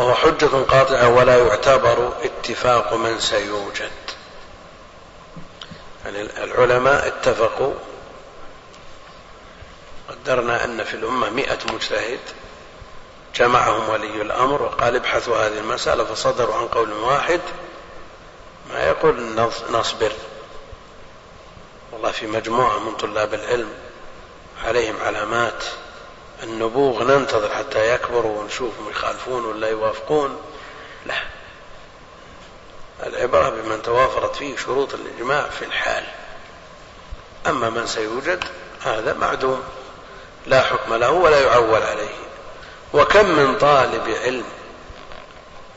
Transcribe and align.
وهو 0.00 0.14
حجة 0.14 0.46
قاطعة 0.46 1.08
ولا 1.08 1.38
يعتبر 1.38 2.12
اتفاق 2.22 2.94
من 2.94 3.20
سيوجد. 3.20 3.90
يعني 6.04 6.22
العلماء 6.22 7.06
اتفقوا 7.06 7.74
قدرنا 10.08 10.64
أن 10.64 10.84
في 10.84 10.94
الأمة 10.94 11.30
مئة 11.30 11.58
مجتهد 11.72 12.20
جمعهم 13.34 13.88
ولي 13.88 14.22
الأمر 14.22 14.62
وقال 14.62 14.96
ابحثوا 14.96 15.36
هذه 15.36 15.58
المسألة 15.58 16.04
فصدروا 16.04 16.54
عن 16.54 16.68
قول 16.68 16.92
واحد 16.92 17.40
ما 18.70 18.86
يقول 18.86 19.34
نصبر. 19.70 20.12
والله 21.92 22.10
في 22.10 22.26
مجموعة 22.26 22.78
من 22.78 22.96
طلاب 22.96 23.34
العلم 23.34 23.72
عليهم 24.64 24.96
علامات. 25.06 25.64
النبوغ 26.42 27.02
ننتظر 27.02 27.54
حتى 27.54 27.94
يكبروا 27.94 28.40
ونشوفهم 28.40 28.90
يخالفون 28.90 29.44
ولا 29.44 29.68
يوافقون. 29.68 30.40
لا. 31.06 31.22
العبرة 33.06 33.48
بمن 33.48 33.82
توافرت 33.82 34.36
فيه 34.36 34.56
شروط 34.56 34.94
الإجماع 34.94 35.48
في 35.48 35.64
الحال. 35.64 36.04
أما 37.46 37.70
من 37.70 37.86
سيوجد 37.86 38.44
هذا 38.82 39.14
معدوم. 39.14 39.62
لا 40.46 40.62
حكم 40.62 40.94
له 40.94 41.10
ولا 41.10 41.40
يعول 41.40 41.82
عليه. 41.82 42.14
وكم 42.94 43.26
من 43.26 43.58
طالب 43.58 44.16
علم 44.24 44.44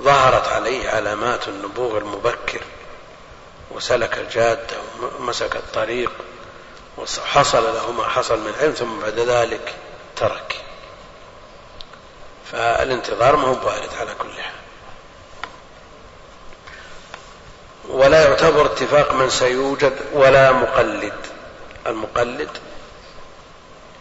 ظهرت 0.01 0.47
عليه 0.47 0.89
علامات 0.89 1.47
النبوغ 1.47 1.97
المبكر 1.97 2.61
وسلك 3.71 4.17
الجادة 4.17 4.77
ومسك 5.19 5.55
الطريق 5.55 6.11
وحصل 6.97 7.63
له 7.63 7.91
ما 7.91 8.07
حصل 8.07 8.39
من 8.39 8.53
علم 8.61 8.71
ثم 8.71 8.99
بعد 8.99 9.19
ذلك 9.19 9.75
ترك. 10.23 10.61
فالانتظار 12.51 13.35
ما 13.35 13.47
هو 13.47 13.53
بارد 13.53 13.89
على 13.99 14.15
كل 14.15 14.33
حال. 14.41 14.53
ولا 17.89 18.29
يعتبر 18.29 18.65
اتفاق 18.65 19.13
من 19.13 19.29
سيوجد 19.29 19.93
ولا 20.13 20.51
مقلد. 20.51 21.13
المقلد 21.87 22.49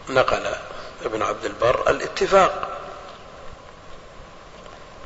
نقل 0.09 0.55
ابن 1.05 1.23
عبد 1.23 1.45
البر 1.45 1.91
الاتفاق 1.91 2.79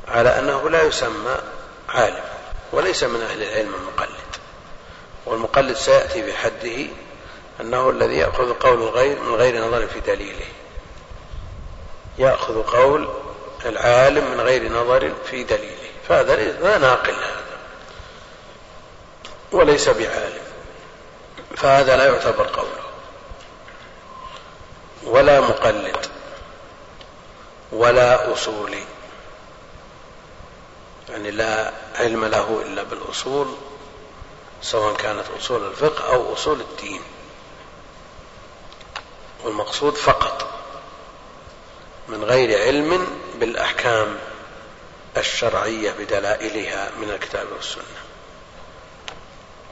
على 0.08 0.38
أنه 0.38 0.70
لا 0.70 0.82
يسمى 0.82 1.36
عالم 1.88 2.24
وليس 2.72 3.04
من 3.04 3.22
أهل 3.22 3.42
العلم 3.42 3.74
المقلد. 3.74 4.36
والمقلد 5.26 5.76
سيأتي 5.76 6.22
بحده 6.22 6.86
أنه 7.60 7.90
الذي 7.90 8.16
يأخذ 8.16 8.52
قول 8.52 8.82
الغير 8.82 9.20
من 9.20 9.34
غير 9.34 9.64
نظر 9.64 9.86
في 9.86 10.00
دليله. 10.00 10.46
يأخذ 12.18 12.62
قول 12.62 13.08
العالم 13.64 14.30
من 14.30 14.40
غير 14.40 14.72
نظر 14.72 15.12
في 15.30 15.44
دليله 15.44 15.90
فهذا 16.08 16.36
لا 16.36 16.78
ناقل 16.78 17.14
هذا 17.14 17.56
وليس 19.52 19.88
بعالم 19.88 20.46
فهذا 21.56 21.96
لا 21.96 22.06
يعتبر 22.06 22.46
قوله 22.46 22.86
ولا 25.02 25.40
مقلد 25.40 26.06
ولا 27.72 28.32
أصولي 28.32 28.84
يعني 31.08 31.30
لا 31.30 31.72
علم 31.98 32.24
له 32.24 32.62
إلا 32.66 32.82
بالأصول 32.82 33.46
سواء 34.62 34.96
كانت 34.96 35.24
أصول 35.38 35.66
الفقه 35.66 36.14
أو 36.14 36.32
أصول 36.32 36.60
الدين 36.60 37.00
والمقصود 39.44 39.94
فقط. 39.94 40.65
من 42.08 42.24
غير 42.24 42.62
علم 42.62 43.06
بالأحكام 43.34 44.18
الشرعية 45.16 45.92
بدلائلها 45.98 46.90
من 47.00 47.10
الكتاب 47.10 47.46
والسنة. 47.56 47.84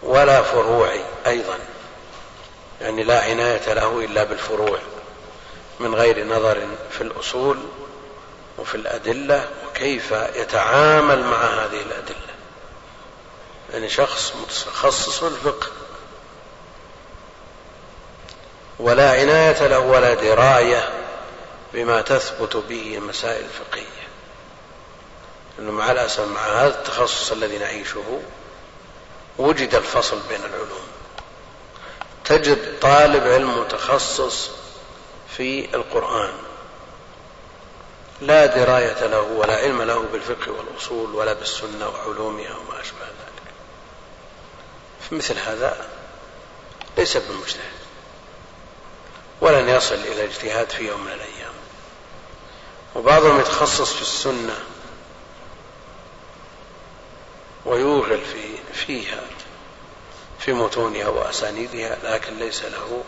ولا 0.02 0.42
فروع 0.42 0.94
أيضا. 1.26 1.58
يعني 2.80 3.02
لا 3.02 3.22
عناية 3.22 3.72
له 3.72 4.00
إلا 4.04 4.24
بالفروع. 4.24 4.78
من 5.80 5.94
غير 5.94 6.26
نظر 6.26 6.66
في 6.90 7.00
الأصول 7.00 7.58
وفي 8.58 8.74
الأدلة 8.74 9.48
وكيف 9.66 10.12
يتعامل 10.12 11.24
مع 11.24 11.44
هذه 11.44 11.80
الأدلة. 11.80 12.34
يعني 13.72 13.88
شخص 13.88 14.32
متخصص 14.42 15.18
في 15.18 15.26
الفقه. 15.26 15.68
ولا 18.78 19.10
عناية 19.10 19.66
له 19.66 19.78
ولا 19.78 20.14
دراية 20.14 21.03
بما 21.74 22.02
تثبت 22.02 22.56
به 22.56 22.94
المسائل 22.98 23.44
الفقهية. 23.44 24.08
أنه 25.58 25.72
مع 25.72 25.90
الأسف 25.90 26.20
مع 26.20 26.46
هذا 26.46 26.68
التخصص 26.68 27.32
الذي 27.32 27.58
نعيشه 27.58 28.20
وجد 29.38 29.74
الفصل 29.74 30.20
بين 30.28 30.40
العلوم. 30.44 30.86
تجد 32.24 32.80
طالب 32.80 33.22
علم 33.22 33.60
متخصص 33.60 34.50
في 35.36 35.74
القرآن. 35.74 36.32
لا 38.20 38.46
دراية 38.46 39.06
له 39.06 39.20
ولا 39.20 39.56
علم 39.56 39.82
له 39.82 40.04
بالفقه 40.12 40.52
والأصول 40.52 41.14
ولا 41.14 41.32
بالسنة 41.32 41.88
وعلومها 41.88 42.56
وما 42.56 42.80
أشبه 42.80 43.04
ذلك. 43.04 43.54
فمثل 45.10 45.38
هذا 45.38 45.88
ليس 46.98 47.16
بمجتهد. 47.16 47.74
ولن 49.40 49.68
يصل 49.68 49.94
إلى 49.94 50.24
الاجتهاد 50.24 50.70
في 50.70 50.88
يوم 50.88 51.04
من 51.04 51.12
الأيام. 51.12 51.43
وبعضهم 52.94 53.40
يتخصص 53.40 53.92
في 53.92 54.02
السنة 54.02 54.58
ويوغل 57.64 58.20
في 58.20 58.72
فيها 58.72 59.20
في 60.38 60.52
متونها 60.52 61.08
وأسانيدها 61.08 61.98
لكن 62.02 62.38
ليس 62.38 62.62
له 62.62 63.04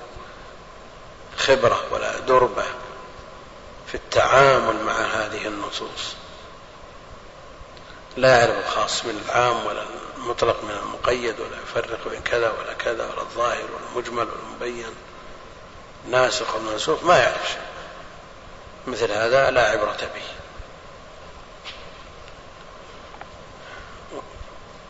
خبرة 1.36 1.84
ولا 1.92 2.18
دربة 2.18 2.64
في 3.86 3.94
التعامل 3.94 4.84
مع 4.84 4.92
هذه 4.92 5.46
النصوص. 5.46 6.14
لا 8.16 8.38
يعرف 8.38 8.66
الخاص 8.66 9.04
من 9.04 9.22
العام 9.26 9.66
ولا 9.66 9.84
المطلق 10.16 10.64
من 10.64 10.70
المقيد 10.70 11.40
ولا 11.40 11.56
يفرق 11.62 12.08
بين 12.08 12.22
كذا 12.22 12.50
ولا 12.50 12.72
كذا 12.72 13.04
ولا 13.04 13.20
الظاهر 13.20 13.64
ولا 13.64 13.90
المجمل 13.92 14.18
ولا 14.18 14.42
المبين 14.46 14.94
ناسخ 16.10 16.54
والمنسوخ 16.54 17.04
ما 17.04 17.18
يعرف 17.18 17.48
شيء. 17.48 17.75
مثل 18.86 19.12
هذا 19.12 19.50
لا 19.50 19.70
عبرة 19.70 19.96
به. 20.14 20.22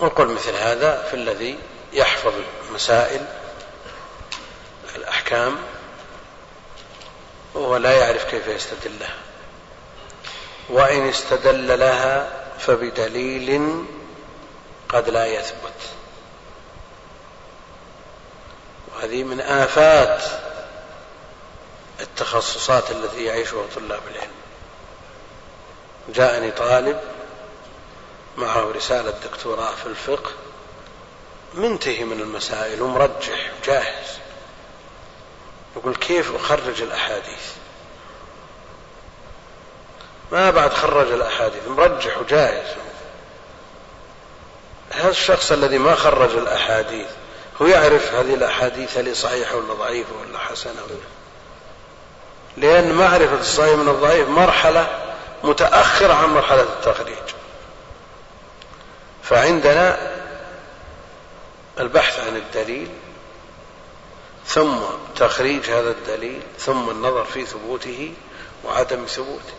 نقول 0.00 0.28
مثل 0.28 0.54
هذا 0.54 1.02
في 1.10 1.14
الذي 1.14 1.58
يحفظ 1.92 2.32
مسائل 2.72 3.24
الأحكام 4.96 5.56
وهو 7.54 7.76
لا 7.76 7.92
يعرف 7.92 8.24
كيف 8.24 8.48
يستدل 8.48 8.98
لها 9.00 9.16
وإن 10.68 11.08
استدل 11.08 11.78
لها 11.78 12.32
فبدليل 12.58 13.84
قد 14.88 15.08
لا 15.08 15.26
يثبت. 15.26 15.90
وهذه 18.94 19.24
من 19.24 19.40
آفات 19.40 20.45
التخصصات 22.00 22.90
التي 22.90 23.24
يعيشها 23.24 23.66
طلاب 23.74 24.02
العلم. 24.14 24.30
جاءني 26.08 26.50
طالب 26.50 27.00
معه 28.36 28.72
رسالة 28.72 29.10
دكتوراه 29.10 29.74
في 29.74 29.86
الفقه 29.86 30.30
منتهي 31.54 32.04
من 32.04 32.20
المسائل 32.20 32.82
ومرجح 32.82 33.50
جاهز 33.64 34.18
يقول 35.76 35.94
كيف 35.94 36.34
أخرج 36.34 36.82
الأحاديث؟ 36.82 37.52
ما 40.32 40.50
بعد 40.50 40.72
خرج 40.72 41.12
الأحاديث 41.12 41.68
مرجح 41.68 42.18
وجاهز. 42.18 42.76
هذا 44.90 45.08
الشخص 45.08 45.52
الذي 45.52 45.78
ما 45.78 45.94
خرج 45.94 46.36
الأحاديث 46.36 47.06
هو 47.62 47.66
يعرف 47.66 48.14
هذه 48.14 48.34
الأحاديث 48.34 48.96
هل 48.96 49.16
صحيحة 49.16 49.56
ولا 49.56 49.74
ضعيفة 49.74 50.12
ولا 50.20 50.38
حسنة؟ 50.38 50.82
ولا 50.82 51.15
لأن 52.56 52.92
معرفة 52.92 53.40
الصحيح 53.40 53.74
من 53.74 53.88
الضعيف 53.88 54.28
مرحلة 54.28 54.86
متأخرة 55.44 56.14
عن 56.14 56.28
مرحلة 56.28 56.62
التخريج. 56.62 57.16
فعندنا 59.22 60.12
البحث 61.80 62.20
عن 62.20 62.36
الدليل 62.36 62.88
ثم 64.46 64.76
تخريج 65.16 65.70
هذا 65.70 65.90
الدليل 65.90 66.42
ثم 66.58 66.90
النظر 66.90 67.24
في 67.24 67.46
ثبوته 67.46 68.14
وعدم 68.64 69.06
ثبوته. 69.06 69.54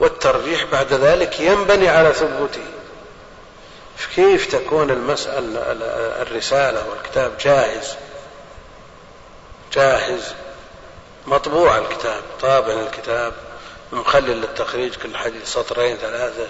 والترجيح 0.00 0.64
بعد 0.64 0.92
ذلك 0.92 1.40
ينبني 1.40 1.88
على 1.88 2.12
ثبوته. 2.12 2.64
كيف 4.14 4.46
تكون 4.46 4.90
المسألة 4.90 5.60
الرسالة 6.22 6.88
والكتاب 6.88 7.38
جاهز؟ 7.38 7.94
جاهز. 9.72 10.34
مطبوع 11.28 11.78
الكتاب 11.78 12.22
طابع 12.40 12.72
الكتاب 12.72 13.34
مخلل 13.92 14.40
للتخريج 14.40 14.94
كل 14.94 15.16
حديث 15.16 15.52
سطرين 15.52 15.96
ثلاثة 15.96 16.48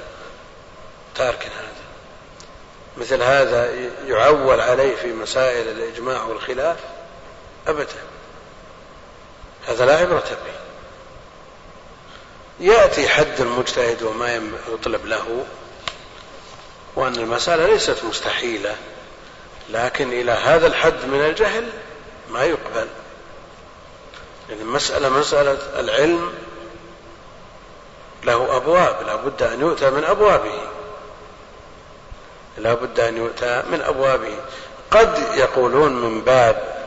تارك 1.15 1.43
هذا. 1.43 1.69
مثل 2.97 3.23
هذا 3.23 3.71
يعول 4.07 4.61
عليه 4.61 4.97
في 4.97 5.13
مسائل 5.13 5.69
الإجماع 5.69 6.23
والخلاف 6.23 6.77
أبدا. 7.67 8.03
هذا 9.69 9.87
لا 9.87 9.97
عبرة 9.97 10.39
به. 10.47 10.59
يأتي 12.67 13.09
حد 13.09 13.41
المجتهد 13.41 14.03
وما 14.03 14.51
يطلب 14.73 15.07
له 15.07 15.45
وأن 16.97 17.15
المسألة 17.15 17.67
ليست 17.67 18.05
مستحيلة 18.05 18.77
لكن 19.71 20.13
إلى 20.13 20.33
هذا 20.33 20.67
الحد 20.67 21.05
من 21.05 21.21
الجهل 21.21 21.69
ما 22.29 22.45
يقبل. 22.45 22.89
يعني 24.49 24.63
المسألة 24.63 25.09
مسألة 25.09 25.81
العلم 25.81 26.35
له 28.25 28.57
أبواب 28.57 29.07
لا 29.07 29.17
بد 29.17 29.43
أن 29.43 29.61
يؤتى 29.61 29.91
من 29.91 30.05
أبوابه. 30.05 30.61
لا 32.59 32.75
بد 32.75 33.01
أن 33.01 33.17
يؤتى 33.17 33.63
من 33.71 33.83
أبوابه. 33.83 34.39
قد 34.91 35.19
يقولون 35.35 35.93
من 35.93 36.21
باب 36.21 36.79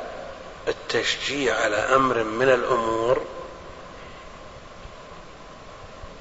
التشجيع 0.68 1.56
على 1.56 1.76
أمر 1.76 2.24
من 2.24 2.50
الأمور 2.50 3.22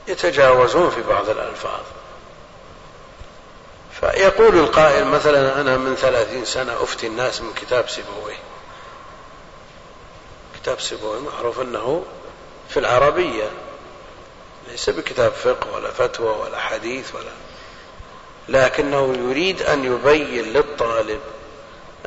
يتجاوزون 0.08 0.90
في 0.90 1.02
بعض 1.02 1.28
الألفاظ. 1.28 1.81
فيقول 4.00 4.58
القائل 4.58 5.06
مثلا 5.06 5.60
أنا 5.60 5.76
من 5.76 5.96
ثلاثين 5.96 6.44
سنة 6.44 6.82
أفتي 6.82 7.06
الناس 7.06 7.40
من 7.40 7.52
كتاب 7.52 7.88
سيبويه. 7.88 8.50
كتاب 10.62 10.80
سيبويه 10.80 11.20
معروف 11.20 11.60
أنه 11.60 12.04
في 12.68 12.76
العربية 12.76 13.50
ليس 14.70 14.90
بكتاب 14.90 15.32
فقه 15.32 15.74
ولا 15.74 15.90
فتوى 15.90 16.28
ولا 16.28 16.58
حديث 16.58 17.14
ولا 17.14 17.30
لكنه 18.48 19.14
يريد 19.18 19.62
أن 19.62 19.84
يبين 19.84 20.44
للطالب 20.44 21.20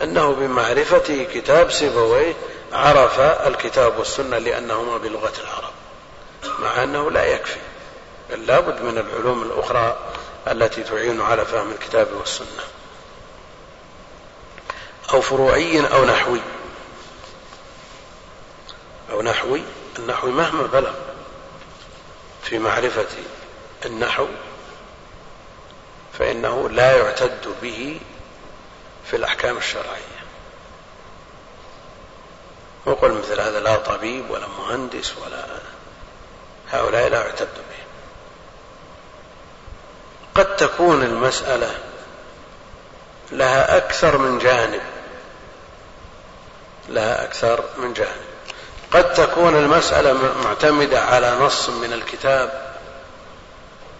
أنه 0.02 0.32
بمعرفته 0.34 1.28
كتاب 1.34 1.72
سيبويه 1.72 2.34
عرف 2.74 3.20
الكتاب 3.20 3.98
والسنة 3.98 4.38
لأنهما 4.38 4.98
بلغة 4.98 5.34
العرب 5.44 5.74
مع 6.60 6.84
أنه 6.84 7.12
لا 7.12 7.26
يكفي 7.26 7.60
بل 8.30 8.46
لابد 8.46 8.82
من 8.82 8.98
العلوم 8.98 9.44
الأخرى 9.44 9.98
التي 10.48 10.84
تعين 10.84 11.22
على 11.22 11.46
فهم 11.46 11.72
الكتاب 11.72 12.08
والسنة 12.20 12.64
أو 15.14 15.22
فروعي 15.22 15.80
أو 15.94 16.06
نحوي. 16.06 16.40
أو 19.14 19.22
نحوي 19.22 19.62
النحوي 20.00 20.32
مهما 20.32 20.64
بلغ 20.64 20.94
في 22.44 22.60
معرفة 22.60 23.08
النحو 23.86 24.28
فإنه 26.20 26.70
لا 26.70 26.98
يعتد 26.98 27.56
به 27.62 28.00
في 29.06 29.16
الأحكام 29.16 29.58
الشرعية. 29.58 30.24
وقل 32.86 33.12
مثل 33.12 33.42
هذا 33.42 33.60
لا 33.60 33.76
طبيب 33.76 34.30
ولا 34.30 34.48
مهندس 34.48 35.18
ولا 35.18 35.46
هؤلاء 36.72 37.10
لا 37.10 37.26
يعتد 37.26 37.48
به. 37.56 37.84
قد 40.36 40.56
تكون 40.56 41.04
المسألة 41.04 41.80
لها 43.32 43.78
أكثر 43.78 44.18
من 44.18 44.40
جانب 44.40 44.82
لها 46.90 47.24
أكثر 47.24 47.64
من 47.78 47.94
جانب. 47.94 48.23
قد 48.94 49.14
تكون 49.14 49.56
المسألة 49.56 50.14
معتمدة 50.44 51.02
على 51.02 51.36
نص 51.40 51.70
من 51.70 51.94
الكتاب 51.94 52.74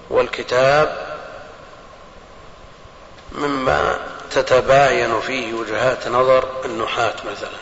والكتاب 0.10 1.18
مما 3.32 4.00
تتباين 4.32 5.22
فيه 5.22 5.54
وجهات 5.54 6.08
نظر 6.08 6.50
النحاة 6.66 7.14
مثلا. 7.32 7.60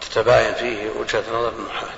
تتباين 0.00 0.54
فيه 0.54 0.90
وجهة 0.90 1.24
نظر 1.32 1.52
النحاة. 1.58 1.96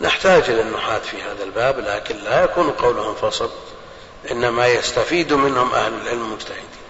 نحتاج 0.00 0.50
إلى 0.50 0.60
النحاة 0.60 0.98
في 0.98 1.22
هذا 1.22 1.44
الباب 1.44 1.78
لكن 1.78 2.16
لا 2.16 2.44
يكون 2.44 2.70
قولهم 2.70 3.14
فصل 3.14 3.50
إنما 4.30 4.66
يستفيد 4.66 5.32
منهم 5.32 5.74
أهل 5.74 5.92
العلم 5.94 6.24
المجتهدين. 6.24 6.81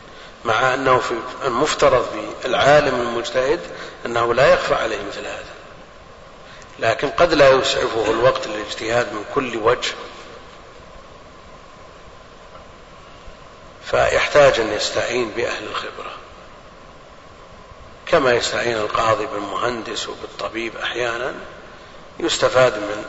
مع 0.44 0.74
أنه 0.74 0.98
في 0.98 1.14
المفترض 1.44 2.06
بالعالم 2.42 3.00
المجتهد 3.00 3.60
أنه 4.06 4.34
لا 4.34 4.52
يخفى 4.54 4.74
عليه 4.74 5.02
مثل 5.08 5.26
هذا. 5.26 5.52
لكن 6.78 7.08
قد 7.08 7.34
لا 7.34 7.48
يسعفه 7.50 8.10
الوقت 8.10 8.46
للاجتهاد 8.46 9.12
من 9.12 9.24
كل 9.34 9.56
وجه. 9.56 9.92
فيحتاج 13.84 14.60
أن 14.60 14.72
يستعين 14.72 15.30
بأهل 15.30 15.64
الخبرة. 15.64 16.12
كما 18.06 18.32
يستعين 18.32 18.76
القاضي 18.76 19.26
بالمهندس 19.26 20.08
وبالطبيب 20.08 20.76
أحيانا 20.76 21.34
يستفاد 22.20 22.76
من 22.76 23.04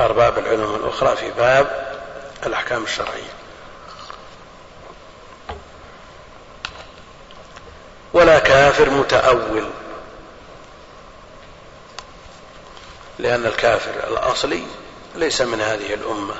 أرباب 0.00 0.38
العلوم 0.38 0.74
الأخرى 0.74 1.16
في 1.16 1.30
باب 1.30 1.98
الأحكام 2.46 2.82
الشرعية. 2.82 3.37
ولا 8.28 8.38
كافر 8.38 8.90
متأول. 8.90 9.70
لأن 13.18 13.46
الكافر 13.46 13.90
الأصلي 14.08 14.64
ليس 15.14 15.40
من 15.40 15.60
هذه 15.60 15.94
الأمة 15.94 16.34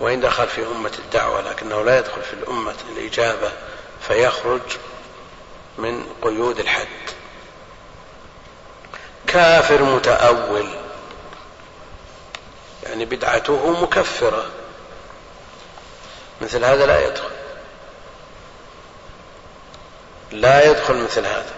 وإن 0.00 0.20
دخل 0.20 0.48
في 0.48 0.66
أمة 0.66 0.92
الدعوة 0.98 1.40
لكنه 1.40 1.84
لا 1.84 1.98
يدخل 1.98 2.22
في 2.22 2.32
الأمة 2.32 2.74
الإجابة 2.92 3.52
فيخرج 4.08 4.60
من 5.78 6.06
قيود 6.22 6.60
الحد. 6.60 6.88
كافر 9.26 9.82
متأول 9.82 10.68
يعني 12.82 13.04
بدعته 13.04 13.70
مكفرة. 13.82 14.44
مثل 16.40 16.64
هذا 16.64 16.86
لا 16.86 17.06
يدخل. 17.06 17.29
لا 20.32 20.70
يدخل 20.70 20.94
مثل 20.94 21.26
هذا. 21.26 21.54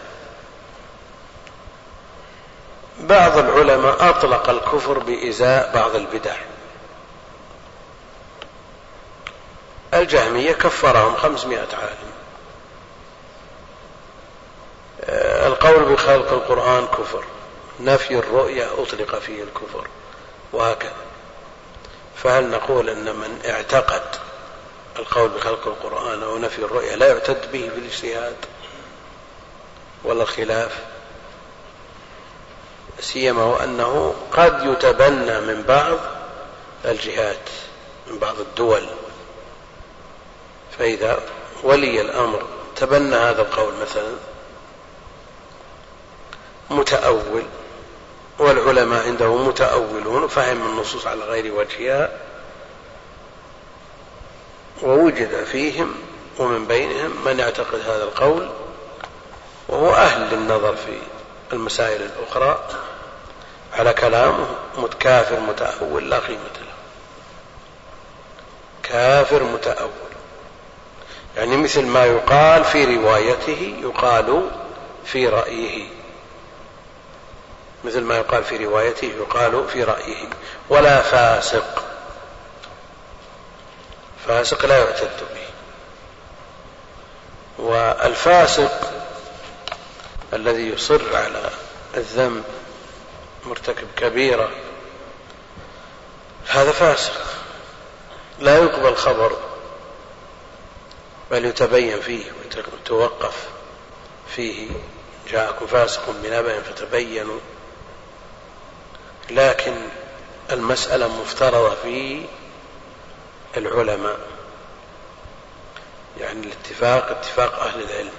بعض 3.00 3.38
العلماء 3.38 4.08
أطلق 4.10 4.50
الكفر 4.50 4.98
بإزاء 4.98 5.74
بعض 5.74 5.96
البدع. 5.96 6.36
الجهمية 9.94 10.52
كفرهم 10.52 11.16
خمسمائة 11.16 11.68
عالم. 11.72 12.12
آه، 15.04 15.46
القول 15.46 15.84
بخلق 15.84 16.32
القرآن 16.32 16.86
كفر. 16.86 17.24
نفي 17.80 18.18
الرؤية 18.18 18.82
أطلق 18.82 19.18
فيه 19.18 19.42
الكفر. 19.42 19.88
وهكذا. 20.52 20.92
فهل 22.16 22.50
نقول 22.50 22.88
أن 22.88 23.04
من 23.16 23.40
اعتقد 23.46 24.02
القول 24.98 25.28
بخلق 25.28 25.66
القرآن 25.66 26.22
أو 26.22 26.38
نفي 26.38 26.58
الرؤية 26.58 26.94
لا 26.94 27.06
يعتد 27.06 27.52
به 27.52 27.70
في 27.74 27.78
الاجتهاد 27.78 28.36
ولا 30.04 30.22
الخلاف 30.22 30.78
سيما 33.00 33.44
وأنه 33.44 34.14
قد 34.32 34.66
يتبنى 34.66 35.40
من 35.40 35.62
بعض 35.62 35.98
الجهات 36.84 37.50
من 38.06 38.18
بعض 38.18 38.40
الدول. 38.40 38.86
فإذا 40.78 41.20
ولي 41.62 42.00
الأمر 42.00 42.42
تبنى 42.76 43.16
هذا 43.16 43.42
القول 43.42 43.74
مثلا. 43.74 44.12
متأول 46.70 47.42
والعلماء 48.38 49.06
عنده 49.06 49.36
متأولون 49.36 50.28
فهم 50.28 50.66
النصوص 50.66 51.06
على 51.06 51.20
غير 51.24 51.54
وجهها. 51.54 52.10
ووجد 54.82 55.44
فيهم 55.44 55.94
ومن 56.38 56.66
بينهم 56.66 57.24
من 57.24 57.38
يعتقد 57.38 57.80
هذا 57.80 58.04
القول. 58.04 58.50
وهو 59.68 59.94
أهل 59.94 60.20
للنظر 60.20 60.76
في 60.76 60.98
المسائل 61.52 62.02
الأخرى 62.02 62.58
على 63.72 63.92
كلامه 63.92 64.46
متكافر 64.78 65.40
متأول 65.40 66.10
لا 66.10 66.18
قيمة 66.18 66.38
له. 66.60 66.72
كافر 68.82 69.42
متأول. 69.42 69.90
يعني 71.36 71.56
مثل 71.56 71.86
ما 71.86 72.04
يقال 72.04 72.64
في 72.64 72.96
روايته 72.96 73.76
يقال 73.82 74.50
في 75.04 75.28
رأيه. 75.28 75.88
مثل 77.84 78.00
ما 78.00 78.16
يقال 78.16 78.44
في 78.44 78.64
روايته 78.64 79.12
يقال 79.18 79.68
في 79.68 79.84
رأيه. 79.84 80.28
ولا 80.68 81.02
فاسق. 81.02 81.84
فاسق 84.28 84.66
لا 84.66 84.78
يعتد 84.78 85.20
به. 85.34 85.42
والفاسق 87.58 88.92
الذي 90.32 90.68
يصر 90.68 91.16
على 91.16 91.50
الذنب 91.96 92.44
مرتكب 93.44 93.88
كبيرة. 93.96 94.50
هذا 96.48 96.72
فاسق. 96.72 97.12
لا 98.40 98.58
يقبل 98.58 98.96
خبر 98.96 99.36
بل 101.30 101.44
يتبين 101.44 102.00
فيه 102.00 102.24
ويتوقف 102.32 103.48
فيه. 104.36 104.70
جاءكم 105.30 105.66
فاسق 105.66 106.10
بنبأ 106.10 106.60
فتبينوا. 106.60 107.40
لكن 109.30 109.74
المسألة 110.52 111.08
مفترضة 111.08 111.74
في 111.74 112.24
العلماء. 113.56 114.18
يعني 116.20 116.46
الاتفاق 116.46 117.10
اتفاق 117.10 117.60
أهل 117.60 117.82
العلم. 117.82 118.12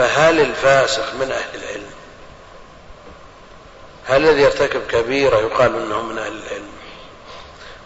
فهل 0.00 0.40
الفاسق 0.40 1.14
من 1.14 1.32
أهل 1.32 1.62
العلم؟ 1.62 1.90
هل 4.04 4.28
الذي 4.28 4.42
يرتكب 4.42 4.86
كبيرة 4.86 5.38
يقال 5.38 5.74
إنه 5.82 6.02
من 6.02 6.18
أهل 6.18 6.32
العلم؟ 6.32 6.72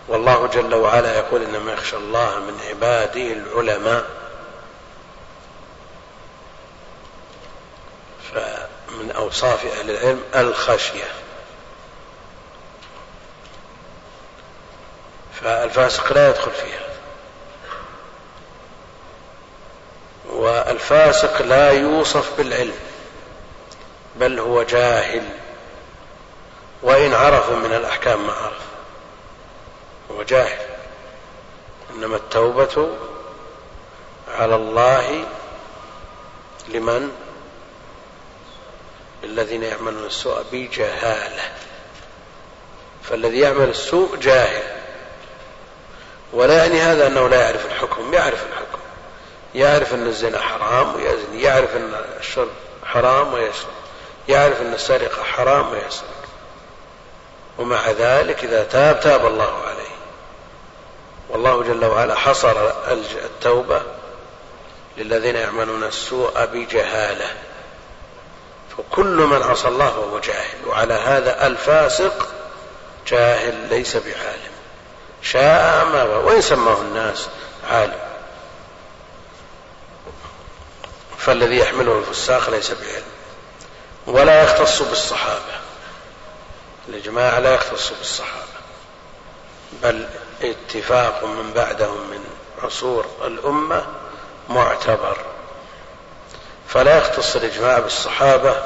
والله 0.08 0.46
جل 0.46 0.74
وعلا 0.74 1.16
يقول 1.16 1.42
إنما 1.42 1.72
يخشى 1.72 1.96
الله 1.96 2.38
من 2.38 2.60
عباده 2.68 3.32
العلماء. 3.32 4.04
فمن 8.32 9.10
أوصاف 9.10 9.66
أهل 9.66 9.90
العلم 9.90 10.22
الخشية. 10.34 11.08
فالفاسق 15.40 16.12
لا 16.12 16.28
يدخل 16.28 16.50
في 16.50 16.66
هذا 20.74 20.82
والفاسق 20.82 21.42
لا 21.42 21.70
يوصف 21.70 22.36
بالعلم 22.36 22.74
بل 24.16 24.38
هو 24.38 24.62
جاهل. 24.62 25.22
وإن 26.82 27.14
عرفوا 27.14 27.56
من 27.56 27.74
الأحكام 27.74 28.26
ما 28.26 28.32
عرف 28.32 28.62
هو 30.10 30.22
جاهل. 30.22 30.66
إنما 31.94 32.16
التوبة 32.16 32.88
على 34.28 34.54
الله 34.54 35.24
لمن؟ 36.68 37.10
الذين 39.24 39.62
يعملون 39.62 40.06
السوء 40.06 40.44
بجهالة. 40.52 41.42
فالذي 43.02 43.40
يعمل 43.40 43.68
السوء 43.68 44.16
جاهل. 44.16 44.62
ولا 46.32 46.56
يعني 46.56 46.80
هذا 46.80 47.06
أنه 47.06 47.28
لا 47.28 47.40
يعرف 47.40 47.66
الحكم 47.66 48.14
يعرف 48.14 48.42
الحكم 48.46 48.53
يعرف 49.54 49.94
أن 49.94 50.06
الزنا 50.06 50.40
حرام 50.40 50.94
ويزني 50.94 51.42
يعرف 51.42 51.76
أن 51.76 51.94
الشرب 52.20 52.48
حرام 52.84 53.32
ويشرب 53.32 53.72
يعرف 54.28 54.60
أن 54.60 54.74
السرقة 54.74 55.22
حرام 55.22 55.72
ويسرق. 55.72 56.24
ومع 57.58 57.90
ذلك 57.90 58.44
إذا 58.44 58.64
تاب 58.64 59.00
تاب 59.00 59.26
الله 59.26 59.62
عليه. 59.66 59.94
والله 61.28 61.62
جل 61.62 61.84
وعلا 61.84 62.14
حصر 62.14 62.70
التوبة 63.24 63.82
للذين 64.96 65.36
يعملون 65.36 65.84
السوء 65.84 66.44
بجهالة. 66.44 67.26
فكل 68.78 69.16
من 69.16 69.42
عصى 69.42 69.68
الله 69.68 69.90
فهو 69.90 70.18
جاهل 70.18 70.66
وعلى 70.66 70.94
هذا 70.94 71.46
الفاسق 71.46 72.28
جاهل 73.06 73.54
ليس 73.70 73.96
بعالم. 73.96 74.54
شاء 75.22 75.84
ما 75.84 76.02
وإن 76.02 76.40
سماه 76.40 76.80
الناس 76.80 77.28
عالم. 77.70 78.13
فالذي 81.26 81.58
يحمله 81.58 81.98
الفساق 81.98 82.50
ليس 82.50 82.70
بعلم 82.70 83.04
ولا 84.06 84.42
يختص 84.42 84.82
بالصحابة. 84.82 85.60
الإجماع 86.88 87.38
لا 87.38 87.54
يختص 87.54 87.92
بالصحابة 87.98 88.54
بل 89.82 90.08
اتفاق 90.42 91.24
من 91.24 91.52
بعدهم 91.52 92.10
من 92.10 92.24
عصور 92.62 93.06
الأمة 93.24 93.86
معتبر. 94.48 95.16
فلا 96.68 96.98
يختص 96.98 97.36
الإجماع 97.36 97.78
بالصحابة 97.78 98.56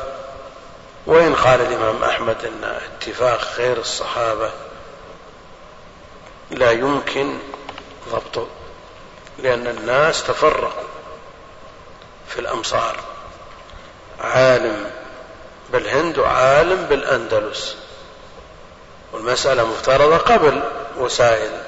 وإن 1.07 1.35
قال 1.35 1.61
الإمام 1.61 2.05
أحمد 2.05 2.45
أن 2.45 2.65
اتفاق 2.65 3.49
غير 3.57 3.77
الصحابة 3.77 4.51
لا 6.51 6.71
يمكن 6.71 7.39
ضبطه 8.13 8.47
لأن 9.39 9.67
الناس 9.67 10.25
تفرقوا. 10.25 10.88
في 12.29 12.39
الأمصار. 12.39 13.01
عالم 14.21 14.91
بالهند 15.73 16.19
وعالم 16.19 16.87
بالأندلس. 16.87 17.77
والمسألة 19.13 19.65
مفترضة 19.65 20.17
قبل 20.17 20.63
وسائل 20.99 21.63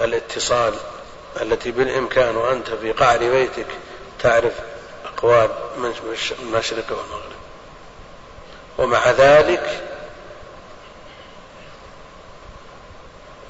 الاتصال 0.00 0.74
التي 1.40 1.70
بالإمكان 1.70 2.36
وأنت 2.36 2.70
في 2.70 2.92
قعر 2.92 3.18
بيتك 3.18 3.66
تعرف 4.22 4.52
أقوال 5.04 5.50
المشرق 6.42 6.84
والمغرب 6.90 7.38
ومع 8.78 9.10
ذلك 9.10 9.84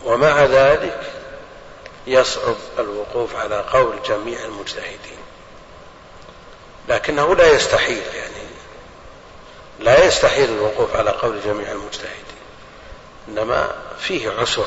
ومع 0.04 0.44
ذلك 0.44 1.12
يصعب 2.06 2.56
الوقوف 2.78 3.36
على 3.36 3.64
قول 3.72 4.02
جميع 4.02 4.44
المجتهدين. 4.44 5.17
لكنه 6.88 7.34
لا 7.34 7.50
يستحيل 7.52 8.02
يعني. 8.14 8.34
لا 9.80 10.04
يستحيل 10.04 10.50
الوقوف 10.50 10.96
على 10.96 11.10
قول 11.10 11.40
جميع 11.44 11.72
المجتهدين. 11.72 12.24
إنما 13.28 13.72
فيه 13.98 14.30
عسر. 14.30 14.66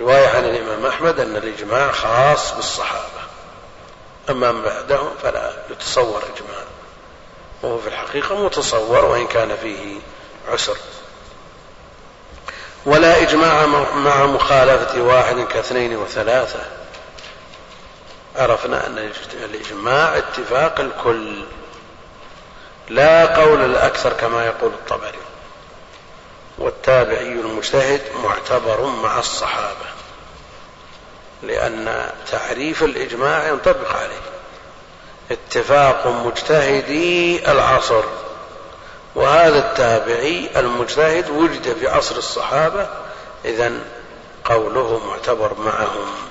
رواية 0.00 0.28
عن 0.28 0.44
الإمام 0.44 0.86
أحمد 0.86 1.20
أن 1.20 1.36
الإجماع 1.36 1.92
خاص 1.92 2.54
بالصحابة. 2.54 3.26
أما 4.30 4.52
من 4.52 4.62
بعدهم 4.62 5.10
فلا 5.22 5.52
يتصور 5.70 6.22
إجماع. 6.36 6.64
وهو 7.62 7.78
في 7.78 7.88
الحقيقة 7.88 8.44
متصور 8.44 9.04
وإن 9.04 9.26
كان 9.26 9.56
فيه 9.62 10.00
عسر. 10.48 10.76
ولا 12.86 13.22
إجماع 13.22 13.66
مع 13.94 14.26
مخالفة 14.26 15.02
واحد 15.02 15.40
كاثنين 15.40 15.96
وثلاثة. 15.96 16.75
عرفنا 18.36 18.86
أن 18.86 19.10
الإجماع 19.44 20.18
اتفاق 20.18 20.80
الكل. 20.80 21.44
لا 22.88 23.26
قول 23.36 23.64
الأكثر 23.64 24.12
كما 24.12 24.46
يقول 24.46 24.70
الطبري. 24.70 25.18
والتابعي 26.58 27.32
المجتهد 27.32 28.02
معتبر 28.24 28.86
مع 28.86 29.18
الصحابة 29.18 29.86
لأن 31.42 32.10
تعريف 32.30 32.82
الإجماع 32.82 33.48
ينطبق 33.48 33.96
عليه. 33.96 34.20
اتفاق 35.30 36.06
مجتهدي 36.06 37.50
العصر 37.52 38.02
وهذا 39.14 39.58
التابعي 39.58 40.50
المجتهد 40.56 41.30
وجد 41.30 41.76
في 41.80 41.88
عصر 41.88 42.16
الصحابة 42.16 42.88
إذا 43.44 43.72
قوله 44.44 45.00
معتبر 45.06 45.54
معهم. 45.58 46.25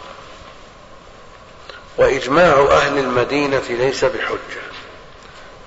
وإجماع 1.98 2.54
أهل 2.72 2.98
المدينة 2.98 3.62
ليس 3.70 4.06
بحجة 4.06 4.66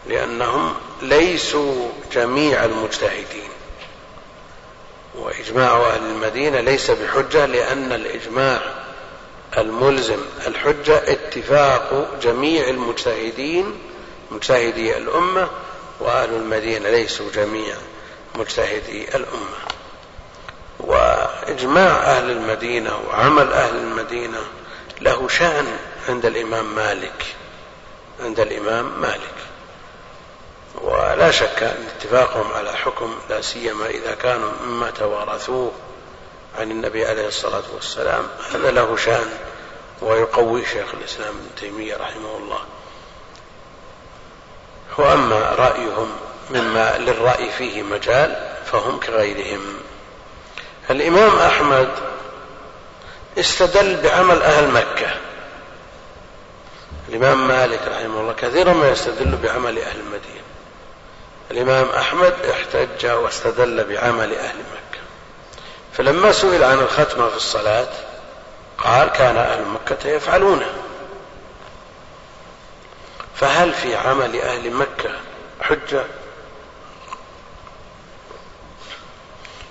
لأنهم 0.07 0.75
ليسوا 1.03 1.89
جميع 2.13 2.65
المجتهدين. 2.65 3.49
وإجماع 5.15 5.77
أهل 5.77 6.03
المدينة 6.03 6.61
ليس 6.61 6.91
بحجة 6.91 7.47
لأن 7.47 7.93
الإجماع 7.93 8.61
الملزم 9.59 10.19
الحجة 10.47 10.97
اتفاق 11.13 12.19
جميع 12.23 12.69
المجتهدين 12.69 13.79
مجتهدي 14.31 14.97
الأمة 14.97 15.49
وأهل 16.01 16.35
المدينة 16.35 16.91
ليسوا 16.91 17.31
جميع 17.35 17.75
مجتهدي 18.35 19.17
الأمة. 19.17 19.59
وإجماع 20.81 21.97
أهل 21.97 22.31
المدينة 22.31 22.99
وعمل 23.09 23.53
أهل 23.53 23.77
المدينة 23.77 24.39
له 25.01 25.29
شأن 25.29 25.67
عند 26.09 26.27
الإمام 26.27 26.75
مالك 26.75 27.25
عند 28.21 28.41
الإمام 28.41 29.00
مالك. 29.00 29.35
ولا 30.75 31.31
شك 31.31 31.62
أن 31.62 31.87
اتفاقهم 31.97 32.53
على 32.53 32.73
حكم 32.73 33.19
لا 33.31 33.41
سيما 33.41 33.87
إذا 33.87 34.15
كانوا 34.15 34.50
مما 34.65 34.91
توارثوه 34.91 35.73
عن 36.59 36.71
النبي 36.71 37.07
عليه 37.07 37.29
الصلاة 37.29 37.62
والسلام. 37.75 38.29
هذا 38.55 38.71
له 38.71 38.97
شأن 38.97 39.31
ويقوي 40.03 40.67
شيخ 40.67 40.95
الإسلام 40.95 41.29
ابن 41.29 41.49
تيمية 41.61 41.97
رحمه 41.97 42.37
الله. 42.37 42.61
وأما 44.99 45.41
رأيهم 45.41 46.17
مما 46.50 46.99
للرأي 46.99 47.50
فيه 47.59 47.83
مجال 47.83 48.55
فهم 48.73 49.00
كغيرهم. 49.00 49.81
الإمام 50.91 51.38
أحمد 51.38 51.88
استدل 53.38 54.00
بعمل 54.03 54.43
أهل 54.43 54.69
مكة. 54.69 55.28
الإمام 57.09 57.49
مالك 57.49 57.81
رحمه 57.88 58.21
الله 58.21 58.33
كثيرا 58.33 58.73
ما 58.73 58.88
يستدل 58.88 59.37
بعمل 59.43 59.79
أهل 59.79 60.00
المدينة. 60.00 60.43
الإمام 61.50 61.88
أحمد 61.88 62.35
احتج 62.50 63.07
واستدل 63.07 63.85
بعمل 63.85 64.35
أهل 64.35 64.57
مكة. 64.57 65.00
فلما 65.93 66.33
سئل 66.33 66.65
عن 66.65 66.79
الختمة 66.79 67.29
في 67.29 67.37
الصلاة 67.37 67.88
قال 68.79 69.09
كان 69.09 69.37
أهل 69.37 69.65
مكة 69.65 70.09
يفعلونه 70.09 70.75
فهل 73.37 73.73
في 73.73 73.97
عمل 73.97 74.41
أهل 74.41 74.71
مكة 74.71 75.11
حجة؟ 75.61 76.05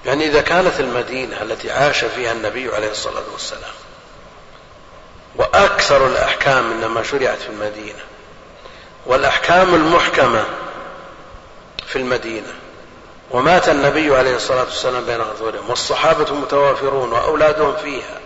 يعني 0.06 0.26
إذا 0.26 0.42
كانت 0.42 0.80
المدينة 0.80 1.42
التي 1.42 1.72
عاش 1.72 2.06
فيها 2.06 2.32
النبي 2.32 2.76
عليه 2.76 2.92
الصلاة 2.92 3.24
والسلام 3.32 3.74
وأكثر 5.38 6.08
الأحكام 6.08 6.72
إنما 6.72 7.04
شرعت 7.04 7.38
في 7.38 7.50
المدينة 7.50 8.00
والأحكام 9.06 9.76
المحكمة 9.76 10.46
في 11.88 11.96
المدينة. 11.96 12.54
ومات 13.32 13.70
النبي 13.70 14.16
عليه 14.16 14.36
الصلاة 14.36 14.64
والسلام 14.64 15.06
بين 15.06 15.22
أظهرهم 15.22 15.70
والصحابة 15.70 16.34
متوافرون 16.34 17.12
وأولادهم 17.12 17.76
فيها. 17.76 18.20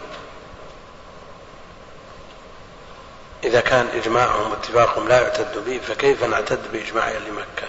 إذا 3.43 3.61
كان 3.61 3.87
إجماعهم 3.93 4.51
واتفاقهم 4.51 5.07
لا 5.07 5.21
يعتد 5.21 5.65
به 5.65 5.79
فكيف 5.87 6.23
نعتد 6.23 6.59
بإجماع 6.73 7.07
أهل 7.07 7.33
مكة؟ 7.33 7.67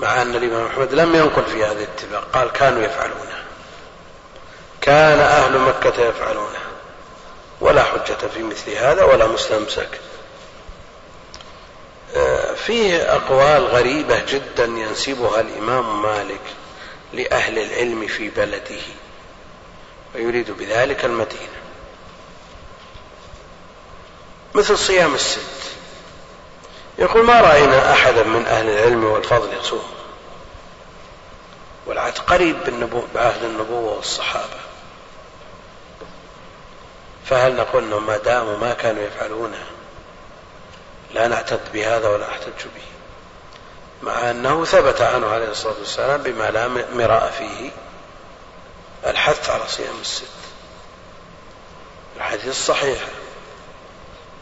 مع 0.00 0.22
أن 0.22 0.36
الإمام 0.36 0.66
أحمد 0.66 0.94
لم 0.94 1.14
ينقل 1.14 1.44
في 1.44 1.64
هذا 1.64 1.72
الاتفاق 1.72 2.28
قال 2.32 2.52
كانوا 2.52 2.82
يفعلونه. 2.82 3.35
كان 4.86 5.18
أهل 5.18 5.58
مكة 5.58 6.02
يفعلونه. 6.02 6.58
ولا 7.60 7.82
حجة 7.82 8.28
في 8.34 8.42
مثل 8.42 8.70
هذا 8.70 9.04
ولا 9.04 9.26
مستمسك. 9.26 10.00
آه، 12.16 12.54
فيه 12.54 13.14
أقوال 13.14 13.66
غريبة 13.66 14.24
جدا 14.28 14.64
ينسبها 14.64 15.40
الإمام 15.40 16.02
مالك 16.02 16.40
لأهل 17.12 17.58
العلم 17.58 18.06
في 18.06 18.28
بلده 18.28 18.80
ويريد 20.14 20.50
بذلك 20.50 21.04
المدينة. 21.04 21.60
مثل 24.54 24.78
صيام 24.78 25.14
الست. 25.14 25.40
يقول 26.98 27.24
ما 27.24 27.40
رأينا 27.40 27.92
أحدا 27.92 28.22
من 28.22 28.46
أهل 28.46 28.68
العلم 28.68 29.04
والفضل 29.04 29.48
يصوم. 29.60 29.90
والعهد 31.86 32.18
قريب 32.18 32.56
بعهد 33.14 33.44
النبوة 33.44 33.92
والصحابة. 33.96 34.65
فهل 37.30 37.56
نقول 37.56 37.82
انهم 37.84 38.06
ما 38.06 38.16
داموا 38.16 38.56
ما 38.56 38.74
كانوا 38.74 39.02
يفعلونه 39.02 39.66
لا 41.14 41.28
نعتد 41.28 41.72
بهذا 41.72 42.08
ولا 42.08 42.28
نحتج 42.28 42.64
به؟ 42.64 42.86
مع 44.02 44.30
أنه 44.30 44.64
ثبت 44.64 45.00
عنه 45.00 45.26
عليه 45.26 45.48
الصلاة 45.48 45.78
والسلام 45.78 46.22
بما 46.22 46.50
لا 46.50 46.68
مراء 46.94 47.30
فيه 47.30 47.70
الحث 49.06 49.50
على 49.50 49.68
صيام 49.68 49.94
الست. 50.00 50.26
الحديث 52.16 52.48
الصحيح 52.48 52.98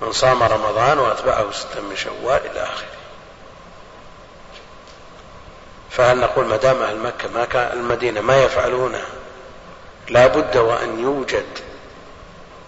من 0.01 0.13
صام 0.13 0.43
رمضان 0.43 0.99
وأتبعه 0.99 1.53
ستا 1.53 1.81
من 1.81 1.97
شوال 1.97 2.41
إلى 2.51 2.63
آخره. 2.63 2.89
فهل 5.91 6.21
نقول 6.21 6.45
ما 6.45 6.57
دام 6.57 6.83
أهل 6.83 6.99
مكة 6.99 7.29
ما 7.29 7.45
كان 7.45 7.79
المدينة 7.79 8.21
ما 8.21 8.43
يفعلونه 8.43 9.05
لا 10.09 10.27
بد 10.27 10.57
وأن 10.57 11.01
يوجد 11.01 11.47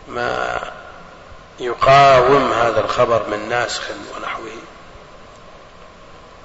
ما 0.09 0.61
يقاوم 1.61 2.53
هذا 2.53 2.81
الخبر 2.81 3.29
من 3.29 3.49
ناسخ 3.49 3.83
ونحوه 4.17 4.51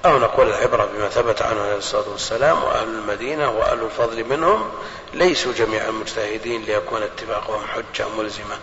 أو 0.04 0.18
نقول 0.18 0.48
العبرة 0.48 0.84
بما 0.84 1.08
ثبت 1.08 1.42
عنه 1.42 1.60
عليه 1.60 1.76
الصلاة 1.76 2.08
والسلام 2.08 2.64
وأهل 2.64 2.88
المدينة 2.88 3.50
وأهل 3.50 3.82
الفضل 3.82 4.24
منهم 4.24 4.70
ليسوا 5.14 5.52
جميعا 5.52 5.90
مجتهدين 5.90 6.62
ليكون 6.62 7.02
اتفاقهم 7.02 7.66
حجة 7.66 8.08
ملزمة. 8.18 8.58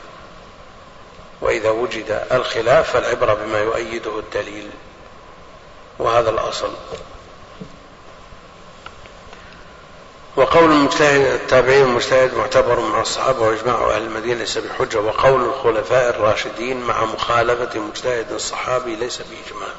وإذا 1.41 1.69
وجد 1.69 2.27
الخلاف 2.31 2.91
فالعبرة 2.91 3.33
بما 3.33 3.59
يؤيده 3.59 4.19
الدليل. 4.19 4.69
وهذا 5.99 6.29
الأصل. 6.29 6.71
وقول 10.35 10.71
المجتهد 10.71 11.21
التابعين 11.21 11.83
المجتهد 11.83 12.33
معتبر 12.33 12.79
مع 12.79 13.01
الصحابة 13.01 13.41
وإجماع 13.41 13.95
أهل 13.95 14.01
المدينة 14.01 14.39
ليس 14.39 14.57
بحجة 14.57 14.99
وقول 14.99 15.43
الخلفاء 15.43 16.09
الراشدين 16.09 16.81
مع 16.81 17.05
مخالفة 17.05 17.79
مجتهد 17.79 18.31
الصحابي 18.31 18.95
ليس 18.95 19.17
بإجماع. 19.17 19.69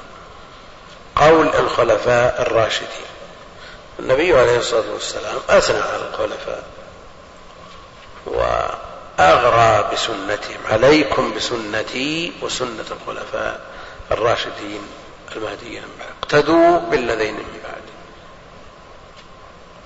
قول 1.16 1.48
الخلفاء 1.48 2.42
الراشدين. 2.42 3.10
النبي 3.98 4.38
عليه 4.38 4.58
الصلاة 4.58 4.92
والسلام 4.92 5.38
أثنى 5.48 5.78
على 5.78 6.08
الخلفاء 6.08 6.64
وأغرى 8.26 9.90
بسنتهم. 9.92 10.60
عليكم 10.70 11.34
بسنتي 11.34 12.32
وسنة 12.42 12.84
الخلفاء 12.90 13.60
الراشدين 14.12 14.82
المهديين. 15.36 15.82
اقتدوا 16.22 16.78
بالذين 16.78 17.34
من 17.34 17.60
بعد. 17.64 17.79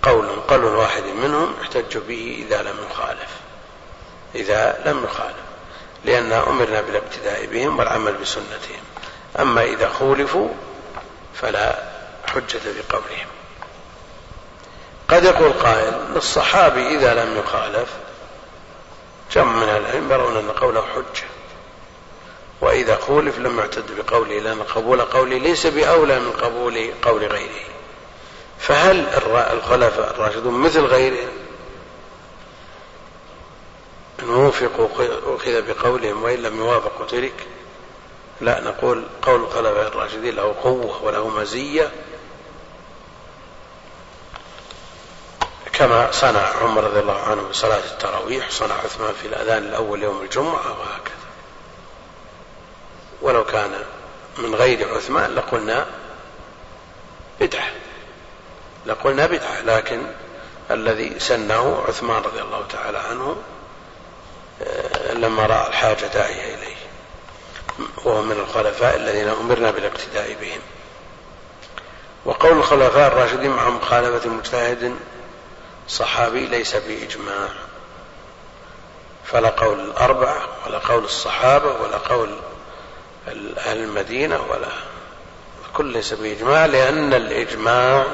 قول 0.04 0.28
قول 0.48 0.64
واحد 0.64 1.02
منهم 1.02 1.54
احتج 1.62 1.98
به 1.98 2.44
إذا 2.46 2.62
لم 2.62 2.76
يخالف. 2.90 3.30
إذا 4.34 4.82
لم 4.86 5.04
يخالف. 5.04 5.44
لأن 6.04 6.32
أمرنا 6.32 6.80
بالابتداء 6.80 7.46
بهم 7.46 7.78
والعمل 7.78 8.12
بسنتهم. 8.12 8.82
أما 9.40 9.64
إذا 9.64 9.88
خولفوا 9.88 10.48
فلا 11.34 11.82
حجة 12.26 12.60
بقولهم. 12.64 13.26
قد 15.08 15.24
يقول 15.24 15.52
قائل 15.52 15.94
للصحابي 16.14 16.88
إذا 16.88 17.24
لم 17.24 17.38
يخالف 17.38 17.88
جمع 19.32 19.52
من 19.52 19.68
العلم 19.68 20.12
يرون 20.12 20.36
أن 20.36 20.50
قوله 20.50 20.82
حجة. 20.82 21.26
وإذا 22.60 22.96
خولف 22.96 23.38
لم 23.38 23.58
يعتد 23.58 23.84
بقوله 23.96 24.38
لأن 24.38 24.62
قبول 24.62 25.00
قوله 25.00 25.38
ليس 25.38 25.66
بأولى 25.66 26.20
من 26.20 26.32
قبول 26.32 26.90
قول 27.02 27.26
غيره. 27.26 27.73
فهل 28.64 29.08
الخلفاء 29.52 30.10
الراشدون 30.10 30.54
مثل 30.54 30.80
غيرهم؟ 30.80 31.32
إن 34.22 34.30
وفقوا 34.30 34.88
أخذ 35.36 35.62
بقولهم 35.62 36.22
وإن 36.22 36.42
لم 36.42 36.58
يوافقوا 36.58 37.06
ترك 37.06 37.46
لا 38.40 38.60
نقول 38.60 39.04
قول 39.22 39.40
الخلفاء 39.40 39.86
الراشدين 39.88 40.34
له 40.34 40.54
قوة 40.62 41.04
وله 41.04 41.28
مزية 41.28 41.92
كما 45.72 46.10
صنع 46.10 46.40
عمر 46.40 46.84
رضي 46.84 47.00
الله 47.00 47.20
عنه 47.20 47.42
بصلاة 47.48 47.84
التراويح 47.92 48.50
صنع 48.50 48.74
عثمان 48.74 49.14
في 49.22 49.28
الأذان 49.28 49.62
الأول 49.62 50.02
يوم 50.02 50.22
الجمعة 50.22 50.80
وهكذا. 50.80 51.14
ولو 53.22 53.44
كان 53.44 53.84
من 54.38 54.54
غير 54.54 54.94
عثمان 54.94 55.34
لقلنا 55.34 55.86
بدعة. 57.40 57.83
لقلنا 58.86 59.26
بدعة. 59.26 59.60
لكن 59.60 60.02
الذي 60.70 61.20
سنه 61.20 61.84
عثمان 61.88 62.22
رضي 62.22 62.40
الله 62.40 62.64
تعالى 62.72 62.98
عنه 62.98 63.36
آه، 64.62 65.12
لما 65.12 65.46
رأى 65.46 65.68
الحاجة 65.68 66.06
داعية 66.06 66.54
إليه. 66.54 66.76
وهو 68.04 68.22
من 68.22 68.32
الخلفاء 68.32 68.96
الذين 68.96 69.28
أمرنا 69.28 69.70
بالاقتداء 69.70 70.36
بهم. 70.40 70.60
وقول 72.24 72.52
الخلفاء 72.58 73.08
الراشدين 73.12 73.50
مع 73.50 73.70
مخالفة 73.70 74.28
مجتهد 74.28 74.96
صحابي 75.88 76.46
ليس 76.46 76.76
بإجماع. 76.76 77.48
فلا 79.24 79.48
قول 79.48 79.80
الأربعة 79.80 80.48
ولا 80.66 80.78
قول 80.78 81.04
الصحابة 81.04 81.66
ولا 81.82 81.96
قول 81.96 82.30
أهل 83.58 83.78
المدينة 83.78 84.40
ولا 84.50 84.68
كل 85.74 85.86
ليس 85.86 86.14
بإجماع 86.14 86.66
لأن 86.66 87.14
الإجماع 87.14 88.04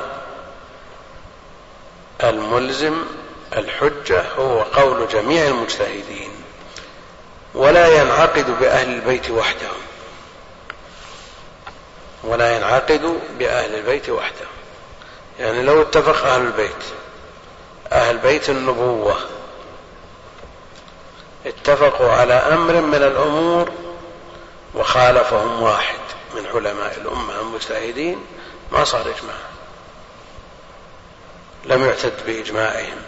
الملزم 2.22 3.04
الحجة 3.56 4.24
هو 4.38 4.60
قول 4.62 5.08
جميع 5.08 5.46
المجتهدين 5.46 6.30
ولا 7.54 8.02
ينعقد 8.02 8.60
بأهل 8.60 8.88
البيت 8.88 9.30
وحدهم. 9.30 9.80
ولا 12.24 12.56
ينعقد 12.56 13.20
بأهل 13.38 13.74
البيت 13.74 14.08
وحدهم. 14.10 14.48
يعني 15.38 15.62
لو 15.62 15.82
اتفق 15.82 16.26
أهل 16.26 16.42
البيت 16.42 16.84
أهل 17.92 18.18
بيت 18.18 18.50
النبوة 18.50 19.16
اتفقوا 21.46 22.12
على 22.12 22.34
أمر 22.34 22.80
من 22.80 22.94
الأمور 23.02 23.70
وخالفهم 24.74 25.62
واحد 25.62 25.98
من 26.34 26.46
علماء 26.46 26.96
الأمة 27.00 27.40
المجتهدين 27.40 28.18
ما 28.72 28.84
صار 28.84 29.00
إجماع. 29.00 29.49
لم 31.64 31.84
يعتد 31.86 32.26
بإجماعهم. 32.26 33.02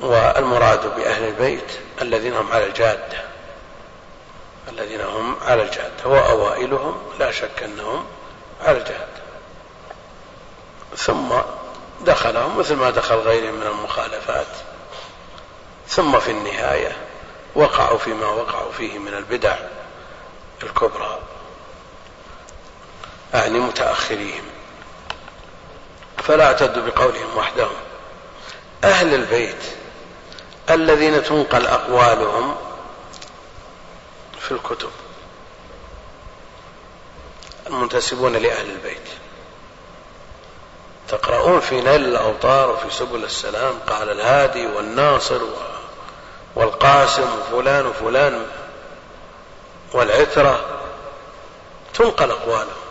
والمراد 0.00 0.96
بأهل 0.96 1.24
البيت 1.24 1.78
الذين 2.00 2.34
هم 2.34 2.52
على 2.52 2.66
الجادة 2.66 3.24
الذين 4.68 5.00
هم 5.00 5.36
على 5.42 5.62
الجادة 5.62 6.06
وأوائلهم 6.06 7.02
لا 7.18 7.30
شك 7.30 7.62
أنهم 7.62 8.06
على 8.60 8.78
الجادة. 8.78 9.22
ثم 10.96 11.34
دخلهم 12.00 12.58
مثل 12.58 12.74
ما 12.74 12.90
دخل 12.90 13.14
غيرهم 13.14 13.54
من 13.54 13.66
المخالفات. 13.66 14.46
ثم 15.88 16.20
في 16.20 16.30
النهاية 16.30 16.96
وقعوا 17.54 17.98
فيما 17.98 18.26
وقعوا 18.26 18.72
فيه 18.72 18.98
من 18.98 19.14
البدع 19.14 19.56
الكبرى 20.62 21.18
أعني 23.34 23.58
متأخرين. 23.58 24.42
فلا 26.26 26.44
اعتدوا 26.44 26.82
بقولهم 26.82 27.36
وحدهم. 27.36 27.76
أهل 28.84 29.14
البيت 29.14 29.62
الذين 30.70 31.24
تنقل 31.24 31.66
أقوالهم 31.66 32.56
في 34.40 34.52
الكتب. 34.52 34.90
المنتسبون 37.66 38.36
لأهل 38.36 38.70
البيت. 38.70 39.08
تقرؤون 41.08 41.60
في 41.60 41.80
نيل 41.80 42.04
الأوطار 42.04 42.70
وفي 42.70 42.90
سبل 42.90 43.24
السلام 43.24 43.74
قال 43.88 44.10
الهادي 44.10 44.66
والناصر 44.66 45.40
والقاسم 46.54 47.26
وفلان 47.38 47.86
وفلان 47.86 48.46
والعترة. 49.92 50.64
تنقل 51.94 52.30
أقوالهم. 52.30 52.81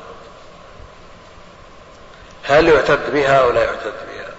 هل 2.43 2.67
يعتد 2.67 3.13
بها 3.13 3.39
أو 3.39 3.51
لا 3.51 3.63
يعتد 3.63 3.93
بها؟ 4.08 4.34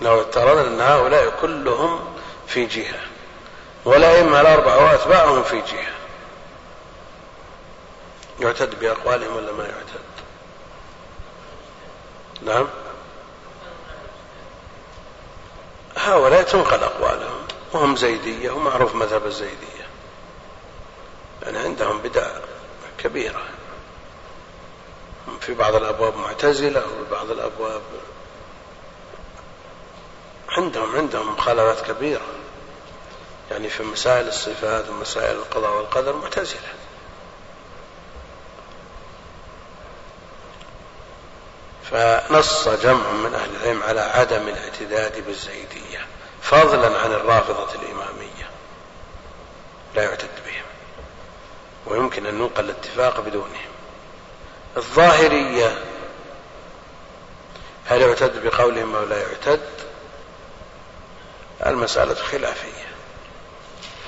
لو 0.00 0.20
افترضنا 0.20 0.66
أن 0.68 0.80
هؤلاء 0.80 1.32
كلهم 1.40 2.14
في 2.46 2.66
جهة 2.66 3.00
والأئمة 3.84 4.40
الأربعة 4.40 4.84
وأتباعهم 4.84 5.42
في 5.42 5.60
جهة 5.60 5.92
يعتد 8.40 8.80
بأقوالهم 8.80 9.36
ولا 9.36 9.52
ما 9.52 9.64
يعتد؟ 9.64 10.02
نعم؟ 12.42 12.68
هؤلاء 15.96 16.42
تنقل 16.42 16.84
أقوالهم 16.84 17.46
وهم 17.72 17.96
زيدية 17.96 18.50
ومعروف 18.50 18.94
مذهب 18.94 19.26
الزيدية 19.26 19.86
يعني 21.42 21.58
عندهم 21.58 21.98
بدع 21.98 22.26
كبيرة. 22.98 23.42
في 25.40 25.54
بعض 25.54 25.74
الأبواب 25.74 26.16
معتزلة 26.16 26.80
وفي 26.80 27.10
بعض 27.10 27.30
الأبواب 27.30 27.82
عندهم 30.48 30.96
عندهم 30.96 31.32
مخالفات 31.32 31.86
كبيرة. 31.90 32.26
يعني 33.50 33.68
في 33.68 33.82
مسائل 33.82 34.28
الصفات 34.28 34.88
ومسائل 34.88 35.36
القضاء 35.36 35.76
والقدر 35.76 36.16
معتزلة. 36.16 36.72
فنص 41.90 42.68
جمع 42.68 43.12
من 43.12 43.34
أهل 43.34 43.56
العلم 43.56 43.82
على 43.82 44.00
عدم 44.00 44.48
الاعتداد 44.48 45.26
بالزيدية 45.26 46.06
فضلا 46.42 46.98
عن 46.98 47.12
الرافضة 47.12 47.74
الإمامية. 47.74 48.50
لا 49.94 50.02
يعتد 50.02 50.30
بهم. 50.46 50.64
ويمكن 51.86 52.26
أن 52.26 52.34
ننقل 52.34 52.64
الاتفاق 52.64 53.20
بدونهم. 53.20 53.71
الظاهرية. 54.76 55.78
هل 57.86 58.00
يعتد 58.02 58.44
بقولهم 58.44 58.96
أو 58.96 59.04
لا 59.04 59.16
يعتد؟ 59.20 59.60
المسألة 61.66 62.14
خلافية. 62.14 62.86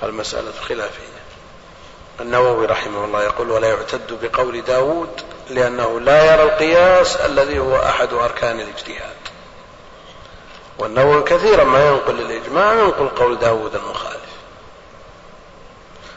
المسألة 0.03 0.53
خلافية. 0.69 1.15
النووي 2.21 2.67
رحمه 2.67 3.05
الله 3.05 3.23
يقول 3.23 3.51
ولا 3.51 3.69
يعتد 3.69 4.19
بقول 4.23 4.63
داود 4.63 5.21
لأنه 5.51 6.01
لا 6.01 6.35
يرى 6.35 6.43
القياس 6.43 7.17
الذي 7.17 7.59
هو 7.59 7.77
أحد 7.77 8.13
أركان 8.13 8.61
الاجتهاد. 8.61 9.15
والنووي 10.79 11.23
كثيرا 11.23 11.65
ما 11.65 11.89
ينقل 11.89 12.21
الإجماع 12.21 12.75
ينقل 12.75 13.09
قول 13.09 13.39
داود 13.39 13.75
المخالف. 13.75 14.35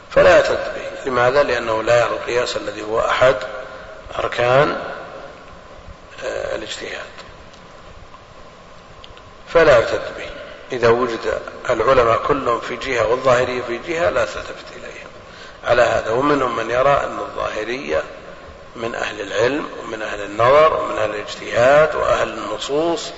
فلا 0.10 0.36
يعتد 0.36 0.74
به. 0.76 1.10
لماذا؟ 1.10 1.44
لأنه 1.44 1.84
لا 1.84 2.00
يرى 2.00 2.10
القياس 2.10 2.58
الذي 2.58 2.82
هو 2.82 3.00
أحد 3.00 3.36
أركان 4.20 4.78
آه، 6.24 6.56
الاجتهاد. 6.56 7.06
فلا 9.48 9.80
يعتد 9.80 10.02
به 10.18 10.30
إذا 10.72 10.90
وجد 10.90 11.42
العلماء 11.70 12.18
كلهم 12.28 12.60
في 12.60 12.76
جهة 12.76 13.08
والظاهرية 13.08 13.62
في 13.62 13.78
جهة 13.78 14.10
لا 14.10 14.26
تلتفت 14.26 14.66
إليهم. 14.76 15.08
على 15.64 15.82
هذا 15.82 16.12
ومنهم 16.12 16.56
من 16.56 16.70
يرى 16.70 16.94
أن 17.04 17.20
الظاهرية 17.20 18.04
من 18.76 18.96
أهل 18.96 19.22
العلم 19.22 19.70
ومن 19.84 20.02
أهل 20.02 20.22
النظر 20.22 20.82
ومن 20.82 20.98
أهل 20.98 21.10
الاجتهاد 21.10 21.96
وأهل 21.96 22.30
النصوص 22.30 23.12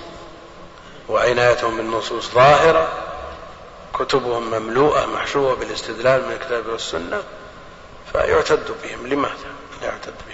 وعنايتهم 1.08 1.76
بالنصوص 1.76 2.30
ظاهرة 2.30 2.88
كتبهم 3.98 4.50
مملوءة 4.50 5.06
محشوة 5.06 5.54
بالاستدلال 5.54 6.26
من 6.26 6.32
الكتاب 6.32 6.66
والسنة 6.66 7.22
فيعتد 8.12 8.70
بهم. 8.84 9.06
لماذا 9.06 9.34
يعتد 9.82 10.14
بهم 10.28 10.29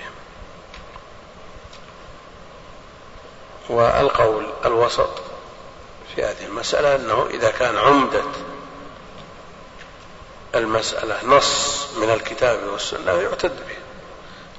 والقول 3.69 4.47
الوسط 4.65 5.11
في 6.15 6.25
هذه 6.25 6.45
المسألة 6.45 6.95
أنه 6.95 7.27
إذا 7.31 7.51
كان 7.51 7.77
عمدة 7.77 8.23
المسألة 10.55 11.25
نص 11.25 11.87
من 11.97 12.11
الكتاب 12.11 12.59
والسنة 12.73 13.13
يعتد 13.13 13.57
به 13.57 13.77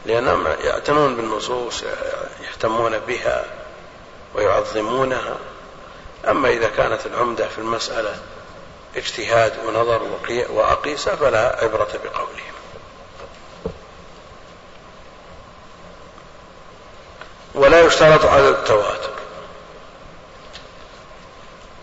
لأنهم 0.05 0.47
يعتنون 0.47 1.15
بالنصوص 1.15 1.83
يهتمون 2.41 2.99
بها 2.99 3.45
ويعظمونها. 4.35 5.37
أما 6.27 6.49
إذا 6.49 6.69
كانت 6.69 7.05
العمدة 7.05 7.47
في 7.47 7.57
المسألة 7.57 8.15
اجتهاد 8.95 9.53
ونظر 9.65 10.01
وأقيسة 10.49 11.15
فلا 11.15 11.59
عبرة 11.61 11.89
بقولهم 12.03 12.46
ولا 17.57 17.81
يشترط 17.81 18.25
عدد 18.25 18.45
التواتر. 18.45 19.09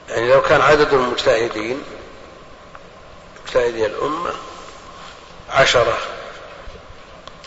يعني 0.08 0.32
لو 0.32 0.42
كان 0.42 0.60
عدد 0.60 0.92
المجتهدين 0.92 1.82
مجتهدي 3.44 3.86
الأمة 3.86 4.32
عشرة 5.50 5.98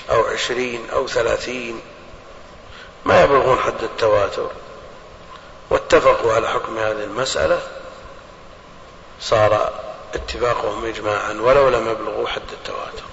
أو 0.10 0.26
عشرين 0.26 0.90
أو 0.90 1.08
ثلاثين 1.08 1.82
ما 3.06 3.24
يبلغون 3.24 3.60
حد 3.60 3.84
التواتر. 3.84 4.52
واتفقوا 5.70 6.34
على 6.34 6.50
حكم 6.50 6.78
هذه 6.78 7.04
المسألة 7.04 7.62
صار 9.22 9.74
اتفاقهم 10.14 10.86
إجماعا 10.86 11.34
ولو 11.34 11.70
لم 11.70 11.90
يبلغوا 11.90 12.28
حد 12.28 12.52
التواتر. 12.54 13.08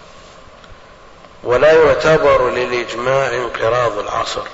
ولا 1.44 1.72
يعتبر 1.72 2.50
للإجماع 2.50 3.28
انقراض 3.28 3.98
العصر. 3.98 4.46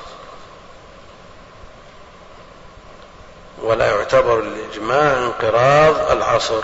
ولا 3.62 3.87
يعتبر 3.87 4.40
للإجماع 4.40 5.18
انقراض 5.18 6.11
العصر. 6.11 6.62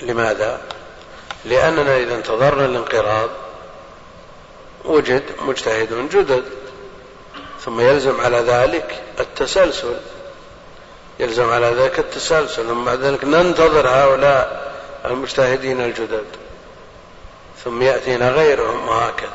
لماذا؟ 0.00 0.60
لأننا 1.44 1.96
إذا 1.96 2.14
انتظرنا 2.14 2.64
الانقراض 2.64 3.28
وجد 4.84 5.22
مجتهدون 5.40 6.08
جدد 6.08 6.44
ثم 7.64 7.80
يلزم 7.80 8.20
على 8.20 8.38
ذلك 8.38 9.02
التسلسل. 9.20 9.96
يلزم 11.18 11.52
على 11.52 11.66
ذلك 11.66 11.98
التسلسل 11.98 12.66
ثم 12.66 12.84
بعد 12.84 13.00
ذلك 13.00 13.24
ننتظر 13.24 13.88
هؤلاء 13.88 14.72
المجتهدين 15.04 15.80
الجدد 15.80 16.26
ثم 17.64 17.82
يأتينا 17.82 18.30
غيرهم 18.30 18.88
وهكذا. 18.88 19.30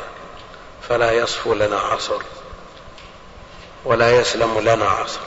فلا 0.90 1.12
يصفو 1.12 1.54
لنا 1.54 1.80
عصر. 1.80 2.22
ولا 3.86 4.12
يسلم 4.12 4.60
لنا 4.60 4.86
عصر. 4.86 5.20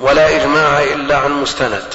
ولا 0.00 0.36
إجماع 0.36 0.82
إلا 0.82 1.16
عن 1.16 1.32
مستند. 1.32 1.94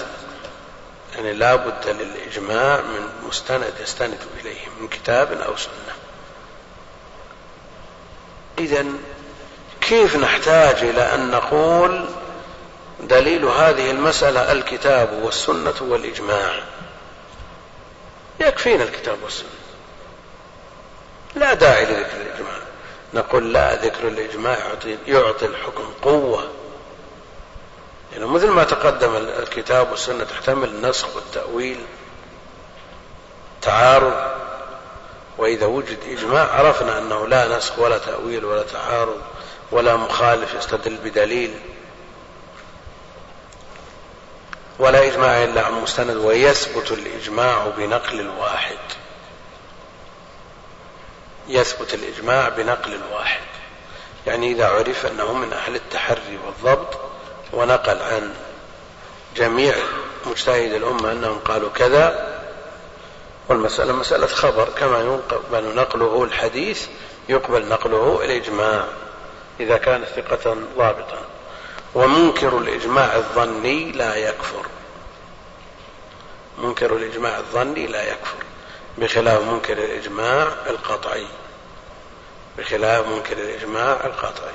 يعني 1.16 1.34
لا 1.34 1.56
بد 1.56 1.88
للإجماع 1.88 2.82
من 2.82 3.28
مستند 3.28 3.74
يستند 3.80 4.20
إليه 4.40 4.68
من 4.80 4.88
كتاب 4.88 5.32
أو 5.32 5.58
سنة. 5.58 5.96
إذا 8.60 8.86
كيف 9.82 10.16
نحتاج 10.16 10.76
إلى 10.76 11.16
أن 11.16 11.32
نقول 11.32 12.06
دليل 13.00 13.46
هذه 13.46 13.92
المسألة 13.92 14.52
الكتاب 14.52 15.14
والسنة 15.14 15.74
والإجماع؟ 15.82 16.64
يكفينا 18.40 18.84
الكتاب 18.84 19.18
والسنة. 19.24 19.50
لا 21.36 21.54
داعي 21.54 21.86
لذكر 21.86 22.18
الإجماع. 22.22 22.71
نقول 23.14 23.54
لا 23.54 23.76
ذكر 23.86 24.08
الإجماع 24.08 24.58
يعطي, 24.58 24.98
يعطي 25.08 25.46
الحكم 25.46 25.94
قوة. 26.02 26.50
يعني 28.14 28.26
مثل 28.26 28.48
ما 28.50 28.64
تقدم 28.64 29.16
الكتاب 29.16 29.92
والسنة 29.92 30.24
تحتمل 30.24 30.70
النسخ 30.70 31.16
والتأويل 31.16 31.86
تعارض. 33.62 34.32
وإذا 35.38 35.66
وجد 35.66 35.98
إجماع 36.08 36.44
عرفنا 36.44 36.98
أنه 36.98 37.28
لا 37.28 37.58
نسخ 37.58 37.80
ولا 37.80 37.98
تأويل 37.98 38.46
ولا 38.46 38.64
تعارض 38.64 39.22
ولا 39.72 39.96
مخالف 39.96 40.54
يستدل 40.54 40.98
بدليل. 40.98 41.60
ولا 44.80 45.08
إجماع 45.08 45.44
إلا 45.44 45.66
عن 45.66 45.74
مستند 45.74 46.18
ويثبت 46.18 46.92
الإجماع 46.92 47.68
بنقل 47.78 48.20
الواحد. 48.20 48.78
يثبت 51.48 51.94
الإجماع 51.94 52.50
بنقل 52.50 52.94
الواحد 52.94 53.42
يعني 54.28 54.52
إذا 54.52 54.68
عرف 54.68 55.06
أنه 55.06 55.34
من 55.34 55.54
أهل 55.54 55.76
التحري 55.76 56.40
والضبط 56.46 57.00
ونقل 57.54 58.02
عن 58.02 58.34
جميع 59.36 59.76
مجتهد 60.26 60.74
الأمة 60.74 61.12
أنهم 61.12 61.40
قالوا 61.40 61.70
كذا 61.70 62.42
والمسألة 63.50 63.94
مسألة 63.94 64.28
خبر 64.28 64.70
كما 64.70 65.00
يقبل 65.02 65.76
نقله 65.76 66.24
الحديث 66.24 66.88
يقبل 67.30 67.68
نقله 67.68 68.22
الإجماع 68.26 68.86
إذا 69.60 69.78
كان 69.78 70.04
ثقة 70.16 70.58
ضابطا. 70.78 71.22
ومنكر 71.96 72.58
الإجماع 72.58 73.16
الظني 73.16 73.92
لا 73.92 74.16
يكفر. 74.16 74.66
منكر 76.58 76.96
الإجماع 76.96 77.38
الظني 77.38 77.88
لا 77.88 78.04
يكفر. 78.04 78.44
بخلاف 79.02 79.44
منكر 79.44 79.74
الإجماع 79.74 80.48
القطعي. 80.70 81.26
بخلاف 82.58 83.08
منكر 83.08 83.38
الإجماع 83.38 83.94
القطعي. 84.06 84.54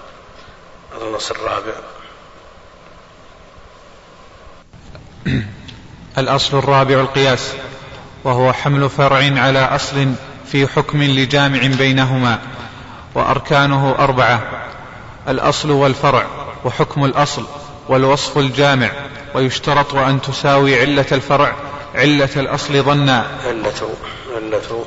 هذا 0.97 1.05
النص 1.05 1.31
الرابع. 1.31 1.73
الأصل 6.19 6.59
الرابع 6.59 7.01
القياس 7.01 7.53
وهو 8.25 8.53
حمل 8.53 8.91
فرع 8.91 9.17
على 9.17 9.59
أصل 9.59 10.13
في 10.47 10.67
حكم 10.67 11.03
لجامع 11.03 11.67
بينهما 11.67 12.39
وأركانه 13.15 13.95
أربعة 13.99 14.69
الأصل 15.29 15.71
والفرع 15.71 16.27
وحكم 16.65 17.05
الأصل 17.05 17.47
والوصف 17.89 18.39
الجامع 18.39 18.91
ويشترط 19.35 19.95
أن 19.95 20.21
تساوي 20.21 20.81
علة 20.81 21.07
الفرع 21.13 21.57
علة 21.95 22.31
الأصل 22.37 22.83
ظنا. 22.83 23.27
علة. 23.47 23.95
علة 24.47 24.85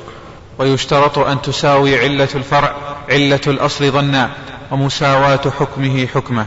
ويشترط 0.58 1.18
أن 1.18 1.42
تساوي 1.42 1.98
علة 1.98 2.28
الفرع 2.34 2.96
علة 3.08 3.40
الأصل 3.46 3.90
ظنا 3.90 4.30
ومساواة 4.70 5.50
حكمه 5.58 6.06
حكمه. 6.06 6.46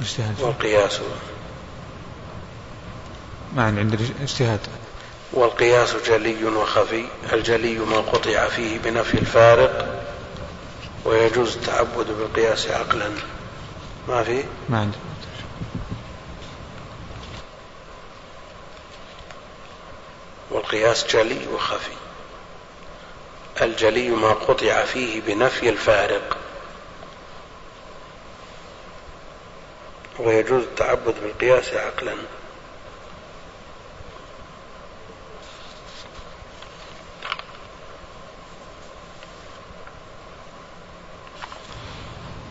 اجتهاد. 0.00 0.34
والقياس. 0.40 1.00
ما 3.56 3.64
عندي 3.64 3.96
اجتهاد. 4.22 4.60
والقياس 5.32 5.96
جلي 6.06 6.44
وخفي 6.44 7.04
الجلي 7.32 7.78
ما 7.78 7.96
قطع 7.96 8.48
فيه 8.48 8.78
بنفي 8.78 9.14
الفارق 9.14 10.04
ويجوز 11.04 11.56
التعبد 11.56 12.06
بالقياس 12.06 12.66
عقلا. 12.66 13.10
ما 14.08 14.22
في؟ 14.22 14.44
ما 14.68 14.78
عندي. 14.78 14.96
والقياس 20.50 21.06
جلي 21.06 21.46
وخفي. 21.46 21.92
الجلي 23.62 24.08
ما 24.08 24.28
قطع 24.28 24.84
فيه 24.84 25.20
بنفي 25.20 25.68
الفارق. 25.68 26.36
ويجوز 30.18 30.62
التعبد 30.62 31.14
بالقياس 31.22 31.74
عقلا. 31.74 32.14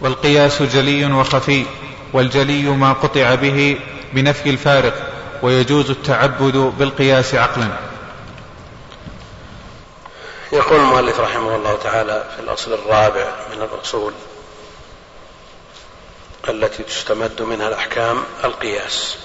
والقياس 0.02 0.62
جلي 0.62 1.06
وخفي 1.14 1.66
والجلي 2.14 2.64
ما 2.64 2.94
قطع 2.94 3.36
به 3.36 3.80
بنفي 4.14 4.50
الفارق. 4.50 5.13
ويجوز 5.44 5.90
التعبد 5.90 6.58
بالقياس 6.58 7.36
عقلا. 7.36 7.80
يقول 10.52 10.80
المؤلف 10.80 11.20
رحمه 11.20 11.56
الله 11.56 11.78
تعالى 11.78 12.30
في 12.36 12.42
الأصل 12.42 12.74
الرابع 12.74 13.32
من 13.56 13.62
الأصول 13.62 14.14
التي 16.50 16.84
تستمد 16.84 17.42
منها 17.42 17.68
الأحكام 17.68 18.24
القياس. 18.44 19.18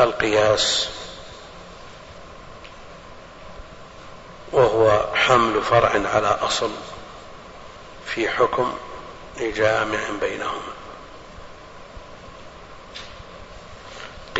القياس 0.00 0.88
وهو 4.52 5.06
حمل 5.14 5.62
فرع 5.62 5.90
على 6.14 6.28
أصل 6.28 6.70
في 8.06 8.28
حكم 8.28 8.72
لجامع 9.40 9.98
بينهما. 10.20 10.79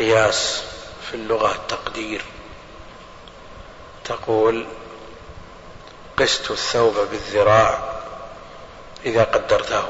قياس 0.01 0.63
في 1.09 1.13
اللغة 1.13 1.51
التقدير. 1.51 2.21
تقول 4.03 4.67
قست 6.17 6.51
الثوب 6.51 6.93
بالذراع 7.11 7.99
إذا 9.05 9.23
قدرته. 9.23 9.83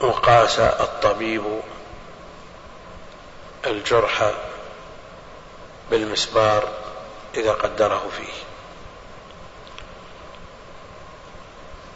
وقاس 0.00 0.58
الطبيب 0.58 1.60
الجرح 3.66 4.32
بالمسبار 5.90 6.68
إذا 7.34 7.52
قدره 7.52 8.10
فيه. 8.16 8.32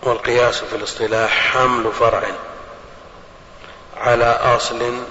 والقياس 0.03 0.65
في 0.65 0.77
الاصطلاح 0.77 1.31
حمل 1.31 1.93
فرع. 1.93 2.52
على 3.97 4.25
أصل 4.25 5.03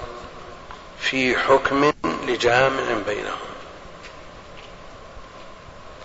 في 1.00 1.38
حكم 1.38 1.94
لجامع 2.04 2.84
بينهم. 3.08 3.38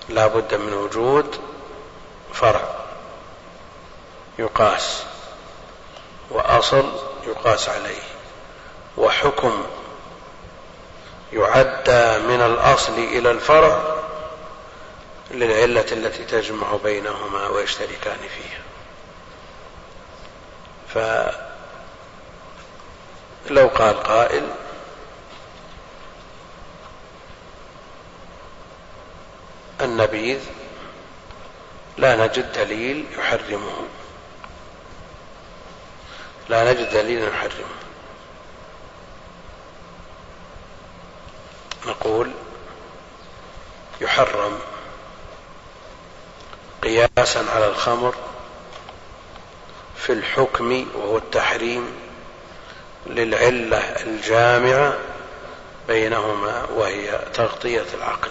لا 0.09 0.27
بد 0.27 0.55
من 0.55 0.73
وجود 0.73 1.41
فرع 2.33 2.69
يقاس 4.39 5.03
وأصل 6.31 6.93
يقاس 7.27 7.69
عليه 7.69 8.03
وحكم 8.97 9.67
يعدى 11.33 12.19
من 12.19 12.41
الأصل 12.41 12.93
إلى 12.93 13.31
الفرع 13.31 13.97
للعلة 15.31 15.87
التي 15.93 16.25
تجمع 16.25 16.77
بينهما 16.85 17.49
ويشتركان 17.49 18.19
فيها. 18.19 18.61
فلو 23.49 23.69
قال 23.69 24.03
قائل. 24.03 24.49
النبيذ 29.81 30.41
لا 31.99 32.27
نجد 32.27 32.53
دليل 32.53 33.05
يحرمه. 33.19 33.77
لا 36.49 36.73
نجد 36.73 36.91
دليلا 36.91 37.29
يحرمه. 37.29 37.77
نقول 41.87 42.33
يحرم 44.01 44.59
قياسا 46.83 47.45
على 47.55 47.67
الخمر 47.67 48.15
في 49.97 50.13
الحكم 50.13 50.87
وهو 50.95 51.17
التحريم 51.17 52.06
للعلة 53.07 53.79
الجامعة 53.79 54.97
بينهما 55.89 56.67
وهي 56.75 57.19
تغطية 57.35 57.87
العقل. 57.95 58.31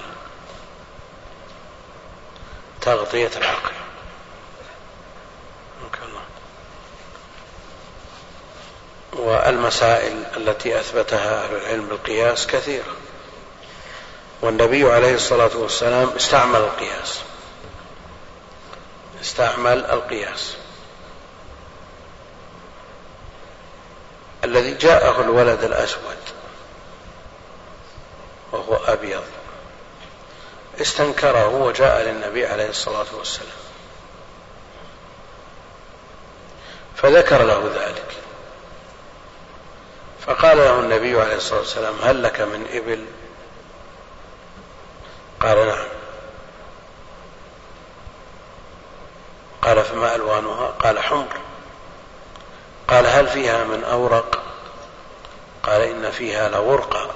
تغطية 2.81 3.31
العقل. 3.37 3.71
والمسائل 9.13 10.23
التي 10.37 10.79
أثبتها 10.79 11.45
أهل 11.45 11.55
العلم 11.55 11.87
بالقياس 11.87 12.47
كثيرة. 12.47 12.95
والنبي 14.41 14.91
عليه 14.91 15.15
الصلاة 15.15 15.57
والسلام 15.57 16.09
استعمل 16.15 16.59
القياس. 16.59 17.19
استعمل 19.21 19.85
القياس. 19.85 20.57
الذي 24.45 24.73
جاءه 24.73 25.21
الولد 25.21 25.63
الأسود 25.63 26.17
وهو 28.51 28.75
أبيض. 28.75 29.23
استنكره 30.81 31.47
وجاء 31.47 32.01
للنبي 32.01 32.45
عليه 32.45 32.69
الصلاة 32.69 33.05
والسلام. 33.13 33.57
فذكر 36.95 37.43
له 37.43 37.71
ذلك. 37.75 38.15
فقال 40.27 40.57
له 40.57 40.79
النبي 40.79 41.21
عليه 41.21 41.35
الصلاة 41.35 41.59
والسلام 41.59 41.95
هل 42.03 42.23
لك 42.23 42.41
من 42.41 42.67
إبل؟ 42.73 43.05
قال 45.39 45.67
نعم. 45.67 45.87
قال 49.61 49.83
فما 49.83 50.15
ألوانها؟ 50.15 50.67
قال 50.67 50.99
حمر. 50.99 51.44
قال 52.87 53.07
هل 53.07 53.27
فيها 53.27 53.63
من 53.63 53.83
أورق؟ 53.83 54.43
قال 55.63 55.81
إن 55.81 56.11
فيها 56.11 56.49
لورقا 56.49 57.11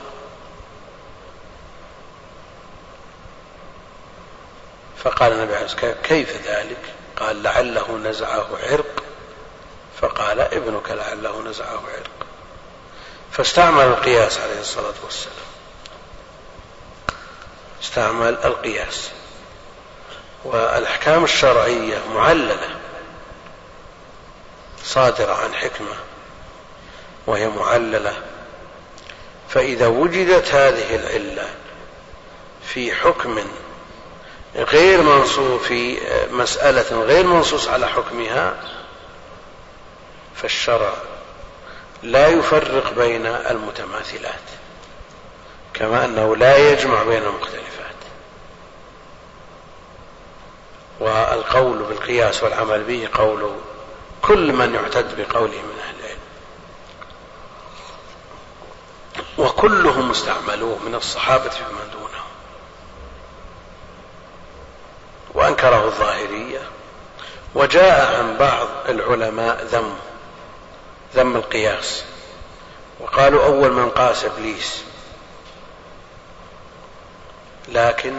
فقال 5.03 5.31
النبي 5.31 5.55
عليه 5.55 5.65
الصلاة 5.65 5.81
والسلام 5.85 6.03
كيف 6.03 6.47
ذلك؟ 6.47 6.93
قال 7.17 7.43
لعله 7.43 7.97
نزعه 7.97 8.47
عرق. 8.63 9.03
فقال 10.01 10.39
ابنك 10.39 10.91
لعله 10.91 11.41
نزعه 11.41 11.81
عرق. 11.95 12.27
فاستعمل 13.31 13.85
القياس 13.85 14.39
عليه 14.39 14.59
الصلاة 14.59 14.93
والسلام. 15.03 15.35
استعمل 17.83 18.37
القياس. 18.45 19.09
والأحكام 20.43 21.23
الشرعية 21.23 21.97
معللة. 22.13 22.79
صادرة 24.89 25.33
عن 25.33 25.53
حكمة 25.53 25.95
وهي 27.27 27.47
معللة. 27.47 28.13
فإذا 29.49 29.87
وجدت 29.87 30.53
هذه 30.53 30.95
العلة 30.95 31.49
في 32.67 32.95
حكم 32.95 33.39
غير 34.55 35.01
منصوص 35.01 35.61
في 35.61 35.99
مسألة 36.31 37.01
غير 37.03 37.27
منصوص 37.27 37.67
على 37.67 37.87
حكمها 37.87 38.63
فالشرع 40.35 40.93
لا 42.03 42.27
يفرق 42.27 42.93
بين 42.93 43.25
المتماثلات 43.25 44.39
كما 45.73 46.05
أنه 46.05 46.35
لا 46.35 46.57
يجمع 46.71 47.03
بين 47.03 47.23
المختلفات. 47.23 47.69
والقول 50.99 51.77
بالقياس 51.77 52.43
والعمل 52.43 52.83
به 52.83 53.09
قول 53.13 53.51
كل 54.29 54.53
من 54.53 54.75
يعتد 54.75 55.15
بقوله 55.17 55.57
من 55.57 55.79
أهل 55.79 55.95
العلم. 55.99 56.19
وكلهم 59.37 60.11
استعملوه 60.11 60.77
من 60.77 60.95
الصحابة 60.95 61.49
فيمن 61.49 61.89
دونهم 61.91 62.29
وأنكره 65.33 65.85
الظاهرية. 65.85 66.61
وجاء 67.55 68.19
عن 68.19 68.37
بعض 68.37 68.67
العلماء 68.89 69.63
ذم 69.63 69.95
ذم 71.15 71.35
القياس. 71.35 72.03
وقالوا 72.99 73.45
أول 73.45 73.71
من 73.71 73.89
قاس 73.89 74.25
إبليس. 74.25 74.83
لكن 77.67 78.13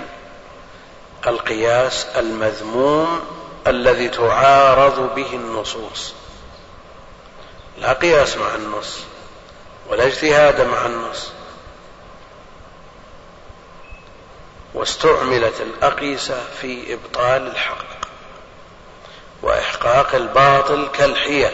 القياس 1.27 2.05
المذموم 2.05 3.40
الذي 3.71 4.09
تعارض 4.09 5.15
به 5.15 5.33
النصوص. 5.33 6.15
لا 7.79 7.93
قياس 7.93 8.37
مع 8.37 8.55
النص 8.55 8.99
ولا 9.89 10.07
اجتهاد 10.07 10.61
مع 10.61 10.87
النص. 10.87 11.33
واستعملت 14.75 15.61
الأقيسة 15.61 16.45
في 16.61 16.95
إبطال 16.95 17.47
الحق 17.47 17.85
وإحقاق 19.43 20.15
الباطل 20.15 20.89
كالحيل. 20.93 21.53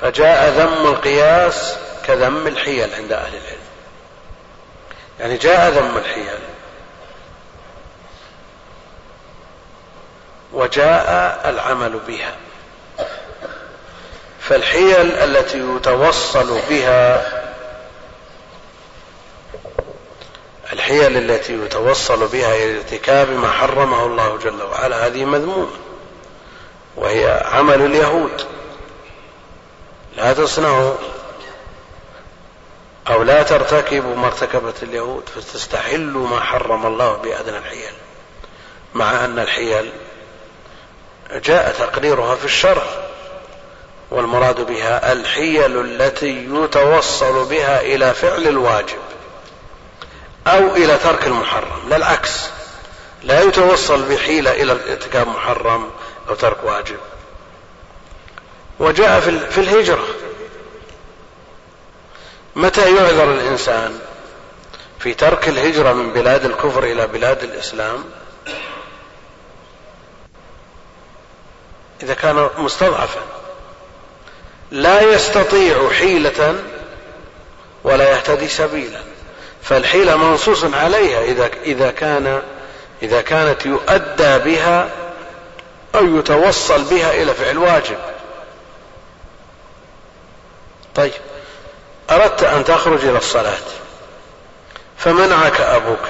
فجاء 0.00 0.50
ذم 0.50 0.86
القياس 0.86 1.76
كذم 2.06 2.46
الحيل 2.46 2.94
عند 2.94 3.12
أهل 3.12 3.34
العلم. 3.34 3.64
يعني 5.20 5.36
جاء 5.36 5.70
ذم 5.70 5.96
الحيل. 5.96 6.53
وجاء 10.54 11.40
العمل 11.44 12.00
بها. 12.08 12.34
فالحيل 14.40 15.12
التي 15.12 15.58
يتوصل 15.58 16.60
بها 16.70 17.26
الحيل 20.72 21.16
التي 21.16 21.52
يتوصل 21.52 22.28
بها 22.28 22.54
إلى 22.54 22.76
ارتكاب 22.76 23.30
ما 23.30 23.50
حرمه 23.50 24.06
الله 24.06 24.38
جل 24.38 24.62
وعلا 24.62 25.06
هذه 25.06 25.24
مذمومه 25.24 25.70
وهي 26.96 27.42
عمل 27.52 27.82
اليهود. 27.82 28.46
لا 30.16 30.32
تصنعوا 30.32 30.94
أو 33.08 33.22
لا 33.22 33.42
ترتكبوا 33.42 34.16
ما 34.16 34.26
ارتكبت 34.26 34.82
اليهود 34.82 35.28
فتستحلوا 35.28 36.28
ما 36.28 36.40
حرم 36.40 36.86
الله 36.86 37.16
بأدنى 37.16 37.58
الحيل 37.58 37.92
مع 38.94 39.24
أن 39.24 39.38
الحيل 39.38 39.92
جاء 41.32 41.74
تقريرها 41.78 42.36
في 42.36 42.44
الشرع 42.44 42.82
والمراد 44.10 44.66
بها 44.66 45.12
الحيل 45.12 45.80
التي 45.80 46.48
يتوصل 46.50 47.44
بها 47.44 47.80
إلى 47.80 48.14
فعل 48.14 48.48
الواجب 48.48 48.98
أو 50.46 50.76
إلى 50.76 50.96
ترك 50.96 51.26
المحرم 51.26 51.88
لا 51.88 51.96
العكس. 51.96 52.48
لا 53.22 53.42
يتوصل 53.42 54.02
بحيله 54.02 54.50
إلى 54.50 54.72
ارتكاب 54.72 55.28
محرم 55.28 55.90
أو 56.28 56.34
ترك 56.34 56.56
واجب. 56.64 56.98
وجاء 58.78 59.20
في 59.50 59.58
الهجرة. 59.58 60.04
متى 62.56 62.96
يعذر 62.96 63.32
الإنسان؟ 63.32 63.98
في 64.98 65.14
ترك 65.14 65.48
الهجرة 65.48 65.92
من 65.92 66.12
بلاد 66.12 66.44
الكفر 66.44 66.84
إلى 66.84 67.06
بلاد 67.06 67.42
الإسلام. 67.42 68.04
إذا 72.04 72.14
كان 72.14 72.48
مستضعفا. 72.58 73.20
لا 74.70 75.00
يستطيع 75.00 75.90
حيلة 75.90 76.54
ولا 77.84 78.10
يهتدي 78.10 78.48
سبيلا. 78.48 79.00
فالحيلة 79.62 80.16
منصوص 80.16 80.64
عليها 80.64 81.22
إذا 81.22 81.50
إذا 81.64 81.90
كان 81.90 82.42
إذا 83.02 83.20
كانت 83.20 83.66
يؤدى 83.66 84.38
بها 84.38 84.88
أو 85.94 86.18
يتوصل 86.18 86.82
بها 86.82 87.22
إلى 87.22 87.34
فعل 87.34 87.58
واجب. 87.58 87.98
طيب 90.94 91.12
أردت 92.10 92.42
أن 92.42 92.64
تخرج 92.64 93.04
إلى 93.04 93.18
الصلاة 93.18 93.58
فمنعك 94.98 95.60
أبوك؟ 95.60 96.08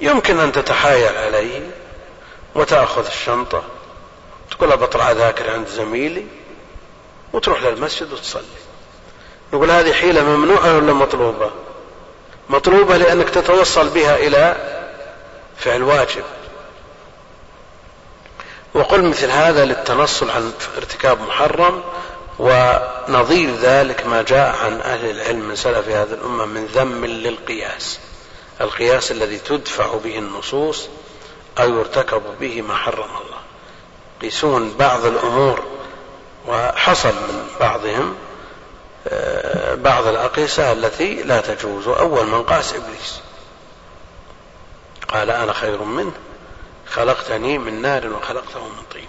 يمكن 0.00 0.40
أن 0.40 0.52
تتحايل 0.52 1.16
عليه. 1.16 1.60
وتأخذ 2.54 3.06
الشنطة. 3.06 3.62
تقول 4.50 4.76
بطلع 4.76 5.10
أذاكر 5.10 5.50
عند 5.50 5.68
زميلي 5.68 6.26
وتروح 7.32 7.62
للمسجد 7.62 8.12
وتصلي. 8.12 8.44
نقول 9.52 9.70
هذه 9.70 9.92
حيلة 9.92 10.22
ممنوعة 10.22 10.76
ولا 10.76 10.92
مطلوبة؟ 10.92 11.50
مطلوبة 12.48 12.96
لأنك 12.96 13.30
تتوصل 13.30 13.88
بها 13.88 14.16
إلى 14.16 14.56
فعل 15.56 15.82
واجب. 15.82 16.24
وقل 18.74 19.02
مثل 19.04 19.30
هذا 19.30 19.64
للتنصل 19.64 20.30
عن 20.30 20.52
ارتكاب 20.76 21.20
محرم 21.20 21.82
ونظير 22.38 23.54
ذلك 23.54 24.06
ما 24.06 24.22
جاء 24.22 24.56
عن 24.64 24.80
أهل 24.80 25.10
العلم 25.10 25.48
من 25.48 25.56
سلف 25.56 25.88
هذه 25.88 26.12
الأمة 26.12 26.44
من 26.44 26.66
ذم 26.66 27.04
للقياس. 27.04 28.00
القياس 28.60 29.10
الذي 29.10 29.38
تدفع 29.38 29.94
به 30.04 30.18
النصوص 30.18 30.88
أو 31.58 31.78
يرتكب 31.78 32.22
به 32.40 32.62
ما 32.62 32.76
حرم 32.76 33.04
الله. 33.04 33.40
يقيسون 34.18 34.74
بعض 34.78 35.04
الأمور 35.04 35.64
وحصل 36.46 37.14
من 37.14 37.46
بعضهم 37.60 38.16
آه، 39.08 39.74
بعض 39.74 40.06
الأقيسة 40.06 40.72
التي 40.72 41.22
لا 41.22 41.40
تجوز. 41.40 41.88
أول 41.88 42.26
من 42.26 42.42
قاس 42.42 42.74
إبليس. 42.74 43.20
قال 45.08 45.30
أنا 45.30 45.52
خير 45.52 45.82
منه. 45.82 46.12
خلقتني 46.90 47.58
من 47.58 47.82
نار 47.82 48.06
وخلقته 48.06 48.68
من 48.68 48.82
طين. 48.92 49.08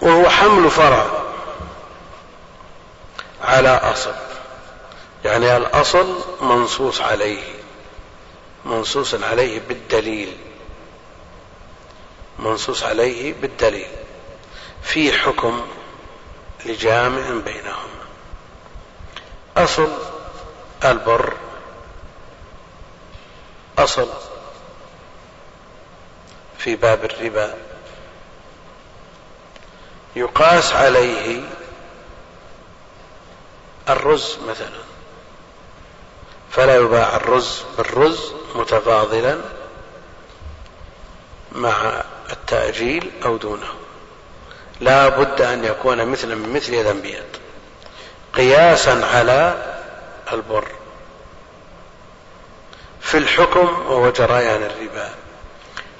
وهو 0.00 0.28
حمل 0.28 0.70
فرع 0.70 1.06
على 3.42 3.68
أصل. 3.68 4.14
يعني 5.24 5.56
الأصل 5.56 6.14
منصوص 6.40 7.00
عليه. 7.00 7.59
منصوص 8.64 9.14
عليه 9.14 9.60
بالدليل. 9.60 10.36
منصوص 12.38 12.82
عليه 12.82 13.34
بالدليل. 13.34 13.88
في 14.82 15.12
حكم 15.12 15.66
لجامع 16.66 17.30
بينهما 17.44 18.00
أصل 19.56 19.88
البر. 20.84 21.36
أصل 23.78 24.08
في 26.58 26.76
باب 26.76 27.04
الربا. 27.04 27.54
يقاس 30.16 30.72
عليه 30.72 31.42
الرز 33.88 34.38
مثلا. 34.48 34.80
فلا 36.50 36.76
يباع 36.76 37.16
الرز 37.16 37.62
بالرز 37.78 38.39
متفاضلا 38.54 39.38
مع 41.52 42.02
التأجيل 42.32 43.10
أو 43.24 43.36
دونه. 43.36 43.68
لا 44.80 45.08
بد 45.08 45.40
أن 45.42 45.64
يكون 45.64 46.06
مثلا 46.06 46.34
من 46.34 46.52
مثل 46.52 46.74
يدا 46.74 46.92
بيد 46.92 47.24
قياسا 48.34 49.06
على 49.14 49.64
البر. 50.32 50.68
في 53.00 53.18
الحكم 53.18 53.68
وهو 53.88 54.10
جريان 54.10 54.62
الربا. 54.62 55.10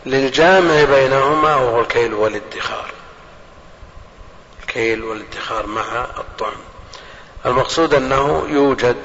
للجامع 0.07 0.85
بينهما 0.85 1.57
وهو 1.57 1.81
الكيل 1.81 2.15
والادخار. 2.15 2.91
الكيل 4.61 5.05
والادخار 5.05 5.67
مع 5.67 6.07
الطعم 6.19 6.61
المقصود 7.47 7.95
أنه 7.95 8.47
يوجد 8.49 8.97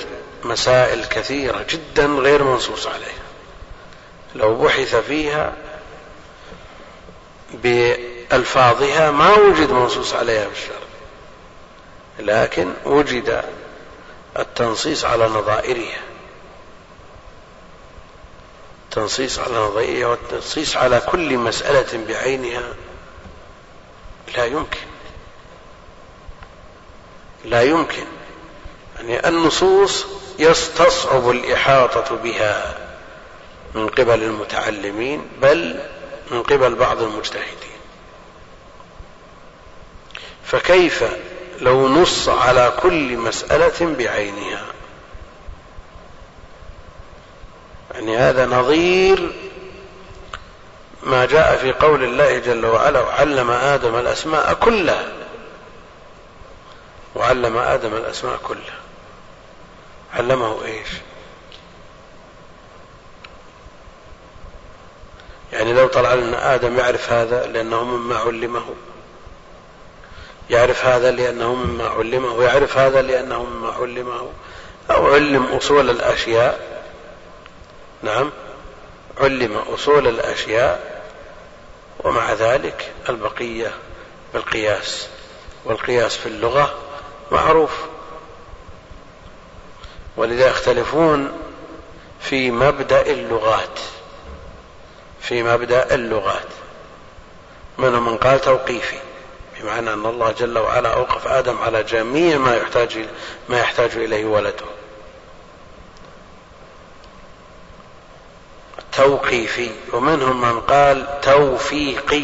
مسائل 0.44 1.06
كثيرة 1.06 1.66
جدا 1.70 2.06
غير 2.06 2.44
منصوص 2.44 2.88
عليها. 2.88 3.25
لو 4.36 4.56
بحث 4.56 4.96
فيها 4.96 5.54
بألفاظها 7.54 9.12
ما 9.12 9.34
وجد 9.34 9.72
منصوص 9.72 10.14
عليها 10.14 10.50
في 10.50 10.62
الشرع. 10.62 10.76
لكن 12.20 12.74
وجد 12.86 13.44
التنصيص 14.40 15.06
على 15.06 15.28
نظائرها. 15.28 16.00
التنصيص 18.84 19.40
على 19.40 19.56
نظائرها 19.56 20.08
والتنصيص 20.08 20.78
على 20.78 21.00
كل 21.00 21.38
مسألة 21.38 22.06
بعينها 22.08 22.74
لا 24.38 24.46
يمكن. 24.46 24.80
لا 27.46 27.62
يمكن. 27.64 28.06
يعني 28.96 29.28
النصوص 29.28 30.06
يستصعب 30.40 31.30
الإحاطة 31.30 32.16
بها. 32.16 32.85
من 33.76 33.88
قبل 33.88 34.24
المتعلمين 34.24 35.28
بل 35.42 35.80
من 36.32 36.44
قبل 36.44 36.76
بعض 36.76 37.02
المجتهدين. 37.02 37.76
فكيف 40.46 41.04
لو 41.62 41.88
نص 41.88 42.30
على 42.30 42.74
كل 42.80 43.18
مسألة 43.18 43.96
بعينها؟ 43.96 44.66
يعني 47.94 48.18
هذا 48.18 48.46
نظير 48.46 49.34
ما 51.04 51.26
جاء 51.26 51.58
في 51.58 51.72
قول 51.72 52.04
الله 52.04 52.40
جل 52.40 52.66
وعلا 52.66 53.00
وعلم 53.00 53.52
آدم 53.52 53.96
الأسماء 53.96 54.54
كلها. 54.54 55.08
وعلم 57.16 57.58
آدم 57.58 57.94
الأسماء 57.94 58.38
كلها. 58.44 58.80
علمه 60.14 60.66
إيش؟ 60.66 60.88
يعني 65.56 65.74
لو 65.74 65.88
طلع 65.88 66.14
لنا 66.14 66.56
آدم 66.56 66.80
يعرف 66.80 67.12
هذا 67.12 67.46
لأنه 67.46 67.84
مما 67.84 68.18
علمه. 68.18 68.66
يعرف 70.50 70.86
هذا 70.86 71.12
لأنه 71.12 71.54
مما 71.56 71.88
علمه. 71.88 72.34
ويعرف 72.34 72.78
هذا 72.78 73.02
لأنه 73.02 73.44
مما 73.44 73.72
علمه. 73.72 74.30
أو 74.92 75.14
علم 75.14 75.46
أصول 75.46 75.90
الأشياء. 75.90 76.84
نعم. 78.04 78.32
علم 79.22 79.58
أصول 79.58 80.08
الأشياء. 80.08 81.02
ومع 82.04 82.34
ذلك 82.34 82.92
البقية 83.10 83.74
بالقياس. 84.34 85.08
والقياس 85.66 86.18
في 86.18 86.26
اللغة 86.26 86.76
معروف. 87.32 87.72
ولذا 90.18 90.48
يختلفون 90.48 91.32
في 92.22 92.52
مبدأ 92.52 93.02
اللغات. 93.02 93.80
في 95.28 95.44
مبدأ 95.44 95.96
اللغات. 95.96 96.48
منهم 97.78 98.06
من 98.06 98.18
قال 98.18 98.42
توقيفي 98.42 98.98
بمعنى 99.60 99.94
أن 99.94 100.06
الله 100.06 100.32
جل 100.32 100.58
وعلا 100.58 100.94
أوقف 100.94 101.28
آدم 101.28 101.58
على 101.58 101.84
جميع 101.84 102.38
ما 102.38 102.56
يحتاج 102.56 103.06
ما 103.50 103.60
يحتاج 103.60 103.92
إليه 103.96 104.26
ولده. 104.26 104.66
توقيفي 108.92 109.72
ومنهم 109.94 110.42
من 110.42 110.60
قال 110.60 111.22
توفيقي 111.22 112.24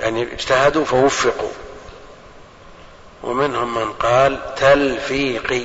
يعني 0.00 0.32
اجتهدوا 0.32 0.84
فوفقوا. 0.84 1.52
ومنهم 3.22 3.74
من 3.74 3.92
قال 3.92 4.54
تلفيقي. 4.54 5.64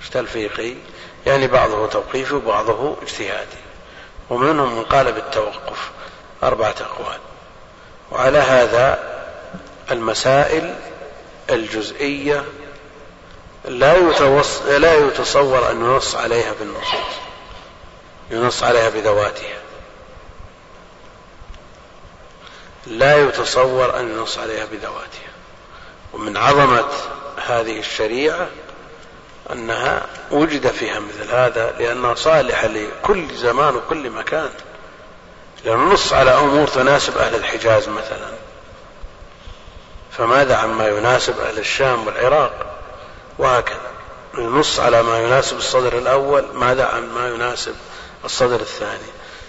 إيش 0.00 0.08
تلفيقي؟ 0.12 0.74
يعني 1.26 1.46
بعضه 1.46 1.86
توقيفي 1.86 2.34
وبعضه 2.34 2.96
اجتهادي. 3.02 3.57
ومنهم 4.30 4.76
من 4.76 4.84
قال 4.84 5.12
بالتوقف 5.12 5.90
أربعة 6.42 6.74
أقوال. 6.80 7.18
وعلى 8.10 8.38
هذا 8.38 8.98
المسائل 9.90 10.74
الجزئية 11.50 12.44
لا 13.64 13.96
يتوص... 13.96 14.62
لا 14.62 14.94
يتصور 14.94 15.70
أن 15.70 15.80
ينص 15.80 16.14
عليها 16.14 16.52
بالنصوص 16.60 17.14
ينص 18.30 18.62
عليها 18.62 18.88
بذواتها. 18.88 19.58
لا 22.86 23.16
يتصور 23.16 24.00
أن 24.00 24.10
ينص 24.10 24.38
عليها 24.38 24.64
بذواتها. 24.64 25.28
ومن 26.12 26.36
عظمة 26.36 26.88
هذه 27.46 27.78
الشريعة 27.78 28.48
أنها 29.52 30.06
وجد 30.30 30.66
فيها 30.66 31.00
مثل 31.00 31.30
هذا 31.30 31.74
لأنها 31.78 32.14
صالحة 32.14 32.66
لكل 32.66 33.34
زمان 33.34 33.76
وكل 33.76 34.10
مكان. 34.10 34.50
لنص 35.64 36.12
على 36.12 36.30
أمور 36.30 36.68
تناسب 36.68 37.18
أهل 37.18 37.34
الحجاز 37.34 37.88
مثلا. 37.88 38.30
فماذا 40.10 40.56
عما 40.56 40.88
يناسب 40.88 41.40
أهل 41.40 41.58
الشام 41.58 42.06
والعراق؟ 42.06 42.78
وهكذا. 43.38 43.90
نص 44.34 44.80
على 44.80 45.02
ما 45.02 45.18
يناسب 45.18 45.56
الصدر 45.56 45.98
الأول 45.98 46.44
ماذا 46.54 46.86
عن 46.86 47.08
ما 47.08 47.28
يناسب 47.28 47.74
الصدر 48.24 48.60
الثاني؟ 48.60 49.08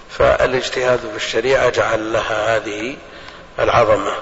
فالاجتهاد 0.10 1.00
في 1.00 1.16
الشريعة 1.16 1.70
جعل 1.70 2.14
لها 2.14 2.56
هذه 2.56 2.98
العظمة. 3.60 4.14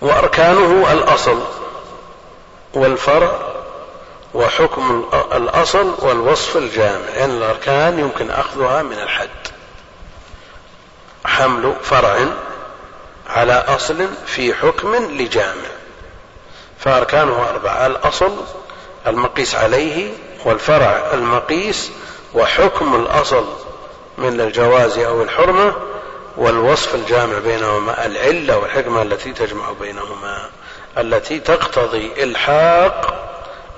وأركانه 0.00 0.92
الأصل 0.92 1.42
والفرع 2.74 3.61
وحكم 4.34 5.08
الأصل 5.32 5.94
والوصف 5.98 6.56
الجامع. 6.56 7.08
يعني 7.16 7.32
الأركان 7.32 7.98
يمكن 7.98 8.30
أخذها 8.30 8.82
من 8.82 8.98
الحد. 8.98 9.28
حمل 11.24 11.74
فرع 11.82 12.18
على 13.28 13.52
أصل 13.52 14.08
في 14.26 14.54
حكم 14.54 14.94
لجامع. 14.94 15.68
فأركانه 16.78 17.48
أربعة. 17.48 17.86
الأصل 17.86 18.36
المقيس 19.06 19.54
عليه 19.54 20.12
والفرع 20.44 21.10
المقيس 21.12 21.90
وحكم 22.34 22.94
الأصل 22.94 23.44
من 24.18 24.40
الجواز 24.40 24.98
أو 24.98 25.22
الحرمة 25.22 25.74
والوصف 26.36 26.94
الجامع 26.94 27.38
بينهما 27.38 28.06
العلة 28.06 28.58
والحكمة 28.58 29.02
التي 29.02 29.32
تجمع 29.32 29.72
بينهما 29.80 30.50
التي 30.98 31.40
تقتضي 31.40 32.12
إلحاق 32.22 33.21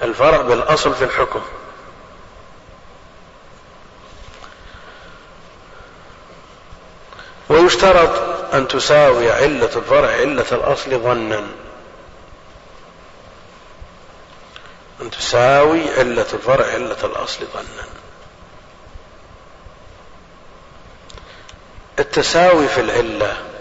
الفرع 0.05 0.43
بالأصل 0.43 0.95
في 0.95 1.05
الحكم. 1.05 1.43
ويشترط 7.49 8.35
أن 8.55 8.69
تساوي 8.69 9.33
علة 9.33 9.77
الفرع 9.77 10.09
علة 10.09 10.47
الأصل 10.53 10.99
ظنا. 10.99 11.47
أن 15.03 15.11
تساوي 15.11 15.91
علة 15.99 16.27
الفرع 16.33 16.67
علة 16.67 17.05
الأصل 17.05 17.47
ظنا. 17.55 17.87
التساوي 21.99 22.69
في 22.69 22.81
العلة 22.81 23.54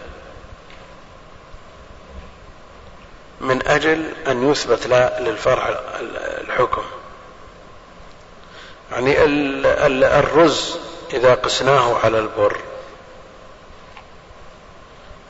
من 3.44 3.68
أجل 3.68 4.14
أن 4.28 4.52
يثبت 4.52 4.88
للفرع 5.20 5.80
الحكم. 6.42 6.84
يعني 8.92 9.16
الرز 10.20 10.78
إذا 11.14 11.34
قسناه 11.34 11.98
على 12.04 12.20
البر. 12.20 12.58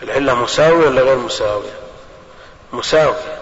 العلة 0.01 0.35
مساوية 0.35 0.87
ولا 0.87 1.01
غير 1.01 1.17
مساوية؟ 1.17 1.73
مساوية. 2.73 3.37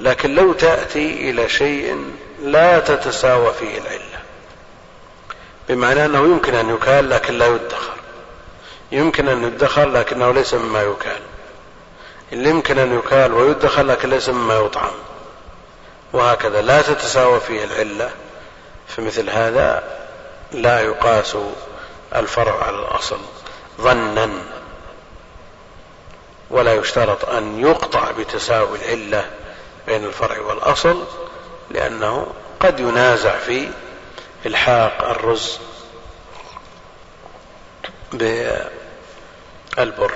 لكن 0.00 0.34
لو 0.34 0.52
تأتي 0.52 1.30
إلى 1.30 1.48
شيء 1.48 2.12
لا 2.42 2.78
تتساوى 2.78 3.52
فيه 3.52 3.78
العلة. 3.78 4.22
بمعنى 5.68 6.04
أنه 6.04 6.18
يمكن 6.18 6.54
أن 6.54 6.74
يكال 6.74 7.10
لكن 7.10 7.38
لا 7.38 7.46
يدخر. 7.46 7.96
يمكن 8.92 9.28
أن 9.28 9.44
يدخر 9.44 9.88
لكنه 9.88 10.32
ليس 10.32 10.54
مما 10.54 10.82
يكال. 10.82 11.20
اللي 12.32 12.50
يمكن 12.50 12.78
أن 12.78 12.98
يكال 12.98 13.34
ويدخر 13.34 13.82
لكن 13.82 14.10
ليس 14.10 14.28
مما 14.28 14.54
يطعم. 14.54 14.92
وهكذا 16.12 16.62
لا 16.62 16.82
تتساوى 16.82 17.40
فيه 17.40 17.64
العلة. 17.64 18.10
في 18.88 19.02
مثل 19.02 19.30
هذا 19.30 19.82
لا 20.52 20.80
يقاس 20.80 21.36
الفرع 22.14 22.64
على 22.64 22.76
الأصل 22.76 23.18
ظنا 23.80 24.30
ولا 26.50 26.74
يشترط 26.74 27.28
أن 27.28 27.60
يقطع 27.60 28.10
بتساوي 28.10 28.78
العلة 28.78 29.30
بين 29.86 30.04
الفرع 30.04 30.40
والأصل 30.40 31.04
لأنه 31.70 32.26
قد 32.60 32.80
ينازع 32.80 33.38
في 33.38 33.68
إلحاق 34.46 35.08
الرز 35.10 35.58
بالبر. 38.12 40.12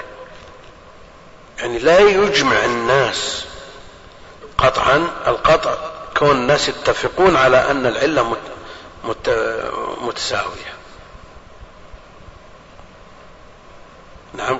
يعني 1.58 1.78
لا 1.78 1.98
يجمع 1.98 2.64
الناس 2.64 3.44
قطعا. 4.58 5.08
القطع 5.26 5.74
كون 6.16 6.30
الناس 6.30 6.68
يتفقون 6.68 7.36
على 7.36 7.70
أن 7.70 7.86
العلة 7.86 8.36
متساوية. 10.00 10.76
نعم 14.34 14.58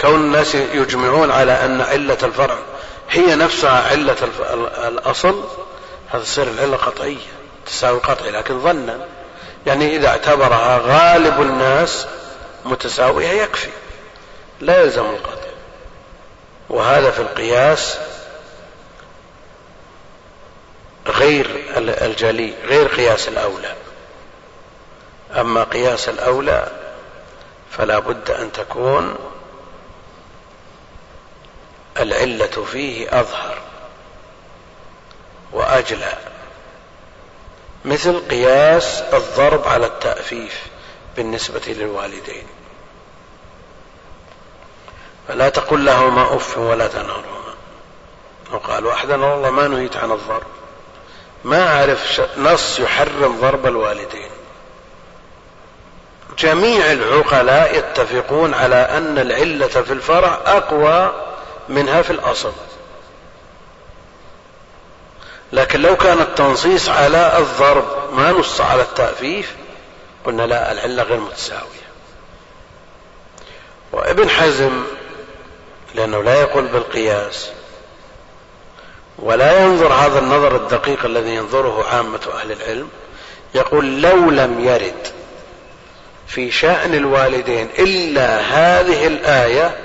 كون 0.00 0.14
الناس 0.14 0.54
يجمعون 0.54 1.30
على 1.30 1.52
أن 1.64 1.80
علة 1.80 2.18
الفرع 2.22 2.58
هي 3.10 3.34
نفسها 3.34 3.90
علة 3.90 4.16
الأصل 4.88 5.44
هذا 6.08 6.22
تصير 6.22 6.48
العلة 6.48 6.76
قطعية 6.76 7.16
تساوي 7.66 7.98
قطعي 7.98 8.30
لكن 8.30 8.60
ظنا. 8.60 9.06
يعني 9.66 9.96
إذا 9.96 10.08
اعتبرها 10.08 10.78
غالب 10.78 11.42
الناس 11.42 12.06
متساوية 12.64 13.28
يكفي 13.28 13.70
لا 14.60 14.82
يلزم 14.82 15.04
القطع. 15.04 15.49
وهذا 16.70 17.10
في 17.10 17.22
القياس 17.22 17.98
غير 21.06 21.64
الجلي 21.76 22.54
غير 22.64 22.86
قياس 22.86 23.28
الأولى. 23.28 23.74
أما 25.36 25.64
قياس 25.64 26.08
الأولى 26.08 26.68
فلا 27.70 27.98
بد 27.98 28.30
أن 28.30 28.52
تكون 28.52 29.16
العلة 31.98 32.64
فيه 32.72 33.20
أظهر 33.20 33.58
وأجلى. 35.52 36.18
مثل 37.84 38.28
قياس 38.28 39.00
الضرب 39.00 39.68
على 39.68 39.86
التأفيف 39.86 40.66
بالنسبة 41.16 41.62
للوالدين. 41.66 42.46
فلا 45.30 45.48
تقل 45.48 45.84
لهما 45.84 46.36
أف 46.36 46.58
ولا 46.58 46.88
تنهرهما 46.88 47.54
وقال 48.52 48.88
أحدنا 48.88 49.26
والله 49.26 49.50
ما 49.50 49.68
نهيت 49.68 49.96
عن 49.96 50.12
الضرب. 50.12 50.46
ما 51.44 51.76
أعرف 51.76 52.20
نص 52.38 52.78
يحرم 52.78 53.40
ضرب 53.40 53.66
الوالدين. 53.66 54.30
جميع 56.38 56.92
العقلاء 56.92 57.78
يتفقون 57.78 58.54
على 58.54 58.74
أن 58.74 59.18
العلة 59.18 59.66
في 59.66 59.92
الفرع 59.92 60.38
أقوى 60.46 61.12
منها 61.68 62.02
في 62.02 62.10
الأصل. 62.10 62.52
لكن 65.52 65.82
لو 65.82 65.96
كان 65.96 66.20
التنصيص 66.20 66.88
على 66.88 67.38
الضرب 67.38 68.14
ما 68.14 68.32
نص 68.32 68.60
على 68.60 68.82
التأفيف 68.82 69.54
قلنا 70.24 70.42
لا 70.42 70.72
العلة 70.72 71.02
غير 71.02 71.20
متساوية. 71.20 71.90
وابن 73.92 74.30
حزم 74.30 74.84
لأنه 75.94 76.22
لا 76.22 76.40
يقول 76.40 76.66
بالقياس. 76.66 77.50
ولا 79.18 79.64
ينظر 79.64 79.92
هذا 79.92 80.18
النظر 80.18 80.56
الدقيق 80.56 81.04
الذي 81.04 81.34
ينظره 81.34 81.84
عامة 81.88 82.20
أهل 82.34 82.52
العلم. 82.52 82.88
يقول 83.54 84.02
لو 84.02 84.30
لم 84.30 84.60
يرد 84.60 85.08
في 86.26 86.50
شأن 86.50 86.94
الوالدين 86.94 87.68
إلا 87.78 88.40
هذه 88.40 89.06
الآية 89.06 89.76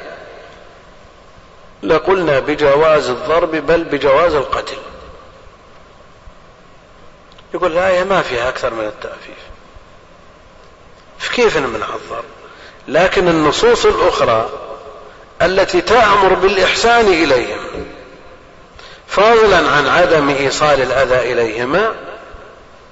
لقلنا 1.84 2.40
بجواز 2.40 3.10
الضرب 3.10 3.52
بل 3.52 3.84
بجواز 3.84 4.34
القتل. 4.34 4.78
يقول 7.54 7.72
الآية 7.72 8.04
ما 8.04 8.22
فيها 8.22 8.50
أكثر 8.50 8.74
من 8.74 8.86
التأفيف. 8.86 9.38
فكيف 11.20 11.58
نمنع 11.58 11.88
الضرب؟ 11.96 12.24
لكن 12.88 13.28
النصوص 13.28 13.86
الأخرى 13.86 14.50
التي 15.42 15.82
تأمر 15.82 16.34
بالإحسان 16.34 17.08
إليهم. 17.08 17.86
فضلا 19.08 19.58
عن 19.58 19.88
عدم 19.88 20.30
إيصال 20.30 20.82
الأذى 20.82 21.34
إليهما 21.34 21.96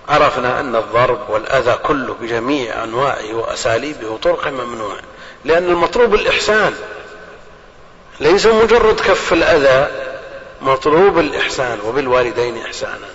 عرفنا 0.09 0.59
أن 0.59 0.75
الضرب 0.75 1.29
والأذى 1.29 1.73
كله 1.83 2.15
بجميع 2.21 2.83
أنواعه 2.83 3.33
وأساليبه 3.33 4.07
وطرقه 4.07 4.51
ممنوع 4.51 4.95
لأن 5.45 5.69
المطلوب 5.69 6.13
الإحسان. 6.13 6.73
ليس 8.19 8.45
مجرد 8.45 8.99
كف 8.99 9.33
الأذى 9.33 9.91
مطلوب 10.61 11.19
الإحسان 11.19 11.79
وبالوالدين 11.85 12.57
إحسانا. 12.65 13.07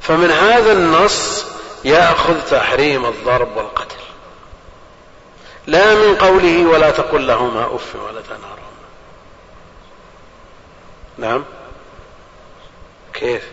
فمن 0.00 0.30
هذا 0.30 0.72
النص 0.72 1.46
يأخذ 1.84 2.34
تحريم 2.50 3.06
الضرب 3.06 3.56
والقتل. 3.56 4.01
لا 5.66 5.94
من 5.94 6.16
قوله 6.16 6.66
ولا 6.66 6.90
تقل 6.90 7.26
لهما 7.26 7.74
أف 7.74 7.96
ولا 7.96 8.20
تنهرهما. 8.20 8.72
نعم. 11.18 11.44
كيف؟ 13.12 13.48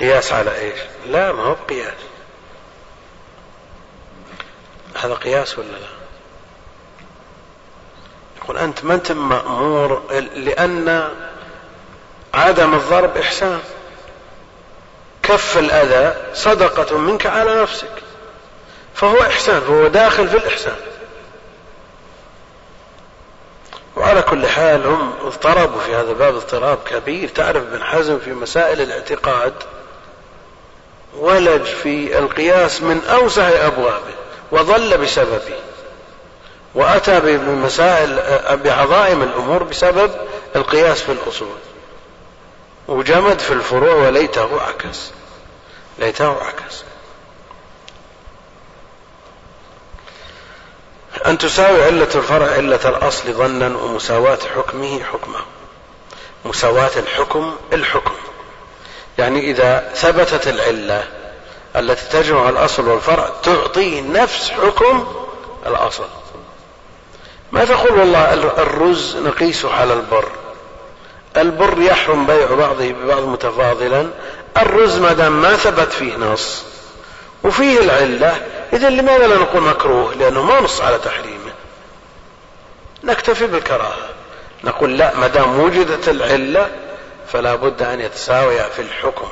قياس 0.00 0.32
على 0.32 0.58
إيش؟ 0.58 0.78
لا 1.06 1.32
ما 1.32 1.42
هو 1.42 1.56
بقياس. 1.68 1.94
هذا 4.96 5.14
قياس 5.14 5.58
ولا 5.58 5.66
لا؟ 5.66 6.02
يقول 8.36 8.58
أنت 8.58 8.84
ما 8.84 8.94
أنت 8.94 9.12
مأمور 9.12 10.02
لأن 10.34 11.08
عدم 12.34 12.74
الضرب 12.74 13.16
إحسان. 13.16 13.60
كف 15.22 15.58
الأذى 15.58 16.14
صدقة 16.34 16.98
منك 16.98 17.26
على 17.26 17.62
نفسك. 17.62 18.02
فهو 18.94 19.20
إحسان 19.20 19.60
فهو 19.60 19.86
داخل 19.86 20.28
في 20.28 20.36
الإحسان. 20.36 20.76
وعلى 23.96 24.22
كل 24.22 24.46
حال 24.46 24.86
هم 24.86 25.12
اضطربوا 25.24 25.80
في 25.80 25.94
هذا 25.94 26.10
الباب 26.10 26.34
اضطراب 26.34 26.78
كبير. 26.90 27.28
تعرف 27.28 27.56
ابن 27.56 27.84
حزم 27.84 28.18
في 28.18 28.32
مسائل 28.32 28.80
الاعتقاد 28.80 29.54
ولج 31.16 31.62
في 31.64 32.18
القياس 32.18 32.82
من 32.82 33.04
أوسع 33.04 33.48
أبوابه 33.66 34.14
وظل 34.52 34.98
بسببه. 34.98 35.58
وأتى 36.74 37.20
بمسائل 37.20 38.18
بعظائم 38.64 39.22
الأمور 39.22 39.62
بسبب 39.62 40.10
القياس 40.56 41.02
في 41.02 41.12
الأصول. 41.12 41.56
وجمد 42.88 43.38
في 43.38 43.52
الفروع 43.52 43.94
وليته 43.94 44.62
عكس 44.62 45.10
ليته 45.98 46.42
عكس 46.42 46.84
أن 51.26 51.38
تساوي 51.38 51.84
علة 51.84 52.08
الفرع 52.14 52.46
علة 52.46 52.88
الأصل 52.88 53.32
ظنا 53.32 53.76
ومساواة 53.76 54.38
حكمه 54.56 55.02
حكمه. 55.02 55.40
مساواة 56.44 56.90
الحكم 56.96 57.56
الحكم. 57.72 58.14
يعني 59.18 59.50
إذا 59.50 59.92
ثبتت 59.94 60.48
العلة 60.48 61.04
التي 61.76 62.08
تجمع 62.18 62.48
الأصل 62.48 62.88
والفرع 62.88 63.28
تعطي 63.42 64.00
نفس 64.00 64.50
حكم 64.50 65.06
الأصل. 65.66 66.06
ما 67.52 67.64
تقول 67.64 67.98
والله 67.98 68.34
الرز 68.34 69.16
نقيسه 69.16 69.74
على 69.74 69.92
البر. 69.92 70.28
البر 71.36 71.82
يحرم 71.82 72.26
بيع 72.26 72.54
بعضه 72.54 72.92
ببعض 72.92 73.22
متفاضلا. 73.22 74.10
الرز 74.56 74.98
ما 74.98 75.12
دام 75.12 75.42
ما 75.42 75.56
ثبت 75.56 75.92
فيه 75.92 76.16
نص. 76.16 76.64
وفيه 77.44 77.80
العلة. 77.80 78.46
إذا 78.72 78.90
لماذا 78.90 79.26
لا 79.26 79.36
نقول 79.36 79.62
مكروه؟ 79.62 80.14
لأنه 80.14 80.42
ما 80.42 80.60
نص 80.60 80.80
على 80.80 80.98
تحريمه. 80.98 81.52
نكتفي 83.04 83.46
بالكراهة. 83.46 84.08
نقول 84.64 84.98
لا 84.98 85.16
ما 85.16 85.26
دام 85.26 85.60
وجدت 85.60 86.08
العلة 86.08 86.70
فلا 87.32 87.54
بد 87.54 87.82
أن 87.82 88.00
يتساوي 88.00 88.58
في 88.58 88.82
الحكم. 88.82 89.28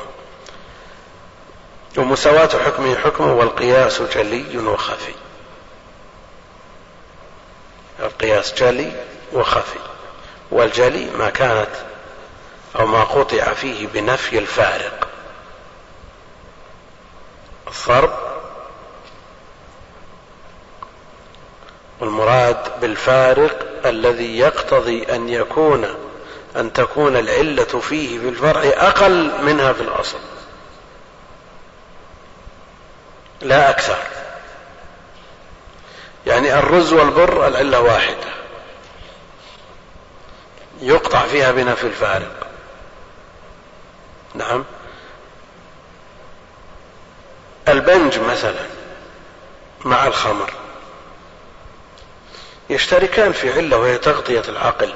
ومساواة 1.99 2.49
حكمه 2.65 2.97
حكمه 2.97 3.33
والقياس 3.35 4.03
جلي 4.03 4.59
وخفي. 4.59 5.13
القياس 8.01 8.55
جلي 8.55 8.93
وخفي. 9.33 9.79
والجلي 10.51 11.11
ما 11.19 11.31
كانت 11.31 11.90
أو 12.79 12.87
ما 12.87 13.05
قطع 13.05 13.53
فيه 13.53 13.87
بنفي 13.87 14.39
الفارق. 14.39 15.09
الضرب 17.67 18.13
والمراد 22.01 22.81
بالفارق 22.81 23.87
الذي 23.87 24.39
يقتضي 24.39 25.15
أن 25.15 25.29
يكون 25.29 25.95
أن 26.57 26.73
تكون 26.73 27.17
العلة 27.17 27.65
فيه 27.65 28.19
في 28.19 28.29
الفرع 28.29 28.63
أقل 28.65 29.45
منها 29.45 29.73
في 29.73 29.81
الأصل. 29.81 30.19
لا 33.41 33.71
أكثر. 33.71 33.99
يعني 36.27 36.59
الرز 36.59 36.93
والبر 36.93 37.47
العلة 37.47 37.81
واحدة. 37.81 38.31
يقطع 40.81 41.27
فيها 41.27 41.53
بنفي 41.53 41.85
الفارق. 41.85 42.50
نعم. 44.35 44.65
البنج 47.69 48.19
مثلا 48.19 48.67
مع 49.85 50.07
الخمر 50.07 50.53
يشتركان 52.71 53.33
في 53.33 53.53
علة 53.53 53.77
وهي 53.77 53.99
تغطية 53.99 54.43
العقل. 54.49 54.95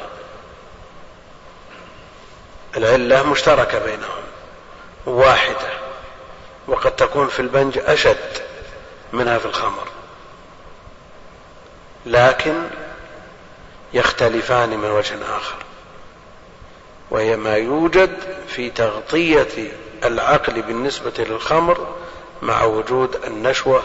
العلة 2.77 3.23
مشتركة 3.23 3.79
بينهم 3.79 4.25
واحدة 5.07 5.71
وقد 6.67 6.97
تكون 6.97 7.29
في 7.29 7.41
البنج 7.41 7.79
أشد 7.79 8.43
منها 9.13 9.39
في 9.39 9.47
الخمر. 9.47 9.89
لكن 12.07 12.55
يختلفان 13.93 14.69
من 14.69 14.91
وجه 14.91 15.37
آخر. 15.37 15.64
وهي 17.11 17.37
ما 17.37 17.57
يوجد 17.57 18.11
في 18.49 18.71
تغطية 18.71 19.73
العقل 20.05 20.63
بالنسبة 20.63 21.13
للخمر 21.19 21.95
مع 22.43 22.65
وجود 22.65 23.17
النشوة 23.27 23.83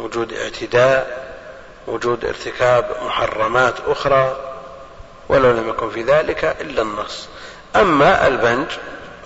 وجود 0.00 0.32
اعتداء 0.32 1.22
وجود 1.86 2.24
ارتكاب 2.24 2.90
محرمات 3.06 3.74
أخرى 3.86 4.36
ولو 5.28 5.50
لم 5.50 5.68
يكن 5.68 5.90
في 5.90 6.02
ذلك 6.02 6.56
إلا 6.60 6.82
النص. 6.82 7.28
أما 7.76 8.26
البنج 8.26 8.66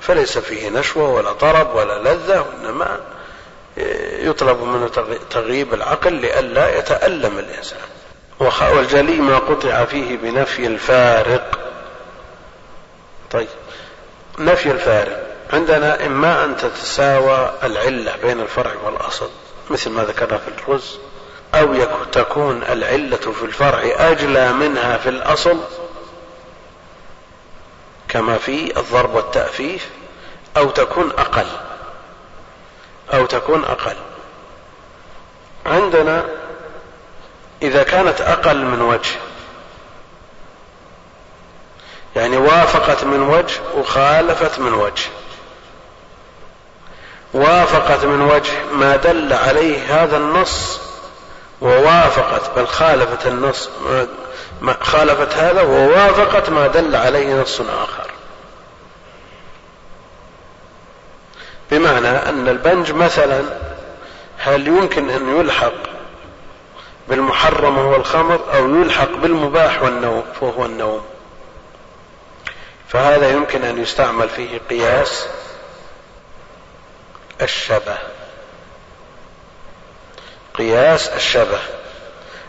فليس 0.01 0.39
فيه 0.39 0.69
نشوة 0.69 1.09
ولا 1.09 1.33
طرب 1.33 1.75
ولا 1.75 1.99
لذة 2.03 2.41
وإنما 2.41 3.01
يطلب 4.19 4.63
منه 4.63 4.91
تغييب 5.31 5.75
العقل 5.75 6.13
لئلا 6.13 6.79
يتألم 6.79 7.39
الإنسان. 7.39 7.79
والجلي 8.41 9.21
ما 9.21 9.39
قطع 9.39 9.85
فيه 9.85 10.17
بنفي 10.17 10.67
الفارق. 10.67 11.59
طيب. 13.37 13.49
نفي 14.39 14.71
الفارق. 14.71 15.27
عندنا 15.53 16.07
إما 16.07 16.45
أن 16.45 16.57
تتساوى 16.57 17.53
العلة 17.63 18.17
بين 18.23 18.41
الفرع 18.41 18.73
والأصل 18.85 19.29
مثل 19.71 19.91
ما 19.91 20.05
ذكرنا 20.05 20.39
في 20.39 20.49
الرز 20.49 20.99
أو 21.55 21.75
تكون 22.13 22.63
العلة 22.63 23.17
في 23.17 23.43
الفرع 23.43 23.83
أجلى 23.85 24.53
منها 24.53 24.97
في 24.97 25.09
الأصل 25.09 25.59
كما 28.09 28.39
في 28.39 28.79
الضرب 28.79 29.15
والتأفيف 29.15 29.89
أو 30.57 30.71
تكون 30.71 31.11
أقل. 31.11 31.47
أو 33.15 33.27
تكون 33.27 33.65
أقل. 33.65 33.97
عندنا 35.67 36.25
إذا 37.63 37.83
كانت 37.83 38.21
أقل 38.21 38.65
من 38.65 38.81
وجه 38.81 39.17
يعني 42.17 42.37
وافقت 42.37 43.05
من 43.05 43.21
وجه 43.21 43.55
وخالفت 43.77 44.59
من 44.59 44.73
وجه. 44.73 45.05
وافقت 47.35 48.05
من 48.05 48.21
وجه 48.21 48.53
ما 48.73 48.97
دل 48.97 49.33
عليه 49.33 50.03
هذا 50.03 50.17
النص 50.17 50.81
ووافقت 51.61 52.51
بل 52.57 52.67
خالفت 52.67 53.27
النص 53.27 53.71
ما 54.61 54.77
خالفت 54.81 55.35
هذا 55.35 55.63
ووافقت 55.63 56.51
ما 56.51 56.67
دل 56.67 56.97
عليه 56.97 57.35
نص 57.43 57.61
آخر. 57.61 58.11
بمعنى 61.71 62.09
أن 62.09 62.49
البنج 62.49 62.93
مثلا 62.93 63.43
هل 64.39 64.67
يمكن 64.67 65.11
أن 65.11 65.41
يلحق 65.41 65.73
بالمحرم 67.09 67.79
وهو 67.79 67.97
الخمر 67.97 68.41
أو 68.55 68.69
يلحق 68.69 69.11
بالمباح 69.23 69.83
والنوم 69.83 70.25
وهو 70.41 70.65
النوم؟ 70.65 71.16
فهذا 72.89 73.31
يمكن 73.31 73.65
أن 73.65 73.83
يستعمل 73.83 74.29
فيه 74.29 74.61
قياس 74.71 75.27
الشبه. 77.43 77.99
قياس 80.55 81.09
الشبه. 81.09 81.59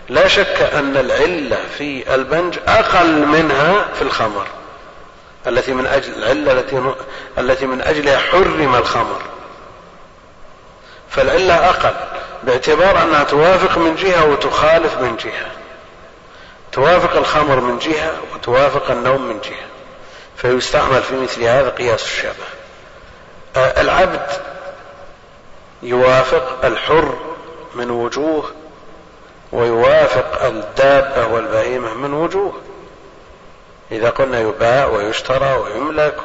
لا 0.09 0.27
شك 0.27 0.69
أن 0.73 0.97
العلة 0.97 1.57
في 1.77 2.15
البنج 2.15 2.59
أقل 2.67 3.25
منها 3.25 3.87
في 3.93 4.01
الخمر. 4.01 4.47
التي 5.47 5.73
من 5.73 5.87
أجل 5.87 6.13
العلة 6.13 6.51
التي 6.51 6.93
التي 7.37 7.65
من 7.65 7.81
أجلها 7.81 8.17
حرم 8.17 8.75
الخمر. 8.75 9.21
فالعلة 11.09 11.69
أقل 11.69 11.95
باعتبار 12.43 13.03
أنها 13.03 13.23
توافق 13.23 13.77
من 13.77 13.95
جهة 13.95 14.25
وتخالف 14.25 14.97
من 14.97 15.17
جهة. 15.17 15.51
توافق 16.71 17.17
الخمر 17.17 17.59
من 17.59 17.79
جهة 17.79 18.13
وتوافق 18.33 18.91
النوم 18.91 19.21
من 19.21 19.41
جهة. 19.41 19.66
فيستعمل 20.37 21.01
في 21.01 21.15
مثل 21.15 21.43
هذا 21.43 21.69
قياس 21.69 22.03
الشبه. 22.03 22.45
آه، 23.55 23.81
العبد 23.81 24.27
يوافق 25.83 26.65
الحر 26.65 27.17
من 27.75 27.91
وجوه 27.91 28.51
ويوافق 29.51 30.43
الدابة 30.45 31.27
والبهيمة 31.27 31.93
من 31.93 32.13
وجوه. 32.13 32.53
إذا 33.91 34.09
قلنا 34.09 34.39
يباع 34.39 34.85
ويشترى 34.85 35.53
ويملك 35.53 36.17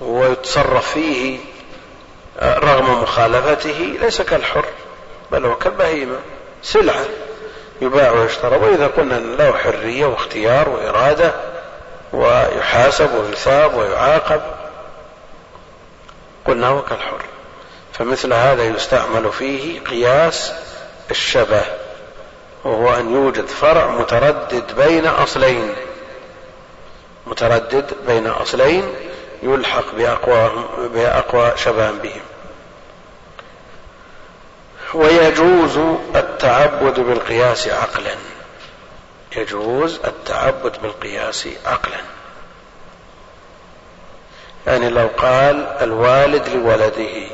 ويتصرف 0.00 0.92
فيه 0.92 1.38
رغم 2.42 3.02
مخالفته 3.02 3.96
ليس 4.00 4.22
كالحر 4.22 4.64
بل 5.32 5.44
هو 5.46 5.54
كالبهيمة. 5.54 6.18
سلعة 6.62 7.04
يباع 7.80 8.10
ويشترى. 8.10 8.56
وإذا 8.56 8.86
قلنا 8.86 9.14
له 9.14 9.52
حرية 9.52 10.06
واختيار 10.06 10.68
وإرادة 10.68 11.32
ويحاسب 12.12 13.14
ويثاب 13.14 13.74
ويعاقب. 13.74 14.40
قلنا 16.46 16.66
هو 16.66 16.82
كالحر. 16.82 17.20
فمثل 17.92 18.32
هذا 18.32 18.64
يستعمل 18.64 19.32
فيه 19.32 19.80
قياس 19.80 20.52
الشبه 21.10 21.62
وهو 22.64 22.94
أن 22.94 23.14
يوجد 23.14 23.46
فرع 23.46 23.86
متردد 23.88 24.64
بين 24.76 25.06
أصلين. 25.06 25.74
متردد 27.26 27.92
بين 28.06 28.26
أصلين 28.26 28.94
يلحق 29.42 29.94
بأقوى, 29.94 30.50
بأقوى 30.78 31.52
شبه 31.56 31.90
بهم. 31.90 32.20
ويجوز 34.94 35.78
التعبد 36.16 37.00
بالقياس 37.00 37.68
عقلا. 37.68 38.14
يجوز 39.36 40.00
التعبد 40.04 40.82
بالقياس 40.82 41.48
عقلا. 41.66 42.00
يعني 44.66 44.90
لو 44.90 45.06
قال 45.16 45.66
الوالد 45.80 46.48
لولده 46.48 47.30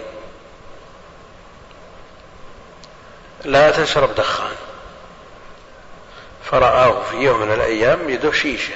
لا 3.45 3.71
تشرب 3.71 4.15
دخان. 4.15 4.57
فرآه 6.45 7.03
في 7.03 7.17
يوم 7.17 7.41
من 7.41 7.53
الأيام 7.53 8.11
يده 8.11 8.33
شيشة. 8.33 8.75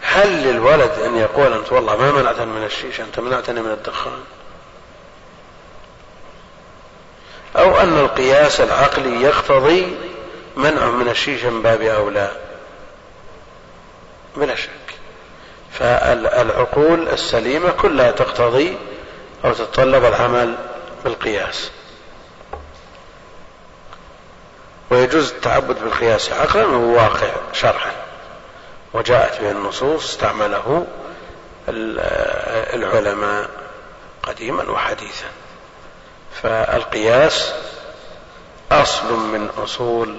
هل 0.00 0.42
للولد 0.42 0.90
أن 0.90 1.16
يقول 1.16 1.52
أنت 1.52 1.72
والله 1.72 1.96
ما 1.96 2.10
منعتني 2.10 2.46
من 2.46 2.64
الشيشة 2.64 3.04
أنت 3.04 3.20
منعتني 3.20 3.60
من 3.60 3.70
الدخان؟ 3.70 4.24
أو 7.58 7.80
أن 7.80 7.98
القياس 7.98 8.60
العقلي 8.60 9.22
يقتضي 9.22 9.96
منعه 10.56 10.90
من 10.90 11.08
الشيشة 11.08 11.50
من 11.50 11.62
باب 11.62 11.82
أولى. 11.82 12.30
بلا 14.36 14.54
شك. 14.54 14.70
فالعقول 15.72 17.08
السليمة 17.08 17.70
كلها 17.70 18.10
تقتضي 18.10 18.76
أو 19.44 19.52
تتطلب 19.52 20.04
العمل 20.04 20.54
بالقياس. 21.04 21.70
ويجوز 24.90 25.30
التعبد 25.30 25.80
بالقياس 25.82 26.32
عقلا 26.32 26.66
وهو 26.66 26.96
واقع 26.96 27.28
شرعا. 27.52 27.92
وجاءت 28.94 29.40
به 29.40 29.50
النصوص 29.50 30.04
استعمله 30.10 30.86
العلماء 32.74 33.50
قديما 34.22 34.70
وحديثا. 34.70 35.26
فالقياس 36.42 37.52
أصل 38.72 39.12
من 39.12 39.48
أصول 39.58 40.16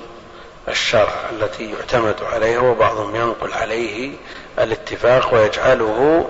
الشرع 0.68 1.30
التي 1.32 1.72
يعتمد 1.72 2.15
عليها 2.24 2.59
وبعضهم 2.59 3.15
ينقل 3.15 3.53
عليه 3.53 4.11
الاتفاق 4.59 5.34
ويجعله 5.34 6.30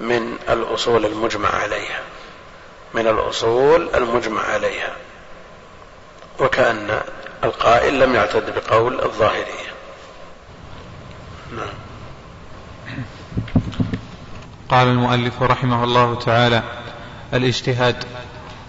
من 0.00 0.36
الأصول 0.48 1.06
المجمع 1.06 1.48
عليها 1.48 2.00
من 2.94 3.06
الأصول 3.06 3.88
المجمع 3.94 4.40
عليها. 4.40 4.92
وكأن 6.40 7.00
القائل 7.44 8.00
لم 8.00 8.14
يعتد 8.14 8.54
بقول 8.54 9.00
الظاهرية. 9.00 9.68
نعم. 11.56 11.68
قال 14.68 14.88
المؤلف 14.88 15.42
رحمه 15.42 15.84
الله 15.84 16.14
تعالى 16.14 16.62
الاجتهاد 17.34 18.04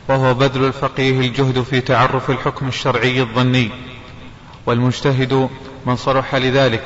وهو 0.09 0.33
بذل 0.33 0.65
الفقيه 0.65 1.19
الجهد 1.19 1.61
في 1.61 1.81
تعرف 1.81 2.29
الحكم 2.29 2.67
الشرعي 2.67 3.21
الظني. 3.21 3.69
والمجتهد 4.65 5.49
من 5.85 5.95
صلح 5.95 6.35
لذلك 6.35 6.83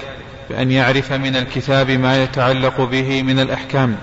بأن 0.49 0.71
يعرف 0.71 1.11
من 1.11 1.36
الكتاب 1.36 1.91
ما 1.91 2.24
يتعلق 2.24 2.82
به 2.82 3.24
من 3.24 3.39
الأحكام 3.39 3.97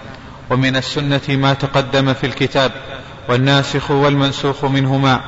ومن 0.51 0.77
السنة 0.77 1.21
ما 1.29 1.55
تقدم 1.55 2.13
في 2.15 2.27
الكتاب 2.27 2.73
والناسخ 3.29 3.91
والمنسوخ 3.91 4.65
منهما 4.65 5.21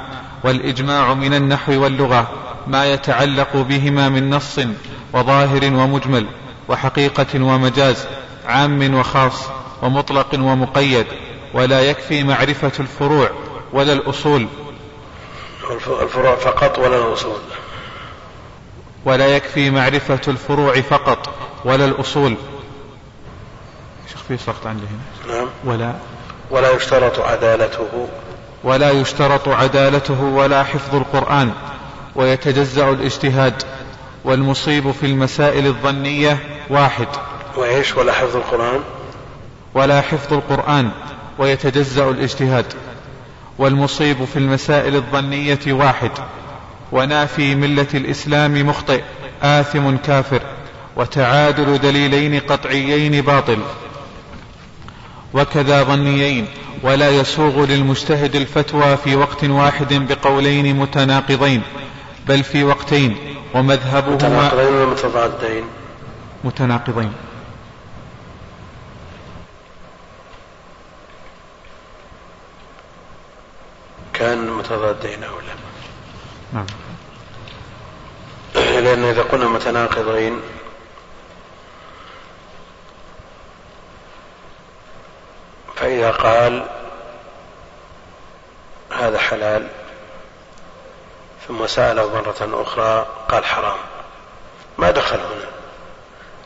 والإجماع 0.45 1.15
من 1.15 1.35
النحو 1.35 1.83
واللغة 1.83 2.31
ما 2.67 2.93
يتعلق 2.93 3.57
بهما 3.57 4.09
من 4.09 4.31
نص 4.31 4.61
وظاهر 5.13 5.65
ومجمل 5.65 6.27
وحقيقة 6.69 7.45
ومجاز 7.45 8.07
عام 8.47 8.95
وخاص 8.95 9.49
ومطلق 9.83 10.35
ومقيد 10.35 11.07
ولا 11.55 11.81
يكفي 11.81 12.25
معرفة 12.25 12.73
الفروع 12.81 13.31
ولا 13.73 13.93
الأصول. 13.93 14.47
الفروع 16.03 16.37
فقط 16.37 16.79
ولا 16.79 16.97
الأصول. 16.97 17.39
ولا 19.05 19.27
يكفي 19.27 19.71
معرفة 19.71 20.21
الفروع 20.29 20.81
فقط 20.81 21.29
ولا 21.65 21.85
الأصول. 21.85 22.35
شيخ 24.11 24.23
في 24.29 24.37
سقط 24.37 24.67
عندي 24.67 24.85
هنا. 24.87 25.35
نعم. 25.35 25.49
ولا. 25.65 25.93
ولا 26.51 26.71
يشترط 26.71 27.21
عدالته. 27.21 28.09
ولا 28.65 28.91
يشترط 28.91 29.49
عدالته 29.49 30.23
ولا 30.23 30.63
حفظ 30.65 30.95
القرآن. 30.95 31.53
ويتجزأ 32.15 32.91
الاجتهاد. 32.91 33.63
والمصيب 34.25 34.91
في 34.91 35.07
المسائل 35.07 35.67
الظنية 35.67 36.39
واحد. 36.71 37.09
وإيش؟ 37.57 37.97
ولا 37.97 38.13
حفظ 38.13 38.37
القرآن. 38.37 38.81
ولا 39.75 40.01
حفظ 40.01 40.33
القرآن. 40.33 40.91
ويتجزأ 41.39 42.11
الاجتهاد. 42.11 42.67
والمصيب 43.59 44.25
في 44.25 44.39
المسائل 44.39 44.97
الظنية 44.97 45.59
واحد 45.69 46.11
ونافي 46.93 47.55
ملة 47.55 47.87
الإسلام 47.95 48.67
مخطئ 48.69 49.03
آثم 49.43 49.97
كافر 49.97 50.41
وتعادل 50.97 51.79
دليلين 51.79 52.41
قطعيين 52.41 53.23
باطل. 53.23 53.59
وكذا 55.35 55.83
ظنيين 55.83 56.47
ولا 56.83 57.11
يسوغ 57.11 57.65
للمجتهد 57.65 58.37
الفتوى 58.37 58.97
في 58.97 59.17
وقت 59.17 59.45
واحد 59.45 59.95
بقولين 59.95 60.77
متناقضين 60.77 61.63
بل 62.29 62.43
في 62.45 62.65
وقتين 62.65 63.17
ومذهبهما 63.55 64.15
متناقضين 64.15 64.75
ولا 64.75 64.87
متضادين 64.87 65.65
متناقضين. 66.45 67.13
كان 74.23 74.51
متضادين 74.51 75.25
أو 75.25 75.41
لا. 75.41 75.55
نعم. 76.53 76.67
لأن 78.85 79.05
إذا 79.05 79.23
قلنا 79.23 79.49
متناقضين 79.49 80.41
فإذا 85.77 86.11
قال 86.11 86.67
هذا 88.91 89.19
حلال 89.19 89.69
ثم 91.49 91.67
سأله 91.67 92.15
مرة 92.15 92.63
أخرى 92.63 93.07
قال 93.29 93.45
حرام. 93.45 93.79
ما 94.79 94.91
دخل 94.91 95.19
هنا. 95.19 95.51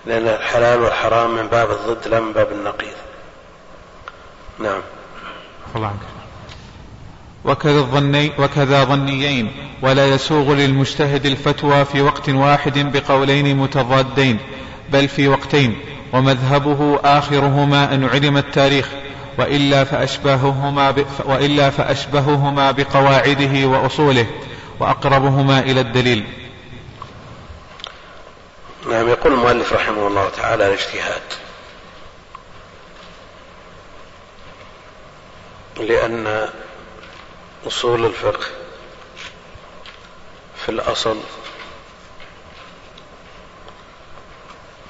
لأن 0.06 0.28
الحلال 0.28 0.80
والحرام 0.80 1.36
من 1.36 1.46
باب 1.46 1.70
الضد 1.70 2.08
لا 2.08 2.20
من 2.20 2.32
باب 2.32 2.52
النقيض. 2.52 2.96
نعم. 4.58 4.82
الله 5.74 5.88
عنك. 5.88 6.15
وكذا, 7.46 7.78
الظني 7.78 8.32
وكذا 8.38 8.84
ظنيين 8.84 9.52
ولا 9.82 10.06
يسوغ 10.06 10.52
للمجتهد 10.54 11.26
الفتوى 11.26 11.84
في 11.84 12.02
وقت 12.02 12.28
واحد 12.28 12.78
بقولين 12.78 13.56
متضادين 13.56 14.38
بل 14.88 15.08
في 15.08 15.28
وقتين 15.28 15.76
ومذهبه 16.12 17.00
آخرهما 17.04 17.94
أن 17.94 18.04
علم 18.04 18.36
التاريخ 18.36 18.88
وإلا 19.38 19.84
فأشبههما. 19.84 20.94
وإلا 21.24 21.70
فأشبههما 21.70 22.70
بقواعده 22.70 23.66
وأصوله 23.66 24.26
وأقربهما 24.80 25.60
إلى 25.60 25.80
الدليل 25.80 26.24
نعم 28.90 29.08
يقول 29.08 29.32
المؤلف 29.32 29.72
رحمه 29.72 30.06
الله 30.06 30.28
تعالى 30.28 30.66
الاجتهاد 30.66 31.22
لأن 35.76 36.48
أصول 37.66 38.06
الفقه 38.06 38.46
في 40.56 40.68
الأصل 40.68 41.20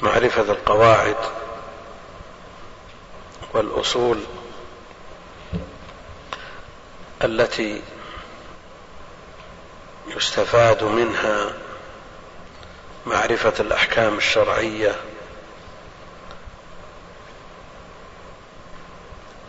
معرفة 0.03 0.43
القواعد 0.43 1.17
والأصول 3.55 4.21
التي 7.25 7.83
يستفاد 10.07 10.85
منها 10.85 11.53
معرفة 13.07 13.55
الأحكام 13.61 14.17
الشرعية 14.19 14.95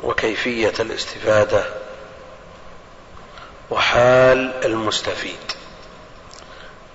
وكيفية 0.03 0.73
الاستفادة 0.80 1.86
وحال 3.72 4.65
المستفيد. 4.65 5.51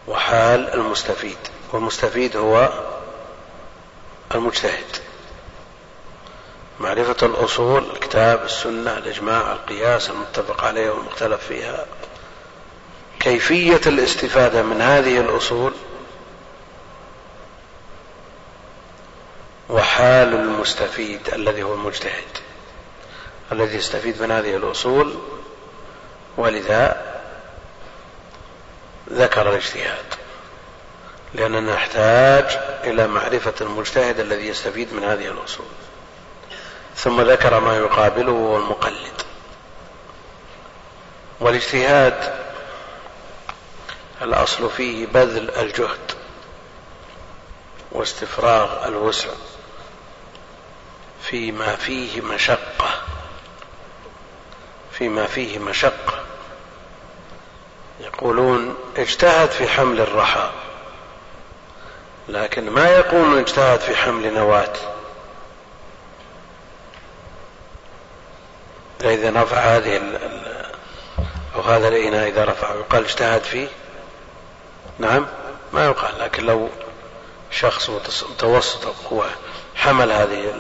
وحال 0.09 0.75
المستفيد. 0.75 1.39
والمستفيد 1.73 2.37
هو 2.37 2.73
المجتهد. 4.35 4.97
معرفة 6.81 7.27
الأصول 7.27 7.91
الكتاب 7.91 8.45
السنة 8.45 8.99
الإجماع 8.99 9.53
القياس 9.53 10.11
المتفق 10.11 10.65
عليه 10.65 10.91
والمختلف 10.91 11.47
فيها. 11.47 11.87
كيفية 13.21 13.81
الاستفادة 13.87 14.63
من 14.63 14.81
هذه 14.81 15.21
الأصول؟ 15.21 15.73
وحال 19.71 20.35
المستفيد 20.35 21.21
الذي 21.33 21.63
هو 21.63 21.75
المجتهد. 21.75 22.39
الذي 23.53 23.77
يستفيد 23.77 24.23
من 24.23 24.31
هذه 24.31 24.57
الأصول 24.57 25.15
ولذا 26.37 27.13
ذكر 29.13 29.51
الاجتهاد 29.51 30.05
لأننا 31.35 31.75
نحتاج 31.75 32.59
إلى 32.85 33.07
معرفة 33.07 33.55
المجتهد 33.61 34.21
الذي 34.21 34.49
يستفيد 34.49 34.95
من 34.95 35.05
هذه 35.05 35.27
الأصول. 35.29 35.67
ثم 36.97 37.21
ذكر 37.21 37.61
ما 37.61 37.77
يقابله 37.77 38.33
هو 38.33 38.57
المقلد. 38.57 39.23
والاجتهاد 41.41 42.35
الأصل 44.23 44.71
فيه 44.71 45.07
بذل 45.07 45.51
الجهد 45.51 46.13
واستفراغ 47.93 48.89
الوسع 48.89 49.29
فيما 51.23 51.77
فيه 51.77 52.21
مشقة. 52.21 53.03
فيما 54.93 55.27
فيه 55.27 55.59
مشقة. 55.59 56.25
يقولون 58.01 58.75
اجتهد 58.97 59.51
في 59.51 59.69
حمل 59.69 60.01
الرحى 60.01 60.51
لكن 62.29 62.71
ما 62.71 62.89
يقولون 62.89 63.39
اجتهد 63.39 63.81
في 63.81 63.97
حمل 63.97 64.35
نواة. 64.35 64.75
إذا 69.05 69.43
رفع 69.43 69.59
هذه 69.59 70.03
أو 71.55 71.61
هذا 71.61 71.89
الإناء 71.89 72.29
إذا 72.29 72.45
رفعه 72.45 72.75
يقال 72.75 73.05
اجتهد 73.05 73.43
فيه؟ 73.43 73.69
نعم 74.99 75.27
ما 75.73 75.85
يقال 75.85 76.19
لكن 76.19 76.47
لو 76.47 76.69
شخص 77.51 77.91
متوسط 78.31 78.87
القوة 78.87 79.31
حمل 79.75 80.13
هذه 80.13 80.55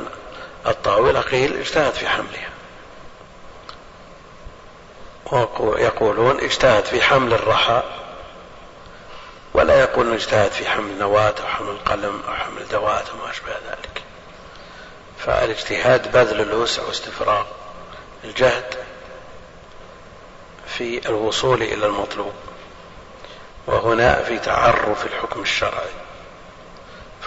الطاولة 0.66 1.20
قيل 1.20 1.56
اجتهد 1.56 1.92
في 1.92 2.08
حملها. 2.08 2.51
ويقولون 5.32 6.40
اجتهد 6.40 6.84
في 6.84 7.02
حمل 7.02 7.32
الرحى 7.32 7.82
ولا 9.54 9.80
يقولون 9.80 10.14
اجتهد 10.14 10.50
في 10.50 10.68
حمل 10.68 10.98
نواة 10.98 11.34
أو 11.40 11.46
حمل 11.46 11.78
قلم 11.86 12.22
أو 12.28 12.34
حمل 12.34 12.68
دوات 12.68 13.04
وما 13.12 13.30
أشبه 13.30 13.52
ذلك. 13.52 14.02
فالاجتهاد 15.18 16.12
بذل 16.12 16.40
الوسع 16.40 16.82
واستفراغ 16.82 17.44
الجهد 18.24 18.74
في 20.66 21.08
الوصول 21.08 21.62
إلى 21.62 21.86
المطلوب 21.86 22.32
وهنا 23.66 24.22
في 24.22 24.38
تعرف 24.38 25.06
الحكم 25.06 25.42
الشرعي. 25.42 25.92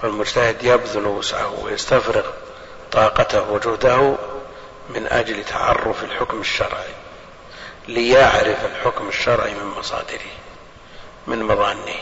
فالمجتهد 0.01 0.63
يبذل 0.63 1.05
وسعه 1.05 1.63
ويستفرغ 1.63 2.25
طاقته 2.91 3.51
وجهده 3.51 4.15
من 4.89 5.07
أجل 5.07 5.43
تعرف 5.43 6.03
الحكم 6.03 6.41
الشرعي. 6.41 7.04
ليعرف 7.87 8.65
الحكم 8.65 9.07
الشرعي 9.07 9.53
من 9.53 9.65
مصادره 9.65 10.31
من 11.27 11.43
مظانه. 11.43 11.95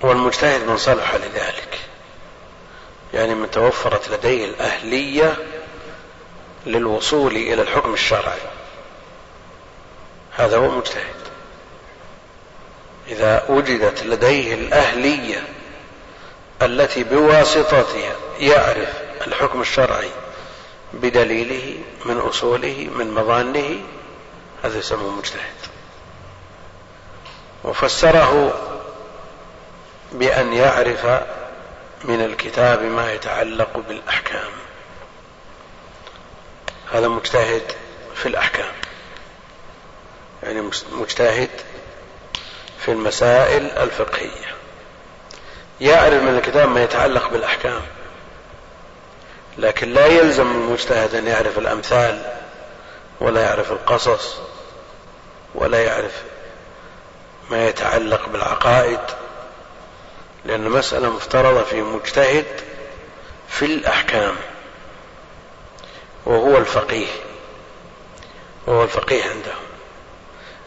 والمجتهد 0.00 0.66
من 0.66 0.76
صلح 0.76 1.14
لذلك. 1.14 1.78
يعني 3.14 3.34
من 3.34 3.50
توفرت 3.50 4.08
لديه 4.08 4.44
الأهلية 4.44 5.36
للوصول 6.66 7.36
إلى 7.36 7.62
الحكم 7.62 7.94
الشرعي. 7.94 8.40
هذا 10.36 10.56
هو 10.56 10.70
مجتهد. 10.70 11.20
إذا 13.08 13.44
وجدت 13.48 14.02
لديه 14.02 14.54
الأهلية 14.54 15.44
التي 16.62 17.04
بواسطتها 17.04 18.16
يعرف 18.38 18.88
الحكم 19.26 19.60
الشرعي 19.60 20.10
بدليله 20.92 21.78
من 22.04 22.18
أصوله 22.18 22.88
من 22.96 23.14
مظانه 23.14 23.80
هذا 24.64 24.78
يسمى 24.78 25.10
مجتهد. 25.10 25.54
وفسره 27.64 28.54
بأن 30.12 30.52
يعرف 30.52 31.06
من 32.04 32.20
الكتاب 32.24 32.82
ما 32.82 33.12
يتعلق 33.12 33.78
بالأحكام. 33.88 34.50
هذا 36.92 37.08
مجتهد 37.08 37.72
في 38.14 38.26
الأحكام. 38.26 38.72
يعني 40.42 40.70
مجتهد 40.92 41.50
في 42.78 42.92
المسائل 42.92 43.70
الفقهية. 43.70 44.54
يعرف 45.80 46.22
من 46.22 46.38
الكتاب 46.38 46.68
ما 46.68 46.82
يتعلق 46.82 47.28
بالأحكام. 47.28 47.82
لكن 49.60 49.92
لا 49.92 50.06
يلزم 50.06 50.50
المجتهد 50.50 51.14
أن 51.14 51.26
يعرف 51.26 51.58
الأمثال 51.58 52.22
ولا 53.20 53.40
يعرف 53.40 53.72
القصص 53.72 54.36
ولا 55.54 55.84
يعرف 55.84 56.22
ما 57.50 57.68
يتعلق 57.68 58.28
بالعقائد 58.28 59.00
لأن 60.44 60.68
مسألة 60.68 61.10
مفترضة 61.10 61.62
في 61.62 61.82
مجتهد 61.82 62.46
في 63.48 63.64
الأحكام 63.64 64.34
وهو 66.26 66.58
الفقيه 66.58 67.06
وهو 68.66 68.82
الفقيه 68.82 69.22
عنده. 69.24 69.52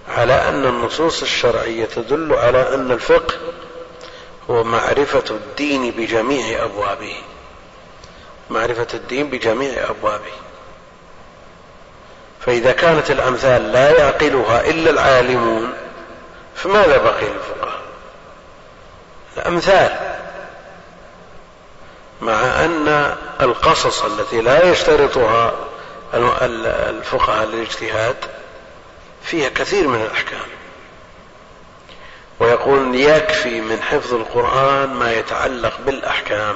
على 0.07 0.33
أن 0.33 0.65
النصوص 0.65 1.21
الشرعية 1.21 1.85
تدل 1.85 2.33
على 2.33 2.73
أن 2.75 2.91
الفقه 2.91 3.35
هو 4.49 4.63
معرفة 4.63 5.23
الدين 5.29 5.91
بجميع 5.91 6.63
أبوابه. 6.63 7.15
معرفة 8.53 8.87
الدين 8.93 9.29
بجميع 9.29 9.89
أبوابه. 9.89 10.33
فإذا 12.45 12.71
كانت 12.71 13.11
الأمثال 13.11 13.71
لا 13.71 13.99
يعقلها 13.99 14.69
إلا 14.69 14.89
العالمون 14.89 15.73
فماذا 16.55 16.97
بقي 16.97 17.25
للفقهاء؟ 17.25 17.81
الأمثال. 19.37 20.17
مع 22.21 22.65
أن 22.65 23.15
القصص 23.41 24.03
التي 24.03 24.41
لا 24.41 24.71
يشترطها 24.71 25.53
الفقهاء 26.43 27.45
للاجتهاد 27.45 28.15
فيها 29.23 29.49
كثير 29.49 29.87
من 29.87 30.01
الأحكام. 30.01 30.47
ويقول 32.39 32.95
يكفي 32.95 33.61
من 33.61 33.81
حفظ 33.81 34.13
القرآن 34.13 34.89
ما 34.89 35.13
يتعلق 35.13 35.73
بالأحكام. 35.85 36.55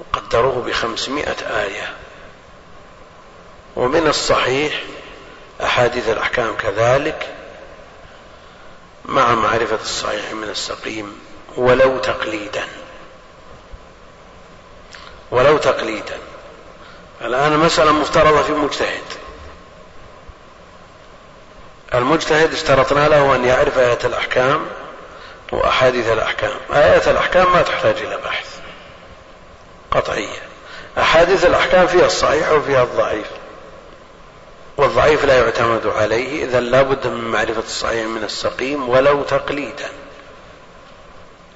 وقدروه 0.00 0.62
بخمسمائة 0.62 1.62
آية. 1.62 1.94
ومن 3.76 4.06
الصحيح 4.06 4.82
أحاديث 5.62 6.08
الأحكام 6.08 6.56
كذلك 6.56 7.34
مع 9.04 9.34
معرفة 9.34 9.78
الصحيح 9.82 10.32
من 10.32 10.48
السقيم 10.48 11.20
ولو 11.56 11.98
تقليدا. 11.98 12.64
ولو 15.30 15.56
تقليدا. 15.58 16.18
الآن 17.20 17.58
مسألة 17.58 17.92
مفترضة 17.92 18.42
في 18.42 18.52
مجتهد. 18.52 19.04
المجتهد 21.94 22.52
اشترطنا 22.52 23.08
له 23.08 23.34
أن 23.34 23.44
يعرف 23.44 23.78
آية 23.78 23.98
الأحكام 24.04 24.66
وأحاديث 25.52 26.08
الأحكام. 26.08 26.56
آيات 26.72 27.08
الأحكام 27.08 27.52
ما 27.52 27.62
تحتاج 27.62 27.96
إلى 27.96 28.16
بحث. 28.16 28.57
قطعية. 29.90 30.42
أحاديث 30.98 31.44
الأحكام 31.44 31.86
فيها 31.86 32.06
الصحيح 32.06 32.52
وفيها 32.52 32.82
الضعيف. 32.82 33.26
والضعيف 34.76 35.24
لا 35.24 35.38
يعتمد 35.38 35.86
عليه 35.86 36.44
إذا 36.44 36.60
لا 36.60 36.82
بد 36.82 37.06
من 37.06 37.24
معرفة 37.24 37.62
الصحيح 37.66 38.06
من 38.06 38.24
السقيم 38.24 38.88
ولو 38.88 39.22
تقليدا. 39.22 39.88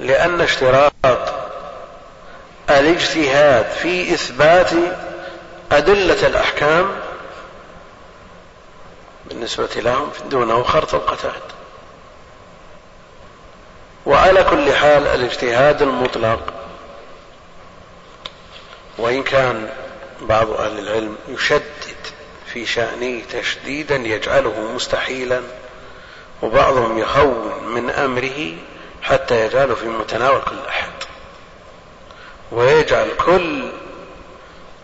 لأن 0.01 0.41
اشتراط 0.41 0.93
الاجتهاد 2.71 3.71
في 3.71 4.15
إثبات 4.15 4.71
أدلة 5.73 6.27
الأحكام 6.27 6.91
بالنسبة 9.29 9.69
لهم 9.77 10.11
دونه 10.31 10.63
خرط 10.63 10.95
القتاد. 10.95 11.43
وعلى 14.07 14.45
كل 14.45 14.73
حال 14.73 15.07
الاجتهاد 15.07 15.83
المطلق 15.83 16.62
وإن 19.03 19.23
كان 19.23 19.69
بعض 20.21 20.51
أهل 20.51 20.79
العلم 20.79 21.17
يشدد 21.29 21.97
في 22.53 22.67
شأنه 22.67 23.23
تشديدا 23.33 23.97
يجعله 23.97 24.73
مستحيلا 24.75 25.43
وبعضهم 26.43 26.99
يهون 26.99 27.65
من 27.65 27.91
أمره 27.91 28.57
حتى 29.03 29.47
يجعله 29.47 29.75
في 29.75 29.87
متناول 29.87 30.41
كل 30.41 30.69
أحد. 30.69 30.91
ويجعل 32.53 33.09
كل 33.27 33.73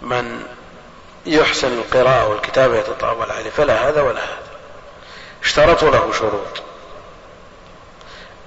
من 0.02 0.42
يحسن 1.26 1.72
القراءة 1.72 2.28
والكتابة 2.28 2.78
يتطاول 2.78 3.30
عليه 3.30 3.50
فلا 3.50 3.88
هذا 3.88 4.02
ولا 4.02 4.20
هذا. 4.20 4.48
اشترطوا 5.42 5.90
له 5.90 6.12
شروط. 6.12 6.62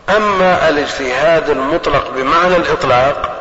أما 0.10 0.70
الاجتهاد 0.70 1.50
المطلق 1.50 2.10
بمعنى 2.10 2.56
الإطلاق 2.56 3.41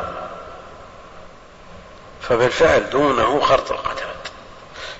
فبالفعل 2.21 2.89
دونه 2.89 3.39
خرط 3.39 3.71
القتاد 3.71 4.21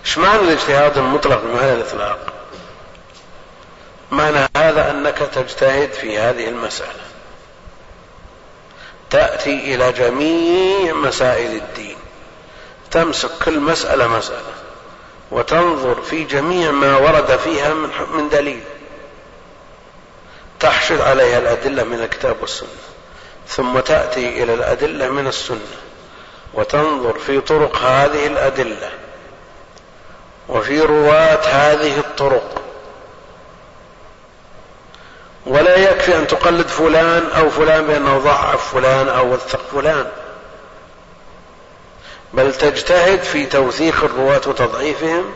إيش 0.05 0.17
معنى 0.17 0.39
الاجتهاد 0.39 0.97
المطلق 0.97 1.41
بمعنى 1.41 1.74
الإطلاق؟ 1.74 2.34
معنى 4.11 4.47
هذا 4.57 4.91
أنك 4.91 5.17
تجتهد 5.17 5.91
في 5.91 6.17
هذه 6.17 6.49
المسألة. 6.49 7.01
تأتي 9.09 9.76
إلى 9.76 9.91
جميع 9.91 10.93
مسائل 10.93 11.55
الدين. 11.55 11.97
تمسك 12.91 13.30
كل 13.45 13.59
مسألة 13.59 14.07
مسألة. 14.07 14.53
وتنظر 15.32 16.01
في 16.01 16.24
جميع 16.24 16.72
ما 16.72 16.97
ورد 16.97 17.39
فيها 17.39 17.74
من, 17.74 17.89
من 18.13 18.30
دليل. 18.30 18.63
تحشد 20.59 21.01
عليها 21.01 21.38
الأدلة 21.38 21.84
من 21.84 21.99
الكتاب 21.99 22.36
والسنة. 22.41 22.69
ثم 23.47 23.80
تأتي 23.80 24.43
إلى 24.43 24.53
الأدلة 24.53 25.09
من 25.09 25.28
السنة. 25.28 25.78
وتنظر 26.54 27.20
في 27.20 27.41
طرق 27.41 27.78
هذه 27.78 28.28
الأدلة 28.28 28.89
وفي 30.49 30.82
رواة 30.82 31.39
هذه 31.45 31.99
الطرق. 31.99 32.62
ولا 35.45 35.76
يكفي 35.76 36.18
أن 36.18 36.28
تقلد 36.28 36.68
فلان 36.68 37.30
أو 37.38 37.49
فلان 37.49 37.88
بأنه 37.88 38.18
ضعف 38.18 38.74
فلان 38.74 39.10
أو 39.10 39.34
وثق 39.34 39.62
فلان. 39.72 40.08
بل 42.34 42.54
تجتهد 42.54 43.24
في 43.24 43.45
توثيق 43.45 44.04
الرواة 44.04 44.41
وتضعيفهم 44.47 45.32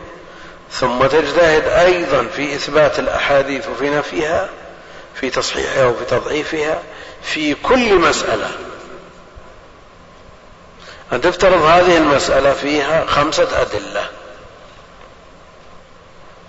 ثم 0.70 1.06
تجتهد 1.06 1.68
أيضا 1.68 2.26
في 2.36 2.54
إثبات 2.54 2.98
الأحاديث 2.98 3.68
وفي 3.68 3.90
نفيها 3.90 4.48
في 5.14 5.30
تصحيحها 5.30 5.86
وفي 5.86 6.04
تضعيفها 6.04 6.82
في 7.22 7.54
كل 7.54 7.94
مسألة. 7.94 8.50
أن 11.12 11.20
تفترض 11.20 11.62
هذه 11.62 11.96
المسألة 11.96 12.52
فيها 12.52 13.06
خمسة 13.06 13.60
أدلة. 13.62 14.08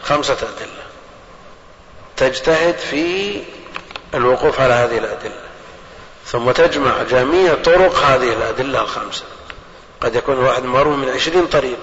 خمسة 0.04 0.34
أدلة. 0.34 0.84
تجتهد 2.18 2.78
في 2.78 3.42
الوقوف 4.14 4.62
على 4.62 4.74
هذه 4.74 4.98
الأدلة. 4.98 5.48
م 6.34 6.52
تجمع 6.52 7.04
جميع 7.04 7.56
طرق 7.56 7.96
هذه 7.96 8.34
الأدلة 8.34 8.82
الخمسة. 8.82 9.24
قد 10.02 10.16
يكون 10.16 10.36
الواحد 10.36 10.64
مروي 10.64 10.98
من 10.98 11.10
عشرين 11.10 11.48
طريق. 11.48 11.80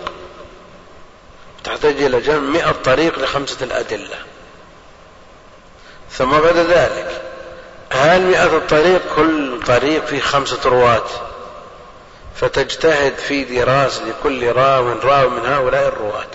تحتاج 1.64 2.02
إلى 2.02 2.20
جمع 2.20 2.38
مئة 2.38 2.72
طريق 2.84 3.18
لخمسة 3.18 3.56
الأدلة. 3.62 4.16
ثم 6.12 6.30
بعد 6.30 6.56
ذلك 6.56 7.22
هل 7.90 8.22
مئة 8.22 8.56
الطريق 8.56 9.02
كل 9.16 9.60
طريق 9.66 10.06
فيه 10.06 10.20
خمسة 10.20 10.58
رواة. 10.64 11.06
فتجتهد 12.36 13.14
في 13.18 13.44
دراسة 13.44 14.04
لكل 14.04 14.52
راو 14.52 14.92
راو 14.92 15.30
من 15.30 15.46
هؤلاء 15.46 15.88
الرواة. 15.88 16.26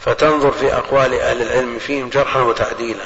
فتنظر 0.00 0.52
في 0.52 0.74
أقوال 0.74 1.20
أهل 1.20 1.42
العلم 1.42 1.78
فيهم 1.78 2.08
جرحا 2.08 2.40
وتعديلا. 2.40 3.04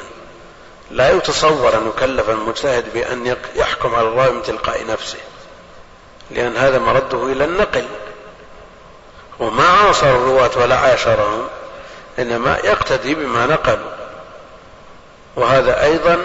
لا 0.91 1.11
يتصور 1.11 1.75
أن 1.75 1.89
يكلف 1.89 2.31
المجتهد 2.31 2.85
بأن 2.95 3.37
يحكم 3.57 3.95
على 3.95 4.09
الراوي 4.09 4.33
من 4.33 4.43
تلقاء 4.43 4.87
نفسه 4.87 5.19
لأن 6.31 6.57
هذا 6.57 6.79
مرده 6.79 7.33
إلى 7.33 7.45
النقل. 7.45 7.85
وما 9.39 9.69
عاصر 9.69 10.07
الرواة 10.07 10.51
ولا 10.57 10.77
عاشرهم 10.77 11.49
إنما 12.19 12.59
يقتدي 12.65 13.15
بما 13.15 13.47
نقلوا. 13.47 13.93
وهذا 15.37 15.83
أيضا 15.85 16.19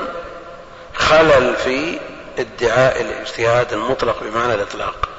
خلل 0.96 1.56
في 1.56 2.00
ادعاء 2.38 3.02
الاجتهاد 3.02 3.74
المطلق 3.74 4.24
بمعنى 4.24 4.54
الإطلاق. 4.54 5.11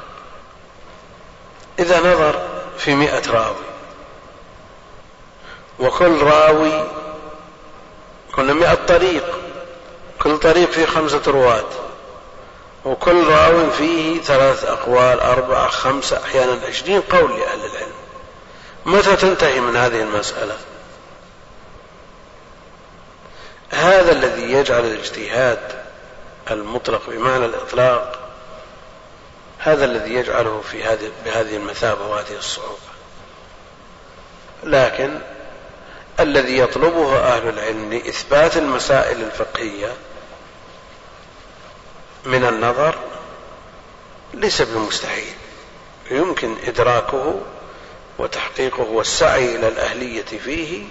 إذا 1.78 2.00
نظر 2.00 2.48
في 2.78 2.94
مئة 2.94 3.30
راوي. 3.30 3.64
وكل 5.78 6.22
راوي 6.22 6.84
كنا 8.32 8.52
مئة 8.52 8.74
طريق 8.74 9.38
كل 10.22 10.38
طريق 10.38 10.70
فيه 10.70 10.86
خمسة 10.86 11.22
رواة 11.26 11.64
وكل 12.84 13.26
راو 13.26 13.70
فيه 13.70 14.20
ثلاث 14.20 14.64
أقوال 14.64 15.20
أربعة 15.20 15.68
خمسة 15.68 16.22
أحيانا 16.24 16.66
عشرين 16.68 17.00
قول 17.00 17.40
لأهل 17.40 17.64
العلم. 17.64 17.92
متى 18.86 19.16
تنتهي 19.16 19.60
من 19.60 19.76
هذه 19.76 20.00
المسألة؟ 20.00 20.56
هذا 23.70 24.12
الذي 24.12 24.52
يجعل 24.52 24.84
الاجتهاد 24.84 25.82
المطلق 26.50 27.02
بمعنى 27.08 27.44
الإطلاق 27.44 28.21
هذا 29.64 29.84
الذي 29.84 30.14
يجعله 30.14 30.60
في 30.70 30.84
هذه 30.84 31.12
بهذه 31.24 31.56
المثابة 31.56 32.06
وهذه 32.06 32.36
الصعوبة. 32.38 32.92
لكن 34.64 35.18
الذي 36.20 36.58
يطلبه 36.58 37.18
أهل 37.18 37.48
العلم 37.48 37.92
لإثبات 37.92 38.56
المسائل 38.56 39.22
الفقهية 39.22 39.92
من 42.24 42.44
النظر 42.44 42.98
ليس 44.34 44.62
بمستحيل. 44.62 45.34
يمكن 46.10 46.56
إدراكه 46.64 47.40
وتحقيقه 48.18 48.82
والسعي 48.82 49.56
إلى 49.56 49.68
الأهلية 49.68 50.22
فيه 50.44 50.84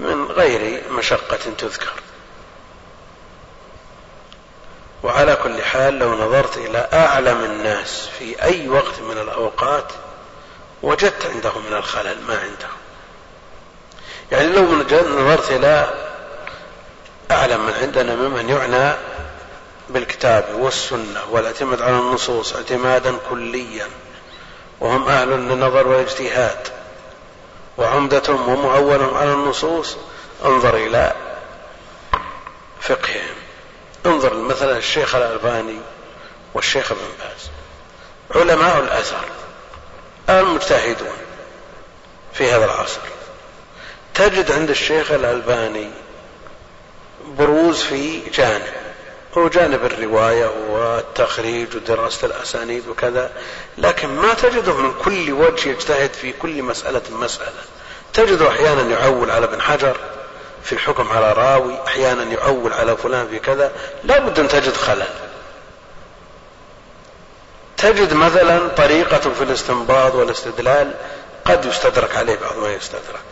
من 0.00 0.24
غير 0.24 0.82
مشقة 0.90 1.38
تذكر. 1.58 1.92
وعلى 5.06 5.36
كل 5.36 5.62
حال 5.62 5.98
لو 5.98 6.14
نظرت 6.14 6.56
إلى 6.56 6.88
أعلم 6.92 7.44
الناس 7.44 8.08
في 8.18 8.42
أي 8.42 8.68
وقت 8.68 9.00
من 9.00 9.18
الأوقات 9.18 9.92
وجدت 10.82 11.26
عندهم 11.34 11.66
من 11.70 11.76
الخلل 11.76 12.16
ما 12.28 12.34
عندهم. 12.34 12.76
يعني 14.32 14.48
لو 14.48 14.64
نظرت 15.20 15.50
إلى 15.50 15.90
أعلم 17.30 17.66
من 17.66 17.72
عندنا 17.72 18.14
ممن 18.14 18.48
يعنى 18.48 18.96
بالكتاب 19.88 20.44
والسنة 20.58 21.20
والاعتماد 21.30 21.82
على 21.82 21.98
النصوص 21.98 22.56
اعتمادا 22.56 23.14
كليا 23.30 23.86
وهم 24.80 25.08
أهل 25.08 25.28
للنظر 25.28 25.88
والاجتهاد 25.88 26.68
وعمدتهم 27.78 28.48
ومعولهم 28.48 29.14
على 29.14 29.32
النصوص 29.32 29.96
انظر 30.44 30.76
إلى 30.76 31.12
فقههم. 32.80 33.45
انظر 34.06 34.34
مثلا 34.34 34.76
الشيخ 34.76 35.14
الألباني 35.14 35.78
والشيخ 36.54 36.92
ابن 36.92 37.00
باز. 37.00 37.50
علماء 38.40 38.78
الأثر 38.78 39.24
المجتهدون 40.28 41.16
في 42.34 42.50
هذا 42.50 42.64
العصر. 42.64 43.00
تجد 44.14 44.52
عند 44.52 44.70
الشيخ 44.70 45.10
الألباني 45.10 45.90
بروز 47.26 47.82
في 47.82 48.20
جانب 48.30 48.72
هو 49.38 49.48
جانب 49.48 49.84
الرواية 49.84 50.50
والتخريج 50.70 51.76
ودراسة 51.76 52.26
الأسانيد 52.26 52.88
وكذا 52.88 53.30
لكن 53.78 54.08
ما 54.08 54.34
تجده 54.34 54.74
من 54.74 54.94
كل 55.04 55.32
وجه 55.32 55.68
يجتهد 55.68 56.12
في 56.12 56.32
كل 56.32 56.62
مسألة 56.62 57.02
مسألة. 57.10 57.62
تجده 58.12 58.48
أحيانا 58.48 58.82
يعول 58.82 59.30
على 59.30 59.44
ابن 59.44 59.62
حجر 59.62 59.96
في 60.66 60.72
الحكم 60.72 61.08
على 61.12 61.32
راوي 61.32 61.78
أحيانا 61.86 62.22
يعول 62.22 62.72
على 62.72 62.96
فلان 62.96 63.28
في 63.28 63.38
كذا 63.38 63.72
لا 64.04 64.18
بد 64.18 64.38
أن 64.38 64.48
تجد 64.48 64.74
خلل. 64.74 65.06
تجد 67.76 68.14
مثلا 68.14 68.68
طريقة 68.68 69.30
في 69.30 69.44
الاستنباط 69.44 70.14
والاستدلال 70.14 70.94
قد 71.44 71.64
يستدرك 71.64 72.16
عليه 72.16 72.36
بعض 72.36 72.58
ما 72.58 72.72
يستدرك. 72.72 73.24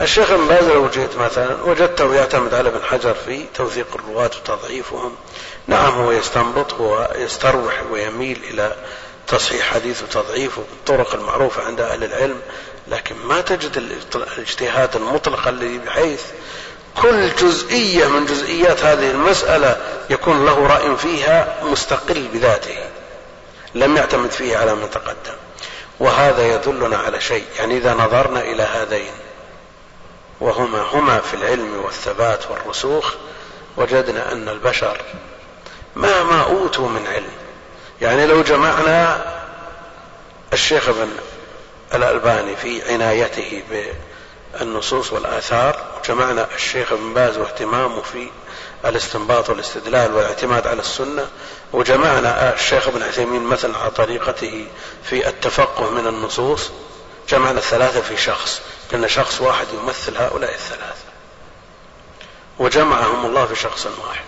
الشيخ 0.00 0.30
ابن 0.30 0.48
باز 0.48 0.64
لو 0.64 0.88
جئت 0.88 1.16
مثلا 1.16 1.62
وجدته 1.62 2.14
يعتمد 2.14 2.54
على 2.54 2.68
ابن 2.68 2.82
حجر 2.82 3.14
في 3.14 3.44
توثيق 3.54 3.86
الرواة 3.94 4.30
وتضعيفهم. 4.42 5.16
نعم 5.66 5.92
هو 5.92 6.12
يستنبط 6.12 6.80
ويستروح 6.80 7.82
ويميل 7.90 8.42
إلى 8.50 8.76
تصحيح 9.28 9.74
حديث 9.74 10.02
وتضعيفه 10.02 10.62
بالطرق 10.70 11.14
المعروفة 11.14 11.66
عند 11.66 11.80
أهل 11.80 12.04
العلم. 12.04 12.40
لكن 12.88 13.16
ما 13.16 13.40
تجد 13.40 14.00
الاجتهاد 14.14 14.96
المطلق 14.96 15.48
الذي 15.48 15.78
بحيث 15.78 16.22
كل 17.02 17.34
جزئية 17.34 18.06
من 18.06 18.26
جزئيات 18.26 18.84
هذه 18.84 19.10
المسألة 19.10 19.76
يكون 20.10 20.44
له 20.46 20.66
رأي 20.66 20.96
فيها 20.96 21.56
مستقل 21.62 22.28
بذاته 22.32 22.78
لم 23.74 23.96
يعتمد 23.96 24.30
فيه 24.30 24.56
على 24.56 24.74
من 24.74 24.90
تقدم. 24.90 25.36
وهذا 26.00 26.54
يدلنا 26.54 26.96
على 26.96 27.20
شيء 27.20 27.44
يعني 27.58 27.76
إذا 27.76 27.94
نظرنا 27.94 28.40
إلى 28.40 28.62
هذين 28.62 29.12
وهما 30.40 30.82
هما 30.82 31.20
في 31.20 31.34
العلم 31.34 31.80
والثبات 31.84 32.50
والرسوخ 32.50 33.14
وجدنا 33.76 34.32
أن 34.32 34.48
البشر 34.48 35.00
ما 35.96 36.22
ما 36.22 36.42
أوتوا 36.42 36.88
من 36.88 37.06
علم 37.06 37.32
يعني 38.00 38.26
لو 38.26 38.42
جمعنا 38.42 39.24
الشيخ 40.52 40.88
ابن 40.88 41.08
الألباني 41.94 42.56
في 42.56 42.92
عنايته 42.92 43.62
بالنصوص 44.60 45.12
والآثار 45.12 46.00
جمعنا 46.08 46.46
الشيخ 46.54 46.92
ابن 46.92 47.14
باز 47.14 47.38
واهتمامه 47.38 48.02
في 48.02 48.28
الاستنباط 48.84 49.50
والاستدلال 49.50 50.14
والاعتماد 50.14 50.66
على 50.66 50.80
السنة 50.80 51.28
وجمعنا 51.72 52.54
الشيخ 52.54 52.88
ابن 52.88 53.02
عثيمين 53.02 53.42
مثلا 53.42 53.78
على 53.78 53.90
طريقته 53.90 54.66
في 55.04 55.28
التفقه 55.28 55.90
من 55.90 56.06
النصوص 56.06 56.70
جمعنا 57.28 57.58
الثلاثة 57.58 58.00
في 58.00 58.16
شخص 58.16 58.62
لأن 58.92 59.08
شخص 59.08 59.40
واحد 59.40 59.66
يمثل 59.82 60.16
هؤلاء 60.16 60.54
الثلاثة. 60.54 61.06
وجمعهم 62.58 63.26
الله 63.26 63.46
في 63.46 63.56
شخص 63.56 63.86
واحد. 63.86 64.24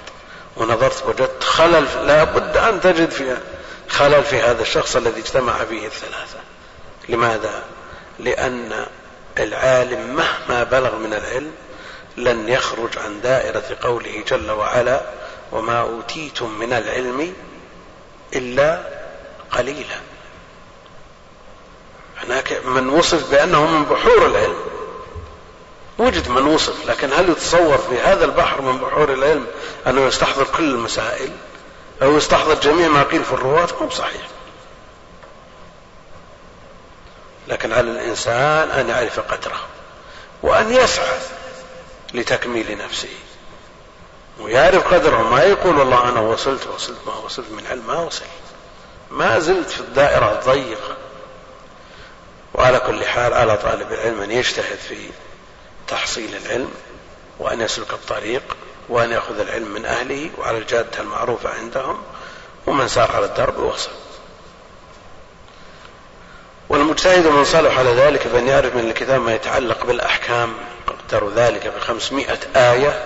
ونظرت 0.56 1.04
وجدت 1.06 1.44
خلل 1.44 2.06
لا 2.06 2.24
بد 2.24 2.56
أن 2.56 2.80
تجد 2.80 3.10
في 3.10 3.36
خلل 3.88 4.24
في 4.24 4.40
هذا 4.40 4.62
الشخص 4.62 4.96
الذي 4.96 5.20
اجتمع 5.20 5.64
فيه 5.64 5.86
الثلاثة. 5.86 6.38
لماذا؟ 7.08 7.64
لأن 8.18 8.86
العالم 9.38 10.16
مهما 10.16 10.64
بلغ 10.64 10.96
من 10.96 11.14
العلم 11.14 11.52
لن 12.16 12.48
يخرج 12.48 12.98
عن 12.98 13.20
دائرة 13.20 13.76
قوله 13.82 14.24
جل 14.28 14.50
وعلا 14.50 15.00
وما 15.52 15.80
أوتيتم 15.80 16.58
من 16.58 16.72
العلم 16.72 17.34
إلا 18.34 18.82
قليلا. 19.52 19.96
هناك 22.18 22.60
من 22.64 22.88
وصف 22.88 23.30
بأنه 23.30 23.66
من 23.66 23.84
بحور 23.84 24.26
العلم. 24.26 24.58
وجد 25.98 26.28
من 26.28 26.46
وصف 26.46 26.86
لكن 26.86 27.12
هل 27.12 27.28
يتصور 27.28 27.78
في 27.78 28.00
هذا 28.00 28.24
البحر 28.24 28.62
من 28.62 28.78
بحور 28.78 29.12
العلم 29.12 29.46
أنه 29.86 30.06
يستحضر 30.06 30.44
كل 30.56 30.64
المسائل 30.64 31.30
أو 32.02 32.16
يستحضر 32.16 32.54
جميع 32.54 32.88
ما 32.88 33.02
قيل 33.02 33.24
في 33.24 33.32
الرواة؟ 33.32 33.68
مو 33.80 33.86
بصحيح. 33.86 34.22
لكن 37.48 37.72
على 37.72 37.90
الإنسان 37.90 38.70
أن 38.70 38.88
يعرف 38.88 39.20
قدره 39.20 39.60
وأن 40.42 40.72
يسعى 40.72 41.18
لتكميل 42.14 42.78
نفسه. 42.78 43.08
ويعرف 44.40 44.94
قدره. 44.94 45.22
ما 45.22 45.42
يقول 45.42 45.78
والله 45.78 46.08
أنا 46.08 46.20
وصلت 46.20 46.66
وصلت 46.66 46.98
ما 47.06 47.14
وصلت 47.14 47.50
من 47.50 47.66
علم 47.66 47.86
ما 47.86 47.98
وصل 47.98 48.24
ما 49.10 49.38
زلت 49.38 49.70
في 49.70 49.80
الدائرة 49.80 50.32
الضيقة. 50.32 50.96
وعلى 52.54 52.80
كل 52.80 53.04
حال 53.04 53.34
على 53.34 53.56
طالب 53.56 53.92
العلم 53.92 54.20
أن 54.20 54.30
يجتهد 54.30 54.78
في 54.88 55.10
تحصيل 55.88 56.36
العلم 56.36 56.70
وأن 57.38 57.60
يسلك 57.60 57.92
الطريق 57.92 58.56
وأن 58.88 59.12
يأخذ 59.12 59.40
العلم 59.40 59.68
من 59.68 59.86
أهله 59.86 60.30
وعلى 60.38 60.58
الجادة 60.58 61.00
المعروفة 61.00 61.50
عندهم 61.50 62.02
ومن 62.66 62.88
سار 62.88 63.10
على 63.16 63.26
الدرب 63.26 63.58
وصل 63.58 63.90
والمجتهد 66.68 67.26
من 67.26 67.44
صلح 67.44 67.78
على 67.78 67.90
ذلك 67.90 68.26
بأن 68.26 68.48
يعرف 68.48 68.74
من 68.74 68.88
الكتاب 68.90 69.20
ما 69.20 69.34
يتعلق 69.34 69.84
بالأحكام. 69.84 70.54
قدر 70.86 71.30
ذلك 71.36 71.72
بخمسمائة 71.76 72.38
آية. 72.56 73.04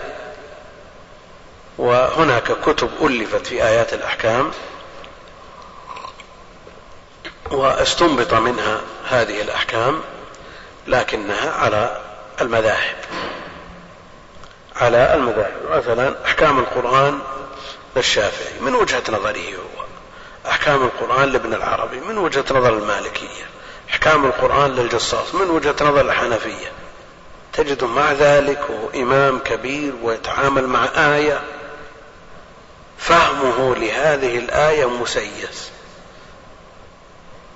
وهناك 1.78 2.52
كتب 2.52 2.90
ألفت 3.02 3.46
في 3.46 3.64
آيات 3.64 3.94
الأحكام. 3.94 4.50
واستنبط 7.50 8.34
منها 8.34 8.80
هذه 9.08 9.40
الأحكام 9.40 10.00
لكنها 10.86 11.50
على 11.50 12.00
المذاهب. 12.40 12.96
على 14.76 15.14
المذاهب. 15.14 15.60
مثلا 15.70 16.14
أحكام 16.24 16.58
القرآن 16.58 17.18
للشافعي 17.96 18.60
من 18.60 18.74
وجهة 18.74 19.02
نظره 19.08 19.38
هو. 19.38 19.71
أحكام 20.48 20.82
القرآن 20.82 21.28
لابن 21.28 21.54
العربي 21.54 22.00
من 22.00 22.18
وجهة 22.18 22.44
نظر 22.50 22.78
المالكية؟ 22.78 23.44
أحكام 23.90 24.24
القرآن 24.24 24.70
للجصاص 24.70 25.34
من 25.34 25.50
وجهة 25.50 25.76
نظر 25.80 26.00
الحنفية؟ 26.00 26.72
تجد 27.52 27.84
مع 27.84 28.12
ذلك 28.12 28.58
هو 28.58 29.02
إمام 29.02 29.38
كبير 29.38 29.92
ويتعامل 30.02 30.66
مع 30.66 30.84
آية 30.96 31.40
فهمه 32.98 33.74
لهذه 33.74 34.38
الآية 34.38 34.88
مسيس 34.88 35.70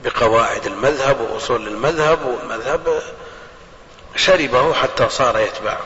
بقواعد 0.04 0.66
المذهب 0.66 1.20
وأصول 1.20 1.68
المذهب 1.68 2.26
والمذهب 2.26 3.02
شربه 4.16 4.72
حتى 4.72 5.08
صار 5.08 5.38
يتبعه. 5.38 5.80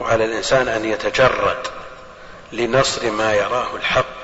وعلى 0.00 0.24
الإنسان 0.24 0.68
أن 0.68 0.84
يتجرد 0.84 1.66
لنصر 2.52 3.10
ما 3.10 3.34
يراه 3.34 3.76
الحق. 3.76 4.19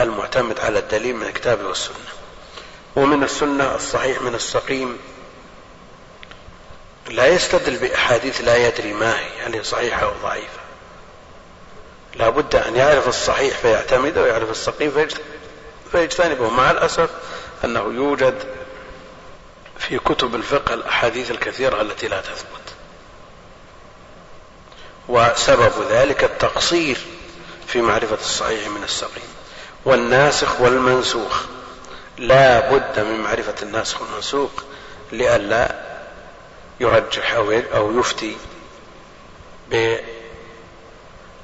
المعتمد 0.00 0.60
على 0.60 0.78
الدليل 0.78 1.16
من 1.16 1.26
الكتاب 1.26 1.64
والسنة. 1.64 1.96
ومن 2.96 3.22
السنة 3.22 3.74
الصحيح 3.74 4.22
من 4.22 4.34
السقيم 4.34 4.98
لا 7.08 7.26
يستدل 7.26 7.76
بأحاديث 7.76 8.40
لا 8.40 8.56
يدري 8.56 8.92
ما 8.92 9.18
هي 9.18 9.40
هل 9.40 9.54
هي 9.54 9.64
صحيحة 9.64 10.02
أو 10.02 10.12
ضعيفة. 10.22 10.58
لا 12.14 12.28
بد 12.28 12.56
أن 12.56 12.76
يعرف 12.76 13.08
الصحيح 13.08 13.58
فيعتمد 13.58 14.18
ويعرف 14.18 14.50
السقيم 14.50 15.08
فيجتنبه 15.92 16.50
مع 16.50 16.70
الأسف 16.70 17.10
أنه 17.64 17.80
يوجد 17.80 18.34
في 19.78 19.98
كتب 19.98 20.34
الفقه 20.34 20.74
الأحاديث 20.74 21.30
الكثيرة 21.30 21.80
التي 21.80 22.08
لا 22.08 22.20
تثبت. 22.20 22.74
وسبب 25.08 25.72
ذلك 25.90 26.24
التقصير 26.24 26.98
في 27.66 27.82
معرفة 27.82 28.18
الصحيح 28.20 28.68
من 28.68 28.84
السقيم. 28.84 29.37
والناسخ 29.84 30.60
والمنسوخ. 30.60 31.42
لا 32.18 32.70
بد 32.70 33.00
من 33.00 33.20
معرفة 33.20 33.54
الناسخ 33.62 34.02
والمنسوخ 34.02 34.50
لئلا 35.12 35.74
يرجح 36.80 37.34
أو 37.74 37.98
يفتي 37.98 38.36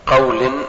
بقول 0.07 0.65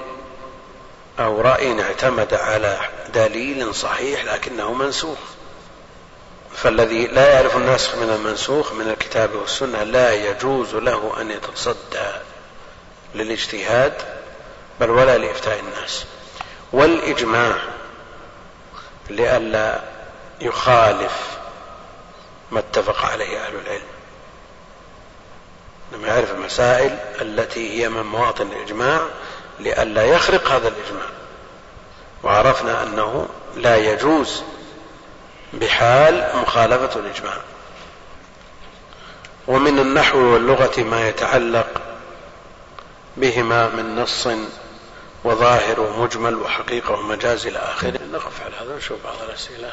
أو 1.20 1.42
رأي 1.42 1.82
اعتمد 1.82 2.34
على 2.34 2.80
دليل 3.14 3.76
صحيح 3.76 4.26
لكنه 4.26 4.74
منسوخ. 4.74 5.18
فالذي 6.56 7.08
لا 7.08 7.34
يعرف 7.34 7.58
الناسخ 7.58 7.96
من 7.96 8.10
المنسوخ 8.10 8.74
من 8.74 8.90
الكتاب 8.90 9.36
والسنة 9.36 9.84
لا 9.84 10.14
يجوز 10.14 10.76
له 10.76 11.22
أن 11.22 11.32
يتصدى 11.32 12.08
للاجتهاد 13.16 13.94
بل 14.80 14.90
ولا 14.90 15.18
لإفتاء 15.18 15.60
الناس. 15.60 16.06
والإجماع 16.72 17.56
لئلا 19.10 19.80
يخالف 20.42 21.38
ما 22.52 22.60
اتفق 22.60 23.06
عليه 23.06 23.46
أهل 23.46 23.56
العلم. 23.56 23.88
لما 25.94 26.08
يعرف 26.08 26.32
المسائل 26.32 26.98
التي 27.22 27.82
هي 27.82 27.90
من 27.90 28.02
مواطن 28.02 28.48
الإجماع 28.48 29.02
لئلا 29.60 30.04
يخرق 30.04 30.48
هذا 30.48 30.68
الإجماع. 30.68 31.06
وعرفنا 32.24 32.84
أنه 32.84 33.28
لا 33.56 33.76
يجوز 33.78 34.44
بحال 35.54 36.30
مخالفة 36.36 37.00
الإجماع. 37.00 37.38
ومن 39.48 39.80
النحو 39.80 40.20
واللغة 40.20 40.84
ما 40.84 41.08
يتعلق 41.08 41.68
بهما 43.18 43.68
من 43.68 43.96
نص 43.96 44.28
وظاهر 45.26 45.80
ومجمل 45.80 46.36
وحقيقة 46.36 46.92
ومجاز 46.94 47.48
إلى 47.48 47.60
آخره. 47.60 48.00
نقف 48.12 48.42
على 48.46 48.56
هذا 48.56 48.74
ونشوف 48.74 49.04
بعض 49.04 49.16
الأسئلة. 49.30 49.72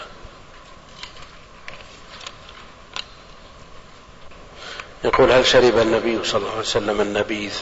يقول 5.05 5.33
هل 5.33 5.47
شرب 5.47 5.79
النبي 5.79 6.25
صلى 6.25 6.39
الله 6.41 6.51
عليه 6.51 6.61
وسلم 6.61 7.01
النبيذ؟ 7.01 7.55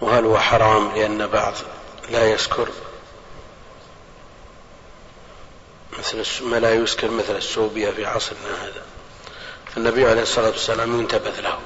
وهل 0.00 0.24
هو 0.24 0.38
حرام 0.38 0.92
لأن 0.94 1.26
بعض 1.26 1.54
لا 2.10 2.30
يسكر 2.30 2.68
مثل 5.98 6.44
ما 6.44 6.56
لا 6.56 6.74
يسكر 6.74 7.10
مثل 7.10 7.36
السوبيا 7.36 7.90
في 7.90 8.06
عصرنا 8.06 8.64
هذا؟ 8.64 8.82
فالنبي 9.74 10.06
عليه 10.06 10.22
الصلاة 10.22 10.50
والسلام 10.50 11.00
ينتبذ 11.00 11.40
له 11.40 11.58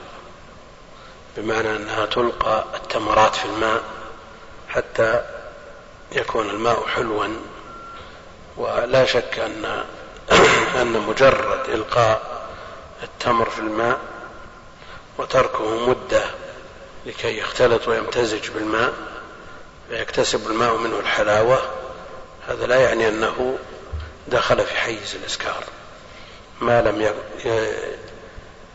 بمعنى 1.37 1.77
أنها 1.77 2.07
تلقى 2.07 2.65
التمرات 2.75 3.35
في 3.35 3.45
الماء 3.45 3.83
حتى 4.75 5.25
يكون 6.13 6.51
الماء 6.51 6.87
حلوا. 6.87 7.27
ولا 8.57 9.05
شك 9.05 9.39
أن 9.39 9.85
أن 10.83 10.93
مجرد 10.93 11.69
إلقاء 11.69 12.43
التمر 13.03 13.51
في 13.51 13.59
الماء 13.59 13.99
وتركه 15.19 15.89
مدة 15.89 16.25
لكي 17.07 17.39
يختلط 17.39 17.89
ويمتزج 17.89 18.51
بالماء 18.51 18.93
فيكتسب 19.89 20.51
الماء 20.51 20.77
منه 20.77 20.99
الحلاوة 20.99 21.63
هذا 22.49 22.67
لا 22.67 22.81
يعني 22.81 23.09
أنه 23.09 23.59
دخل 24.29 24.61
في 24.67 24.77
حيز 24.77 25.15
الإسكار. 25.15 25.65
ما 26.61 26.83
لم 26.83 27.15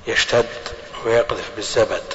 يشتد 0.07 0.45
ويقذف 1.05 1.51
بالزبد. 1.55 2.13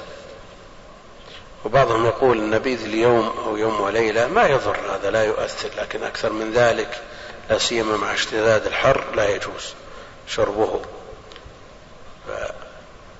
وبعضهم 1.64 2.06
يقول 2.06 2.38
النبيذ 2.38 2.84
اليوم 2.84 3.34
أو 3.46 3.56
يوم 3.56 3.80
وليلة 3.80 4.26
ما 4.26 4.46
يضر 4.46 4.76
هذا 4.94 5.10
لا 5.10 5.24
يؤثر 5.24 5.68
لكن 5.78 6.02
أكثر 6.02 6.32
من 6.32 6.52
ذلك 6.52 7.02
لا 7.50 7.58
سيما 7.58 7.96
مع 7.96 8.14
اشتداد 8.14 8.66
الحر 8.66 9.04
لا 9.14 9.28
يجوز 9.28 9.74
شربه. 10.28 10.80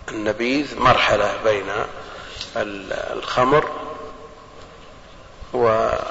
النبيذ 0.09 0.79
مرحلة 0.79 1.35
بين 1.45 1.73
الخمر 3.13 3.71
وغيره. 5.53 6.03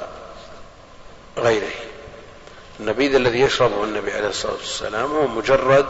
النبيذ 2.80 3.16
الذي 3.16 3.40
يشربه 3.40 3.84
النبي 3.84 4.12
عليه 4.14 4.28
الصلاة 4.28 4.54
والسلام 4.54 5.12
هو 5.12 5.28
مجرد 5.28 5.86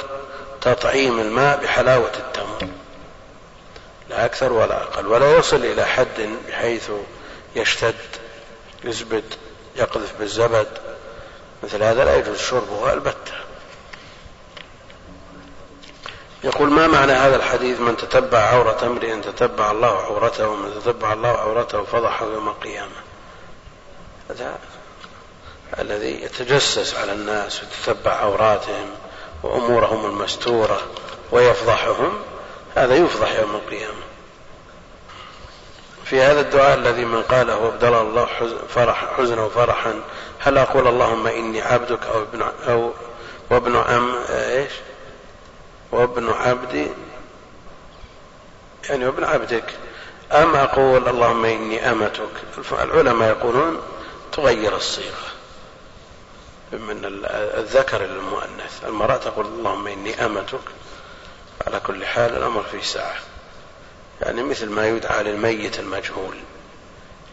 تطعيم 0.62 1.20
الماء 1.20 1.64
بحلاوة 1.64 2.12
التمر. 2.18 2.68
لا 4.12 4.26
أكثر 4.26 4.54
ولا 4.54 4.84
أقل 4.84 5.08
ولا 5.08 5.38
يصل 5.38 5.66
إلى 5.66 5.86
حد 5.86 6.30
بحيث 6.48 6.90
يشتد 7.56 7.96
يزبد 8.84 9.24
يقذف 9.76 10.14
بالزبد. 10.20 10.68
مثل 11.64 11.84
هذا 11.84 12.06
لا 12.06 12.18
يجوز 12.18 12.38
شربه 12.38 12.94
البتة. 12.94 13.34
يقول 16.44 16.70
ما 16.70 16.88
معنى 16.88 17.12
هذا 17.12 17.36
الحديث؟ 17.36 17.80
من 17.80 17.98
تتبع 17.98 18.40
عورة 18.40 18.78
امرئ 18.84 19.22
تتبع 19.22 19.72
الله 19.72 19.88
عورته 19.88 20.48
ومن 20.48 20.82
تتبع 20.82 21.14
الله 21.14 21.30
عورته 21.30 21.84
فضحه 21.84 22.26
يوم 22.26 22.48
القيامة. 22.48 23.02
هذا 24.30 24.60
الذي 25.80 26.24
يتجسس 26.24 26.96
على 26.96 27.14
الناس 27.14 27.62
ويتتبع 27.64 28.12
عوراتهم 28.12 28.90
وأمورهم 29.44 30.06
المستورة 30.06 30.82
ويفضحهم 31.32 32.20
هذا 32.76 32.96
يفضح 32.96 33.40
يوم 33.40 33.56
القيامة. 33.56 34.02
في 36.06 36.22
هذا 36.22 36.40
الدعاء 36.40 36.78
الذي 36.78 37.06
من 37.06 37.22
قاله 37.22 37.58
وابدل 37.58 37.94
الله 37.94 38.28
فرح 38.70 39.18
حزنا 39.18 39.44
وفرحا 39.44 40.02
هل 40.40 40.58
أقول 40.58 40.88
اللهم 40.88 41.28
إني 41.28 41.62
عبدك 41.62 42.04
أو 42.04 42.22
ابن 42.22 42.42
أو 42.68 42.92
وابن 43.50 43.76
أم 43.76 44.16
إيش؟ 44.30 44.72
وابن 45.92 46.30
عبدي 46.30 46.88
يعني 48.90 49.06
وابن 49.06 49.24
عبدك. 49.24 49.74
أم 50.32 50.56
أقول 50.56 51.08
اللهم 51.10 51.46
إني 51.46 51.92
أمتك؟ 51.92 52.30
العلماء 52.72 53.30
يقولون 53.30 53.82
تغير 54.32 54.76
الصيغة. 54.76 55.32
من 56.72 57.02
الذكر 57.58 58.02
للمؤنث. 58.02 58.86
المرأة 58.88 59.18
تقول 59.18 59.46
اللهم 59.46 59.88
إني 59.88 60.26
أمتك. 60.26 60.60
على 61.68 61.80
كل 61.80 62.06
حال 62.06 62.38
الأمر 62.38 62.64
فيه 62.64 62.82
ساعة. 62.82 63.16
يعني 64.22 64.44
مثل 64.44 64.70
ما 64.70 64.88
يدعى 64.88 65.24
للميت 65.24 65.80
المجهول. 65.80 66.36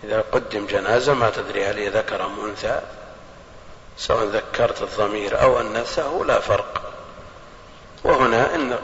إذا 0.04 0.24
قدم 0.32 0.66
جنازة 0.66 1.14
ما 1.14 1.30
تدري 1.30 1.64
هل 1.64 1.78
هي 1.78 1.88
ذكر 1.88 2.24
أم 2.26 2.44
أنثى 2.44 2.80
سواء 3.96 4.24
ذكرت 4.24 4.82
الضمير 4.82 5.42
أو 5.42 5.60
أنثته 5.60 6.24
لا 6.24 6.40
فرق. 6.40 6.92
وهنا 8.04 8.54
إن 8.54 8.78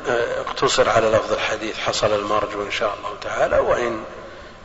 اقتصر 0.46 0.88
على 0.90 1.06
لفظ 1.06 1.32
الحديث 1.32 1.78
حصل 1.78 2.12
المرج 2.12 2.52
إن 2.54 2.70
شاء 2.70 2.94
الله 2.94 3.10
تعالى 3.20 3.58
وإن 3.58 4.04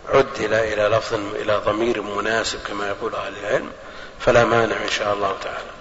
عدل 0.09 0.53
إلى 0.53 0.97
لفظ 0.97 1.13
إلى 1.35 1.57
ضمير 1.57 2.01
مناسب 2.01 2.59
كما 2.67 2.87
يقول 2.87 3.15
أهل 3.15 3.37
العلم 3.37 3.71
فلا 4.19 4.45
مانع 4.45 4.75
إن 4.83 4.89
شاء 4.89 5.13
الله 5.13 5.35
تعالى. 5.43 5.78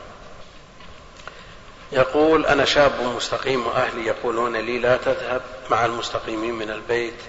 يقول 1.93 2.47
أنا 2.47 2.65
شاب 2.65 2.93
مستقيم 3.17 3.67
وأهلي 3.67 4.07
يقولون 4.07 4.57
لي 4.57 4.79
لا 4.79 4.97
تذهب 4.97 5.43
مع 5.71 5.85
المستقيمين 5.85 6.55
من 6.55 6.71
البيت 6.71 7.21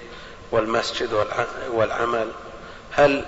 والمسجد 0.51 1.25
والعمل. 1.71 2.31
هل 2.91 3.25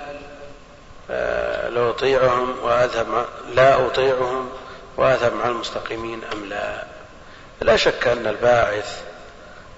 آه، 1.12 1.70
لو 1.70 1.90
أطيعهم 1.90 2.60
وأذهب 2.64 3.08
مع 3.08 3.26
لا 3.54 3.86
أطيعهم 3.86 4.50
وأذهب 4.98 5.34
مع 5.34 5.48
المستقيمين 5.48 6.22
أم 6.34 6.46
لا؟ 6.46 6.84
لا 7.62 7.76
شك 7.76 8.08
أن 8.08 8.28
الباعث 8.28 9.04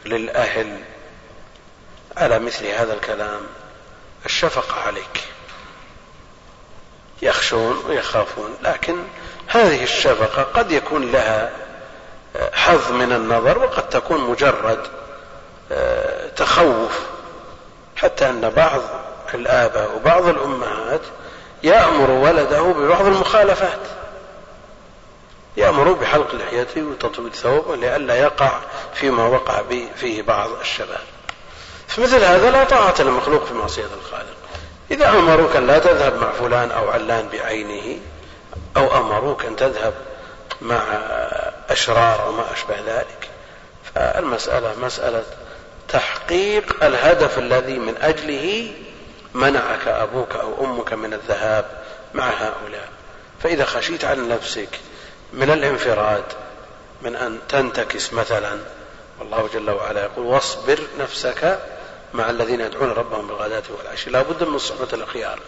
للأهل 0.05 0.77
على 2.17 2.39
مثل 2.39 2.65
هذا 2.65 2.93
الكلام 2.93 3.41
الشفقة 4.25 4.81
عليك. 4.81 5.32
يخشون 7.23 7.83
ويخافون 7.87 8.57
لكن 8.63 8.95
هذه 9.47 9.83
الشفقة 9.83 10.43
قد 10.43 10.71
يكون 10.71 11.11
لها 11.11 11.51
حظ 12.53 12.91
من 12.91 13.11
النظر 13.11 13.59
وقد 13.59 13.89
تكون 13.89 14.21
مجرد 14.21 14.79
آه، 15.71 16.29
تخوف 16.29 16.99
حتى 17.95 18.29
أن 18.29 18.49
بعض 18.49 18.81
الآباء 19.33 19.95
وبعض 19.95 20.27
الأمهات 20.27 21.01
يأمر 21.63 22.11
ولده 22.11 22.61
ببعض 22.61 23.05
المخالفات. 23.05 23.79
يأمر 25.57 25.91
بحلق 25.91 26.35
لحيته 26.35 26.83
وتطويل 26.83 27.33
ثوبه 27.33 27.75
لئلا 27.75 28.15
يقع 28.15 28.51
فيما 28.93 29.25
وقع 29.25 29.61
فيه 29.95 30.21
بعض 30.21 30.49
الشباب. 30.61 31.03
فمثل 31.87 32.23
هذا 32.23 32.51
لا 32.51 32.63
طاعة 32.63 32.95
للمخلوق 32.99 33.45
في 33.45 33.53
معصية 33.53 33.87
الخالق. 34.01 34.32
إذا 34.91 35.09
أمروك 35.09 35.55
أن 35.55 35.67
لا 35.67 35.79
تذهب 35.79 36.15
مع 36.15 36.31
فلان 36.31 36.71
أو 36.71 36.89
علان 36.89 37.29
بعينه 37.29 37.99
أو 38.77 38.97
أمروك 38.97 39.45
أن 39.45 39.55
تذهب 39.55 39.93
مع 40.61 40.83
أشرار 41.69 42.23
أو 42.23 42.31
ما 42.31 42.53
أشبه 42.53 42.75
ذلك. 42.85 43.29
فالمسألة 43.95 44.79
مسألة 44.79 45.23
تحقيق 45.89 46.83
الهدف 46.83 47.39
الذي 47.39 47.79
من 47.79 47.95
أجله 48.01 48.71
منعك 49.33 49.87
أبوك 49.87 50.35
أو 50.35 50.65
أمك 50.65 50.93
من 50.93 51.13
الذهاب 51.13 51.65
مع 52.13 52.29
هؤلاء. 52.29 52.89
فإذا 53.43 53.65
خشيت 53.65 54.05
على 54.05 54.21
نفسك 54.21 54.69
من 55.33 55.51
الانفراد 55.51 56.23
من 57.01 57.15
أن 57.15 57.39
تنتكس 57.49 58.13
مثلا 58.13 58.59
والله 59.19 59.49
جل 59.53 59.69
وعلا 59.69 60.03
يقول 60.03 60.25
واصبر 60.25 60.79
نفسك 60.99 61.59
مع 62.13 62.29
الذين 62.29 62.61
يدعون 62.61 62.89
ربهم 62.89 63.27
بالغداة 63.27 63.63
والعشي. 63.77 64.09
لا 64.09 64.21
بد 64.21 64.43
من 64.43 64.57
صحبة 64.57 64.87
الأخيار. 64.93 65.39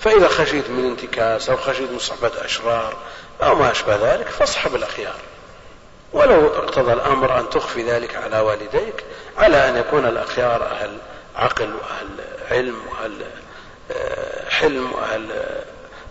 فإذا 0.00 0.28
خشيت 0.28 0.70
من 0.70 0.84
انتكاس 0.84 1.50
أو 1.50 1.56
خشيت 1.56 1.90
من 1.90 1.98
صحبة 1.98 2.32
أشرار 2.44 2.96
أو 3.42 3.54
ما 3.54 3.70
أشبه 3.70 3.96
ذلك 3.96 4.28
فاصحب 4.28 4.74
الأخيار. 4.74 5.16
ولو 6.14 6.46
اقتضى 6.46 6.92
الأمر 6.92 7.40
أن 7.40 7.50
تخفي 7.50 7.82
ذلك 7.82 8.16
على 8.16 8.40
والديك 8.40 9.04
على 9.38 9.68
أن 9.68 9.76
يكون 9.76 10.06
الأخيار 10.06 10.64
أهل 10.64 10.98
عقل 11.36 11.74
وأهل 11.74 12.08
علم 12.50 12.80
وأهل 12.88 13.26
آه، 13.92 14.48
حلم 14.50 14.92
وأهل 14.92 15.28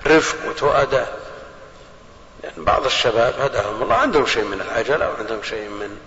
رفق 0.08 0.50
وتؤدة 0.50 1.06
يعني 2.44 2.56
بعض 2.58 2.86
الشباب 2.86 3.34
هداهم 3.40 3.84
الله 3.84 3.96
عندهم 3.96 4.26
شيء 4.26 4.44
من 4.44 4.62
العجلة 4.62 5.10
وعندهم 5.10 5.44
شيء 5.44 5.70
من 5.70 5.98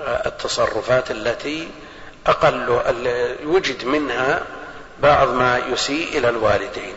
آه، 0.00 0.28
التصرفات 0.28 1.10
التي 1.10 1.68
أقل 2.26 2.80
وجد 3.44 3.84
منها 3.84 4.42
بعض 5.02 5.28
ما 5.28 5.58
يسيء 5.58 6.18
إلى 6.18 6.28
الوالدين. 6.28 6.94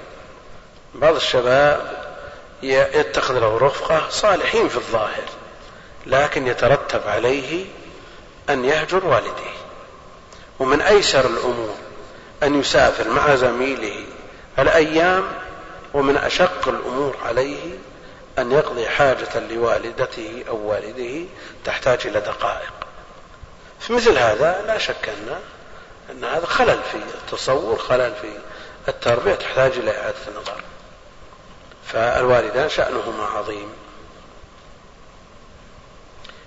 بعض 0.95 1.15
الشباب 1.15 2.03
يتخذ 2.63 3.39
له 3.39 3.57
رفقة 3.57 4.09
صالحين 4.09 4.69
في 4.69 4.77
الظاهر 4.77 5.23
لكن 6.05 6.47
يترتب 6.47 7.01
عليه 7.07 7.65
أن 8.49 8.65
يهجر 8.65 9.05
والديه 9.05 9.53
ومن 10.59 10.81
أيسر 10.81 11.25
الأمور 11.25 11.75
أن 12.43 12.59
يسافر 12.59 13.09
مع 13.09 13.35
زميله 13.35 14.05
الأيام 14.59 15.23
ومن 15.93 16.17
أشق 16.17 16.67
الأمور 16.67 17.15
عليه 17.25 17.77
أن 18.39 18.51
يقضي 18.51 18.87
حاجة 18.89 19.39
لوالدته 19.49 20.43
أو 20.49 20.57
والده 20.57 21.25
تحتاج 21.65 22.07
إلى 22.07 22.19
دقائق. 22.19 22.73
في 23.87 23.93
مثل 23.93 24.17
هذا 24.17 24.63
لا 24.67 24.77
شك 24.77 25.09
أن 25.09 25.39
أن 26.11 26.23
هذا 26.23 26.45
خلل 26.45 26.79
في 26.91 26.97
التصور 26.97 27.77
خلل 27.77 28.13
في 28.21 28.37
التربية 28.87 29.33
تحتاج 29.33 29.71
إلى 29.71 29.91
إعادة 29.91 30.17
النظر. 30.27 30.61
فالوالدان 31.85 32.69
شأنهما 32.69 33.23
عظيم. 33.23 33.69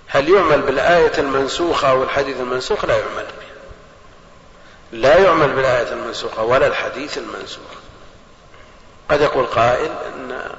هل 0.07 0.29
يعمل 0.29 0.61
بالآية 0.61 1.17
المنسوخة 1.17 1.89
أو 1.89 2.03
الحديث 2.03 2.39
المنسوخ؟ 2.39 2.85
لا 2.85 2.97
يعمل 2.97 3.25
به 3.25 3.47
لا 4.91 5.17
يعمل 5.17 5.47
بالآية 5.47 5.93
المنسوخة 5.93 6.43
ولا 6.43 6.67
الحديث 6.67 7.17
المنسوخ. 7.17 7.71
قد 9.09 9.21
يقول 9.21 9.45
قائل 9.45 9.91
أن 10.05 10.55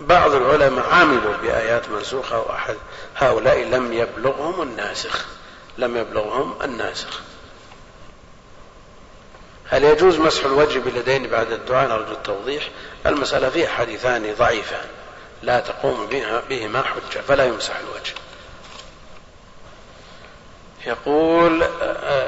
بعض 0.00 0.34
العلماء 0.34 0.88
عملوا 0.90 1.34
بآيات 1.42 1.88
منسوخة 1.88 2.40
وأحد 2.40 2.76
هؤلاء 3.16 3.58
لم 3.62 3.92
يبلغهم 3.92 4.62
الناسخ. 4.62 5.26
لم 5.78 5.96
يبلغهم 5.96 6.54
الناسخ. 6.62 7.20
هل 9.68 9.84
يجوز 9.84 10.18
مسح 10.18 10.44
الوجه 10.44 10.78
باليدين 10.78 11.26
بعد 11.26 11.52
الدعاء؟ 11.52 11.88
نرجو 11.88 12.12
التوضيح. 12.12 12.68
المسألة 13.06 13.50
فيها 13.50 13.68
حديثان 13.68 14.34
ضعيفان. 14.38 14.86
لا 15.42 15.60
تقوم 15.60 16.06
بهما 16.48 16.82
حجة 16.82 17.20
فلا 17.20 17.44
يمسح 17.44 17.76
الوجه. 17.76 18.14
يقول 20.86 21.64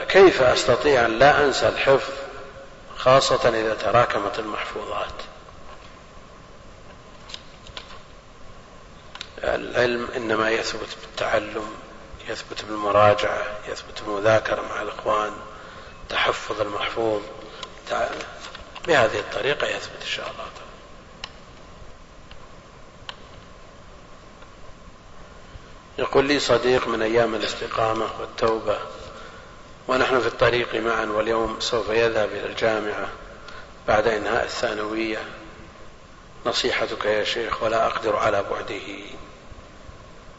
كيف 0.09 0.43
أستطيع 0.43 1.07
أن 1.07 1.19
لا 1.19 1.45
أنسى 1.45 1.69
الحفظ 1.69 2.12
خاصة 2.97 3.49
إذا 3.49 3.75
تراكمت 3.75 4.39
المحفوظات؟ 4.39 5.15
العلم 9.45 10.09
إنما 10.16 10.51
يثبت 10.51 10.97
بالتعلم. 11.03 11.84
يثبت 12.29 12.65
بالمراجعة 12.65 13.43
يثبت 13.69 14.03
بالمذاكرة 14.03 14.61
مع 14.61 14.83
الإخوان 14.83 15.33
تحفظ 16.09 16.61
المحفوظ 16.61 17.23
بهذه 18.87 19.19
الطريقة 19.19 19.67
يثبت 19.67 20.03
إن 20.03 20.09
شاء 20.09 20.27
الله 20.27 20.37
تعالى. 20.37 20.65
يقول 25.99 26.25
لي 26.25 26.39
صديق 26.41 26.89
من 26.89 27.03
أيام 27.03 27.35
الاستقامة 27.35 28.07
والتوبة 28.21 28.79
ونحن 29.89 30.21
في 30.21 30.27
الطريق 30.27 30.75
معا 30.75 31.05
واليوم 31.05 31.61
سوف 31.61 31.89
يذهب 31.89 32.29
إلى 32.29 32.47
الجامعة 32.47 33.09
بعد 33.89 34.09
إنهاء 34.09 34.45
الثانوية. 34.45 35.25
نصيحتك 36.47 37.05
يا 37.05 37.25
شيخ 37.25 37.63
ولا 37.63 37.87
أقدر 37.87 38.17
على 38.17 38.43
بعده. 38.43 38.89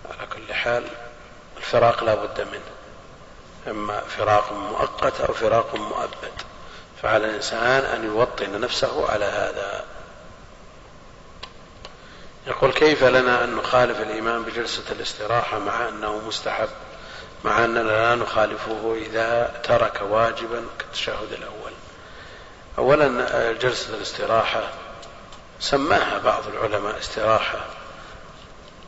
على 0.10 0.28
كل 0.34 0.54
حال 0.54 1.05
الفراق 1.58 2.04
لا 2.04 2.16
بد 2.16 2.42
منه. 2.42 2.76
إما 3.68 4.00
فراق 4.00 4.54
مؤقت 4.54 5.22
أو 5.22 5.34
فراق 5.34 5.76
مؤبد 5.76 6.34
فعلى 7.02 7.26
الإنسان 7.26 7.86
أن 7.86 8.06
يوطن 8.06 8.62
نفسه 8.62 9.12
على 9.12 9.26
هذا. 9.26 9.86
يقول 12.48 12.74
كيف 12.74 13.04
لنا 13.04 13.44
أن 13.44 13.56
نخالف 13.56 14.02
الإمام 14.02 14.44
بجلسة 14.44 14.84
الاستراحة 14.92 15.60
مع 15.60 15.90
أنه 15.90 16.22
مستحب 16.28 16.70
مع 17.46 17.66
أننا 17.66 17.80
لا 17.80 18.16
نخالفه 18.16 18.96
إذا 18.98 19.62
ترك 19.64 20.02
واجبا 20.02 20.66
كالتشهد 20.80 21.32
الأول؟ 21.32 21.72
أولا 22.78 23.52
جلسة 23.52 23.94
الاستراحة 23.94 24.64
سماها 25.60 26.18
بعض 26.18 26.44
العلماء 26.48 27.00
استراحة 27.00 27.60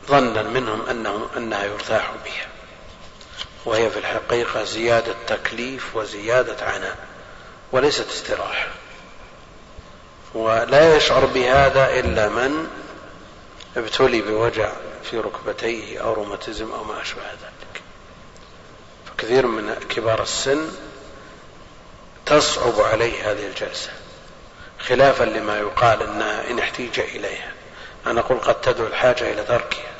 ظنا 0.06 0.42
منهم 0.42 0.86
أنه 0.86 1.28
أنها 1.36 1.64
يرتاح 1.64 2.10
بها. 2.24 2.46
وهي 3.68 3.90
في 3.90 3.98
الحقيقة 3.98 4.64
زيادة 4.64 5.14
تكليف 5.26 5.96
وزيادة 5.96 6.64
عناء 6.64 6.96
وليست 7.72 8.06
استراحة. 8.10 8.68
ولا 10.34 10.96
يشعر 10.96 11.26
بهذا 11.26 11.98
إلا 12.00 12.28
من 12.28 12.68
ابتلي 13.76 14.20
بوجع 14.20 14.72
في 15.10 15.18
ركبتيه 15.18 15.98
أو 15.98 16.12
روماتيزم 16.12 16.72
أو 16.72 16.84
ما 16.84 17.02
أشبه 17.02 17.22
ذلك. 17.22 17.82
فكثير 19.06 19.46
من 19.46 19.74
كبار 19.74 20.22
السن 20.22 20.68
تصعب 22.26 22.80
عليه 22.80 23.30
هذه 23.30 23.46
الجلسة 23.46 23.90
خلافا 24.78 25.24
لما 25.24 25.58
يقال 25.58 26.02
إنها 26.02 26.50
إن 26.50 26.58
احتيج 26.58 27.00
إليها. 27.00 27.52
أنا 28.06 28.20
أقول 28.20 28.38
قد 28.38 28.60
تدعو 28.60 28.86
الحاجة 28.86 29.32
إلى 29.32 29.42
تركها. 29.42 29.97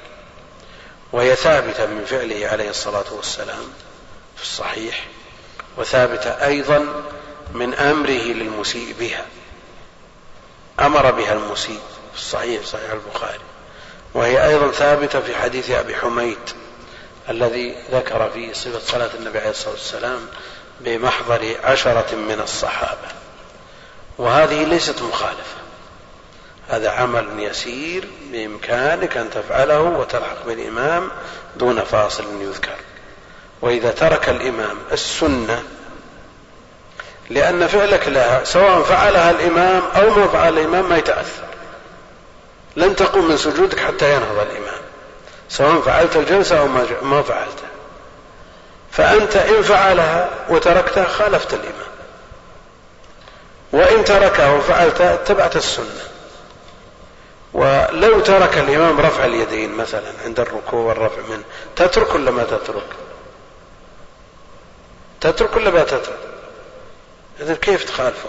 وهي 1.13 1.37
ثابتة 1.37 1.87
من 1.87 2.05
فعله 2.05 2.49
عليه 2.49 2.71
الصلاة 2.71 3.05
والسلام 3.13 3.73
في 4.37 4.43
الصحيح 4.43 5.07
وثابتة 5.77 6.31
أيضا 6.31 6.87
من 7.53 7.75
أمره 7.75 8.11
للمسيء 8.11 8.95
بها. 9.01 9.27
أمر 10.81 11.11
بها 11.11 11.33
المسيء 11.33 11.81
في 12.15 12.19
الصحيح 12.19 12.65
صحيح 12.65 12.91
البخاري. 12.91 13.41
وهي 14.15 14.49
أيضا 14.49 14.71
ثابتة 14.71 15.21
في 15.21 15.37
حديث 15.37 15.71
أبي 15.71 15.97
حميد 15.97 16.39
الذي 17.29 17.77
ذكر 17.93 18.31
فيه 18.31 18.53
صفة 18.53 18.79
صلاة 18.79 19.11
النبي 19.15 19.39
عليه 19.39 19.51
الصلاة 19.51 19.73
والسلام 19.73 20.27
بمحضر 20.81 21.57
عشرة 21.65 22.15
من 22.15 22.41
الصحابة. 22.41 23.09
وهذه 24.19 24.65
ليست 24.65 25.03
مخالفة. 25.03 25.68
هذا 26.69 26.91
عمل 26.91 27.27
يسير 27.39 28.09
بإمكانك 28.33 29.17
أن 29.17 29.31
تفعله 29.31 29.81
وتلحق 29.81 30.47
بالإمام 30.47 31.11
دون 31.57 31.85
فاصل 31.85 32.25
يذكر. 32.41 32.77
وإذا 33.63 33.91
ترك 33.91 34.29
الإمام 34.29 34.77
السنة 34.93 35.63
لأن 37.31 37.67
فعلك 37.67 38.09
لها 38.09 38.45
سواء 38.45 38.83
فعلها 38.83 39.31
الإمام 39.31 39.83
أو 39.97 40.11
ما 40.11 40.29
فعل 40.29 40.59
الإمام 40.59 40.89
ما 40.89 40.97
يتأثر. 40.97 41.45
لن 42.77 42.97
تقوم 42.97 43.29
من 43.29 43.37
سجودك 43.37 43.79
حتى 43.79 44.15
ينهض 44.15 44.39
الإمام 44.51 44.81
سواء 45.49 45.81
فعلت 45.81 46.17
الجلسة 46.17 46.61
أو 46.61 46.69
ما 47.03 47.23
فعلتها 47.23 47.69
فأنت 48.93 49.37
إن 49.37 49.63
فعلها 49.63 50.31
وتركتها 50.49 51.05
خالفت 51.05 51.55
الإمام. 51.55 51.89
وإن 53.73 54.05
تركها 54.05 54.53
وفعلتها 54.53 55.15
اتبعت 55.15 55.57
السنة. 55.57 56.18
ولو 57.55 58.21
ترك 58.21 58.59
الإمام 58.59 59.01
رفع 59.01 59.25
اليدين 59.25 59.73
مثلا 59.73 60.13
عند 60.25 60.41
الركوع 60.41 60.81
والرفع 60.81 61.23
منه 61.31 61.45
تترك 61.77 62.15
ولا 62.15 62.31
ما 62.31 62.45
تترك؟ 62.45 62.87
تترك 65.21 65.57
ولا 65.57 65.71
ما 65.71 65.85
تترك؟ 65.85 66.19
إذا 67.41 67.55
كيف 67.55 67.85
تخالف 67.85 68.27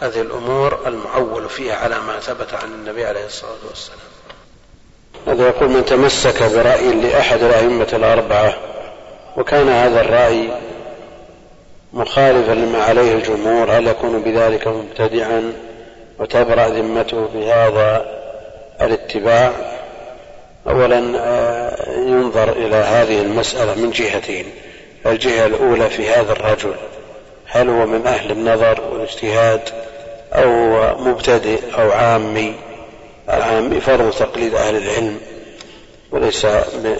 هذه 0.00 0.20
الأمور 0.20 0.78
المعول 0.86 1.48
فيها 1.48 1.76
على 1.76 2.00
ما 2.00 2.20
ثبت 2.20 2.54
عن 2.54 2.72
النبي 2.72 3.04
عليه 3.06 3.26
الصلاة 3.26 3.58
والسلام. 3.68 3.98
هذا 5.26 5.48
يقول 5.48 5.68
من 5.68 5.84
تمسك 5.84 6.42
برأي 6.42 6.92
لأحد 6.92 7.42
الأئمة 7.42 7.88
الأربعة 7.92 8.58
وكان 9.36 9.68
هذا 9.68 10.00
الرأي 10.00 10.50
مخالفا 11.92 12.52
لما 12.52 12.82
عليه 12.82 13.14
الجمهور 13.14 13.70
هل 13.70 13.86
يكون 13.86 14.22
بذلك 14.22 14.66
مبتدعا؟ 14.66 15.67
وتبرأ 16.18 16.68
ذمته 16.68 17.28
بهذا 17.34 18.06
الاتباع. 18.80 19.52
أولا 20.68 21.12
آه، 21.18 21.90
ينظر 21.90 22.52
إلى 22.52 22.76
هذه 22.76 23.20
المسألة 23.20 23.74
من 23.74 23.90
جهتين. 23.90 24.44
الجهة 25.06 25.46
الأولى 25.46 25.90
في 25.90 26.08
هذا 26.08 26.32
الرجل 26.32 26.74
هل 27.46 27.68
هو 27.68 27.86
من 27.86 28.06
أهل 28.06 28.30
النظر 28.30 28.80
والاجتهاد 28.92 29.60
أو 30.32 30.50
مبتدئ 30.98 31.60
أو 31.78 31.92
عامي؟ 31.92 32.54
العامي 33.30 33.80
فرض 33.80 34.10
تقليد 34.10 34.54
أهل 34.54 34.76
العلم. 34.76 35.20
وليس 36.10 36.46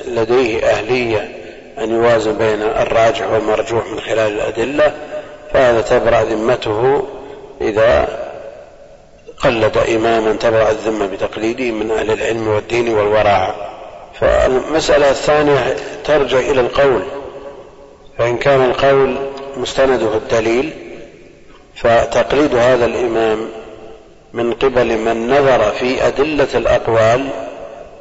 لديه 0.07 0.71
أهلية 0.71 1.29
أن 1.79 1.91
يوازن 1.91 2.39
بين 2.39 2.63
الراجح 2.63 3.31
والمرجوح 3.31 3.87
من 3.87 4.01
خلال 4.01 4.33
الأدلة. 4.33 4.93
فهذا 5.53 5.81
تبرأ 5.81 6.23
ذمته 6.23 7.03
إذا 7.61 8.28
قلد 9.41 9.77
إماما 9.77 10.33
تبرأ 10.33 10.71
الذمة 10.71 11.07
بتقليده 11.07 11.71
من 11.71 11.91
أهل 11.91 12.11
العلم 12.11 12.49
والدين 12.49 12.89
والورع. 12.89 13.55
فالمسألة 14.21 15.11
الثانية 15.11 15.77
ترجع 16.05 16.39
إلى 16.39 16.61
القول. 16.61 17.03
فإن 18.19 18.37
كان 18.37 18.65
القول 18.65 19.17
مستنده 19.57 20.15
الدليل 20.15 20.73
فتقليد 21.75 22.55
هذا 22.55 22.85
الإمام 22.87 23.49
من 24.33 24.53
قبل 24.53 24.99
من 24.99 25.31
نظر 25.31 25.71
في 25.71 26.07
أدلة 26.07 26.49
الأقوال 26.55 27.29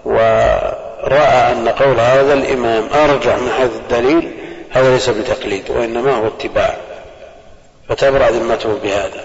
ورأى 0.05 1.51
أن 1.51 1.69
قول 1.69 1.99
هذا 1.99 2.33
الإمام 2.33 2.83
أرجح 2.93 3.35
من 3.37 3.49
هذا 3.59 3.75
الدليل 3.75 4.31
هذا 4.69 4.93
ليس 4.93 5.09
بتقليد 5.09 5.69
وإنما 5.69 6.17
هو 6.17 6.27
اتباع. 6.27 6.77
فتبرأ 7.89 8.29
ذمته 8.29 8.77
بهذا. 8.83 9.23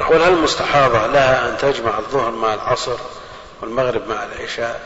يقول 0.00 0.22
هل 0.22 0.32
المستحاضة 0.32 1.06
لها 1.06 1.48
أن 1.48 1.58
تجمع 1.58 1.98
الظهر 1.98 2.30
مع 2.30 2.54
العصر 2.54 2.96
والمغرب 3.62 4.08
مع 4.08 4.24
العشاء؟ 4.24 4.80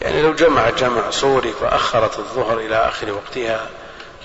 يعني 0.00 0.22
لو 0.22 0.34
جمع 0.34 0.70
جمع 0.70 1.10
صوري 1.10 1.52
فأخرت 1.52 2.18
الظهر 2.18 2.58
إلى 2.58 2.76
آخر 2.76 3.12
وقتها 3.12 3.68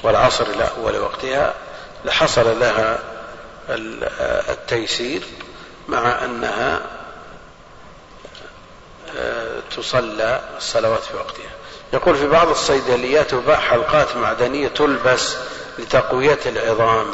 والعصر 0.04 0.46
إلى 0.48 0.70
أول 0.78 1.00
وقتها 1.00 1.54
لحصل 2.06 2.60
لها 2.60 3.00
التيسير 4.50 5.22
مع 5.88 6.26
أنها 6.26 6.82
آه، 9.18 9.60
تصلى 9.78 10.42
الصلوات 10.58 11.04
في 11.04 11.18
وقتها. 11.18 11.52
يقول 11.94 12.16
في 12.16 12.28
بعض 12.28 12.50
الصيدليات 12.50 13.32
تباع 13.32 13.60
حلقات 13.60 14.18
معدنية 14.18 14.68
تلبس 14.68 15.36
لتقوية 15.80 16.40
العظام. 16.46 17.06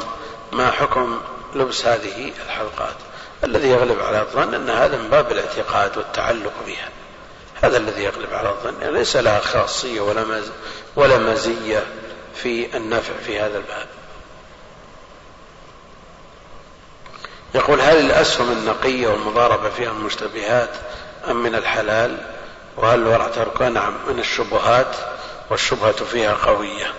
ما 0.52 0.72
حكم 0.72 1.22
لبس 1.56 1.86
هذه 1.86 2.32
الحلقات. 2.46 2.96
الذي 3.44 3.70
يغلب 3.70 4.00
على 4.00 4.22
الظن 4.22 4.54
أن 4.54 4.70
هذا 4.70 4.98
من 4.98 5.10
باب 5.10 5.32
الاعتقاد 5.32 5.98
والتعلق 5.98 6.54
بها. 6.68 6.90
هذا 7.62 7.78
الذي 7.78 8.04
يغلب 8.04 8.34
على 8.34 8.50
الظن. 8.50 8.82
يعني 8.82 8.94
ليس 8.94 9.16
لها 9.16 9.40
خاصية 9.40 10.02
ولا 10.02 10.42
ولا 10.96 11.18
مزية 11.18 11.84
في 12.36 12.78
النفع 12.78 13.14
في 13.26 13.40
هذا 13.40 13.58
الباب. 13.58 13.88
يقول 17.56 17.82
هل 17.82 17.98
الأسهم 17.98 18.52
النقية 18.52 19.08
والمضاربة 19.08 19.70
فيها 19.70 19.92
المشتبهات 19.92 20.70
أم 21.30 21.44
من 21.44 21.56
الحلال؟ 21.56 22.18
وهل 22.78 23.00
الورع 23.00 23.28
تركها 23.28 23.70
نعم 23.70 23.94
من 24.08 24.20
الشبهات 24.20 24.96
والشبهة 25.50 25.92
فيها 25.92 26.34
قوية؟ 26.34 26.94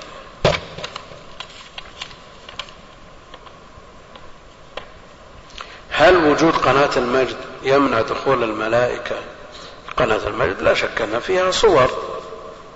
هل 6.02 6.16
وجود 6.16 6.56
قناة 6.56 6.90
المجد 6.96 7.36
يمنع 7.62 8.00
دخول 8.00 8.42
الملائكة؟ 8.42 9.16
قناة 9.96 10.20
المجد 10.26 10.62
لا 10.62 10.74
شك 10.74 11.02
أن 11.02 11.20
فيها 11.20 11.50
صور 11.50 11.90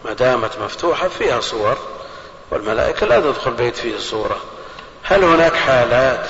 ما 0.04 0.12
دامت 0.12 0.58
مفتوحة 0.58 1.08
فيها 1.08 1.40
صور 1.40 1.76
والملائكة 2.50 3.06
لا 3.06 3.20
تدخل 3.20 3.50
بيت 3.50 3.76
فيه 3.76 3.98
صورة. 3.98 4.36
هل 5.02 5.24
هناك 5.24 5.54
حالات 5.54 6.26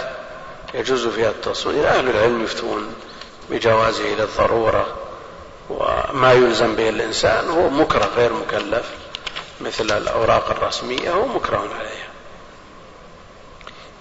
يجوز 0.74 1.06
فيها 1.06 1.30
التصوير؟ 1.30 1.88
أهل 1.88 2.10
العلم 2.10 2.44
يفتون 2.44 2.94
بجوازه 3.50 4.04
للضرورة 4.04 4.86
وما 5.70 6.32
يلزم 6.32 6.74
به 6.74 6.88
الإنسان 6.88 7.50
هو 7.50 7.68
مكره 7.68 8.10
غير 8.16 8.32
مكلف 8.32 8.90
مثل 9.60 9.96
الأوراق 9.96 10.50
الرسمية 10.50 11.10
هو 11.12 11.26
مكره 11.26 11.58
عليها. 11.78 12.05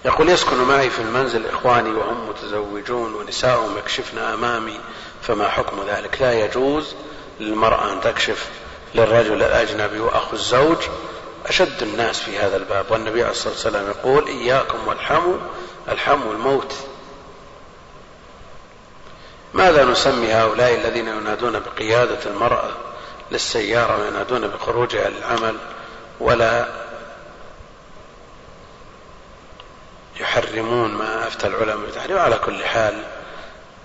يقول 0.06 0.28
يسكن 0.28 0.56
معي 0.56 0.90
في 0.90 1.02
المنزل 1.02 1.46
إخواني 1.46 1.90
وهم 1.90 2.28
متزوجون 2.28 3.14
ونساؤهم 3.14 3.78
يكشفن 3.78 4.18
أمامي 4.18 4.80
فما 5.22 5.48
حكم 5.48 5.82
ذلك؟ 5.88 6.22
لا 6.22 6.44
يجوز 6.44 6.94
للمرأة 7.40 7.92
أن 7.92 8.00
تكشف 8.00 8.48
للرجل 8.94 9.42
الأجنبي 9.42 10.00
وأخو 10.00 10.36
الزوج 10.36 10.76
أشد 11.46 11.82
الناس 11.82 12.20
في 12.20 12.38
هذا 12.38 12.56
الباب. 12.56 12.86
والنبي 12.90 13.22
عليه 13.22 13.30
الصلاة 13.30 13.52
والسلام 13.52 13.86
يقول 13.86 14.26
إياكم 14.26 14.88
والحمو 14.88 15.36
الحمو 15.88 16.32
الموت. 16.32 16.74
ماذا 19.54 19.84
نسمي 19.84 20.32
هؤلاء 20.32 20.74
الذين 20.74 21.08
ينادون 21.08 21.60
بقيادة 21.60 22.18
المرأة 22.26 22.70
للسيارة 23.32 24.00
وينادون 24.00 24.48
بخروجها 24.48 25.10
للعمل 25.10 25.56
ولا 26.20 26.68
يحرمون 30.20 30.90
ما 30.90 31.26
أفتى 31.26 31.46
العلماء 31.46 31.86
بتحريمه 31.86 32.20
على 32.20 32.38
كل 32.38 32.64
حال 32.64 33.04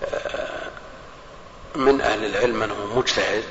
آه، 0.04 0.70
من 1.74 2.00
أهل 2.00 2.24
العلم 2.24 2.62
أنه 2.62 2.86
مجتهد 2.96 3.44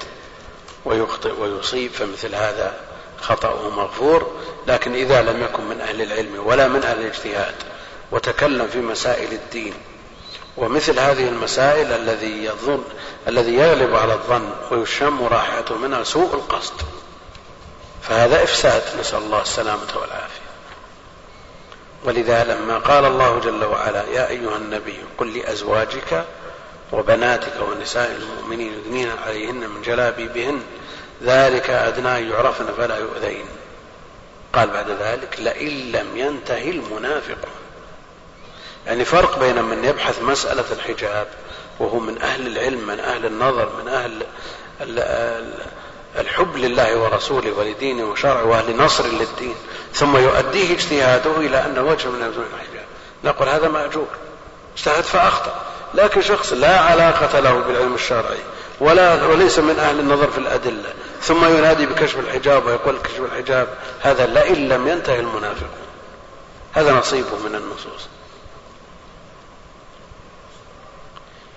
ويخطئ 0.86 1.40
ويصيب 1.40 1.92
فمثل 1.92 2.36
هذا 2.36 2.74
خطأه 3.22 3.70
مغفور. 3.70 4.32
لكن 4.68 4.94
إذا 4.94 5.22
لم 5.22 5.44
يكن 5.44 5.64
من 5.64 5.82
أهل 5.82 6.02
العلم 6.02 6.48
ولا 6.48 6.68
من 6.68 6.84
أهل 6.84 7.00
الاجتهاد 7.00 7.56
وتكلم 8.12 8.68
في 8.68 8.78
مسائل 8.78 9.34
الدين 9.34 9.74
ومثل 10.58 11.00
هذه 11.00 11.28
المسائل 11.28 11.94
الذي 11.94 12.46
يظن 12.46 12.84
الذي 13.28 13.54
يغلب 13.54 13.96
على 13.96 14.14
الظن 14.14 14.50
ويشم 14.72 15.24
رائحته 15.24 15.78
منها 15.78 16.04
سوء 16.04 16.34
القصد 16.34 16.74
فهذا 18.02 18.44
إفساد. 18.44 18.84
نسأل 19.00 19.20
الله 19.20 19.42
السلامة 19.42 19.88
والعافية. 19.96 20.41
ولذا 22.04 22.44
لما 22.44 22.78
قال 22.78 23.06
الله 23.06 23.40
جل 23.40 23.64
وعلا 23.66 24.04
يا 24.04 24.30
أيها 24.30 24.58
النبي 24.58 24.98
قل 25.18 25.38
لأزواجك 25.38 26.26
وبناتك 26.92 27.54
ونساء 27.70 28.12
المؤمنين 28.22 28.74
يدنين 28.74 29.12
عليهن 29.26 29.70
من 29.70 29.82
جلابيبهن 29.82 30.62
ذلك 31.24 31.70
أدنى 31.70 32.30
يعرفن 32.30 32.66
فلا 32.78 32.98
يؤذين. 32.98 33.46
قال 34.54 34.70
بعد 34.70 34.90
ذلك 34.90 35.40
لئن 35.40 35.92
لم 35.92 36.18
ينتهي 36.18 36.70
المنافقون 36.70 37.52
يعني 38.88 39.06
فرق 39.06 39.40
بين 39.40 39.62
من 39.64 39.84
يبحث 39.84 40.22
مسألة 40.22 40.66
الحجاب 40.72 41.28
وهو 41.80 42.00
من 42.00 42.22
أهل 42.22 42.48
العلم 42.48 42.88
من 42.88 43.00
أهل 43.00 43.26
النظر 43.26 43.70
من 43.82 43.88
أهل 43.88 44.24
لله 46.62 46.98
ورسوله 46.98 47.52
ولدينه 47.52 48.04
وشرعه 48.04 48.46
وأهل 48.46 48.78
نصر 48.78 49.08
للدين 49.08 49.56
ثم 49.94 50.18
يؤديه 50.18 50.74
اجتهاده 50.74 51.38
إلى 51.38 51.66
أن 51.66 51.80
وجه 51.80 52.08
من 52.08 52.28
وجوه 52.28 52.46
الحجاب 52.54 52.86
نقول 53.24 53.50
هذا 53.50 53.68
مأجور. 53.68 54.08
اجتهد 54.78 55.04
فأخطأ. 55.04 55.62
لكن 55.94 56.22
شخص 56.22 56.54
لا 56.54 56.80
علاقة 56.80 57.40
له 57.40 57.60
بالعلم 57.60 57.96
الشرعي 57.96 58.40
ولا 58.80 59.26
وليس 59.26 59.60
من 59.60 59.80
أهل 59.80 60.00
النظر 60.00 60.32
في 60.32 60.38
الأدلة 60.38 60.94
ثم 61.22 61.58
ينادي 61.58 61.86
بكشف 61.86 62.20
الحجاب 62.20 62.66
ويقول 62.66 62.98
كشف 63.04 63.20
الحجاب 63.20 63.68
هذا 64.02 64.26
لئن 64.26 64.70
لم 64.70 64.88
ينتهي 64.88 65.20
المنافقون 65.20 65.88
هذا 66.74 66.92
نصيبه 66.92 67.38
من 67.46 67.56
النصوص. 67.56 68.08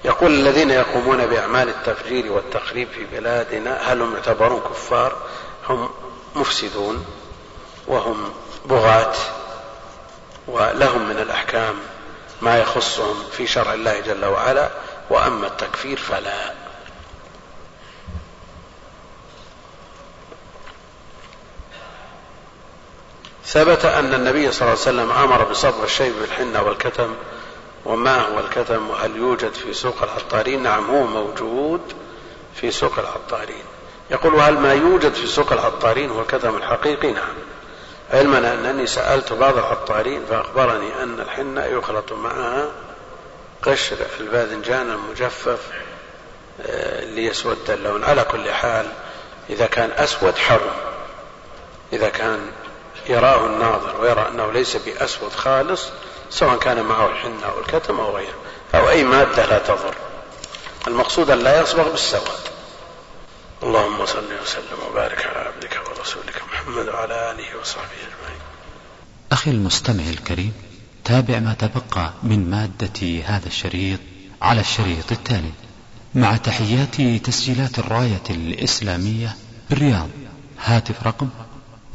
يقول 0.04 0.34
الذين 0.34 0.70
يقومون 0.70 1.26
بأعمال 1.26 1.68
التفجير 1.68 2.32
والتخريب 2.32 2.88
في 2.88 3.04
بلادنا 3.04 3.92
هل 3.92 4.02
هم 4.02 4.14
يعتبرون 4.14 4.60
كفار؟ 4.60 5.16
هم 5.68 5.90
مفسدون 6.34 7.06
وهم 7.86 8.32
بغاة 8.64 9.14
ولهم 10.46 11.08
من 11.08 11.18
الأحكام 11.18 11.74
ما 12.42 12.58
يخصهم 12.58 13.24
في 13.32 13.46
شرع 13.46 13.74
الله 13.74 14.00
جل 14.00 14.24
وعلا 14.24 14.70
وأما 15.10 15.46
التكفير 15.46 15.96
فلا. 15.96 16.54
ثبت 23.46 23.84
أن 23.84 24.14
النبي 24.14 24.52
صلى 24.52 24.62
الله 24.62 24.80
عليه 24.80 24.80
وسلم 24.80 25.12
أمر 25.12 25.44
بصبغ 25.44 25.84
الشيب 25.84 26.14
بالحنة 26.20 26.62
والكتم 26.62 27.14
وما 27.84 28.20
هو 28.20 28.38
الكتم؟ 28.38 28.90
وهل 28.90 29.16
يوجد 29.16 29.54
في 29.54 29.72
سوق 29.74 30.02
العطارين؟ 30.02 30.62
نعم 30.62 30.90
هو 30.90 31.06
موجود 31.06 31.80
في 32.54 32.70
سوق 32.70 32.98
العطارين. 32.98 33.64
يقول 34.10 34.34
هل 34.34 34.58
ما 34.58 34.72
يوجد 34.72 35.14
في 35.14 35.26
سوق 35.26 35.52
العطارين 35.52 36.10
هو 36.10 36.20
الكتم 36.20 36.56
الحقيقي؟ 36.56 37.12
نعم. 37.12 37.34
علما 38.12 38.54
أنني 38.54 38.86
سألت 38.86 39.32
بعض 39.32 39.58
العطارين 39.58 40.22
فأخبرني 40.30 41.02
أن 41.02 41.20
الحنة 41.20 41.64
يخلط 41.64 42.12
معها 42.12 42.70
قشر 43.62 43.96
الباذنجان 44.20 44.90
المجفف 44.90 45.60
آه، 46.60 47.04
ليسود 47.04 47.70
اللون. 47.70 48.04
على 48.04 48.24
كل 48.24 48.50
حال 48.50 48.86
إذا 49.50 49.66
كان 49.66 49.90
أسود 49.90 50.36
حرم 50.36 50.72
إذا 51.92 52.08
كان 52.08 52.50
يراه 53.08 53.46
الناظر 53.46 54.00
ويرى 54.00 54.28
أنه 54.28 54.52
ليس 54.52 54.76
بأسود 54.76 55.32
خالص 55.32 55.88
سواء 56.30 56.58
كان 56.58 56.82
معه 56.82 57.10
الحنة 57.10 57.46
أو 57.46 57.60
الكتم 57.60 58.00
أو 58.00 58.16
غيره 58.16 58.34
أو 58.74 58.88
أي 58.88 59.04
مادة 59.04 59.46
لا 59.46 59.58
تضر. 59.58 59.94
المقصود 60.86 61.30
أن 61.30 61.38
لا 61.38 61.60
يصبغ 61.60 61.90
بالسواد. 61.90 62.44
اللهم 63.62 64.06
صل 64.06 64.24
وسلم 64.42 64.78
وبارك 64.90 65.26
على 65.26 65.38
عبدك 65.38 65.80
ورسولك 65.88 66.42
محمد 66.52 66.88
وعلى 66.88 67.30
آله 67.30 67.60
وصحبه 67.60 67.84
أجمعين. 67.84 68.40
أخي 69.32 69.50
المستمع 69.50 70.04
الكريم 70.04 70.52
تابع 71.04 71.38
ما 71.38 71.54
تبقى 71.54 72.12
من 72.22 72.50
مادة 72.50 73.22
هذا 73.24 73.46
الشريط 73.46 74.00
على 74.42 74.60
الشريط 74.60 75.12
التالي. 75.12 75.52
مع 76.14 76.36
تحيات 76.36 77.00
تسجيلات 77.26 77.78
الراية 77.78 78.22
الإسلامية 78.30 79.36
بالرياض 79.70 80.08
هاتف 80.64 81.06
رقم 81.06 81.28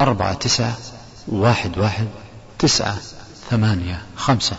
أربعة 0.00 0.34
تسعة 0.34 0.76
واحد 1.28 1.78
واحد 1.78 2.08
تسعة 2.58 2.96
ثمانية 3.50 4.02
خمسة. 4.16 4.56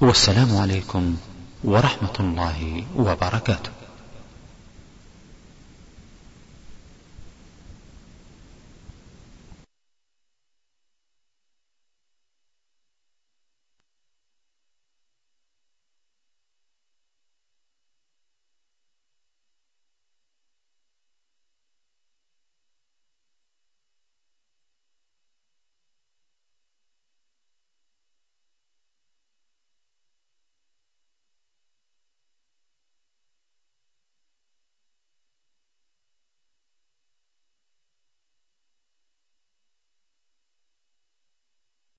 والسلام 0.00 0.56
عليكم 0.56 1.16
ورحمة 1.64 2.16
الله 2.20 2.84
وبركاته. 2.96 3.73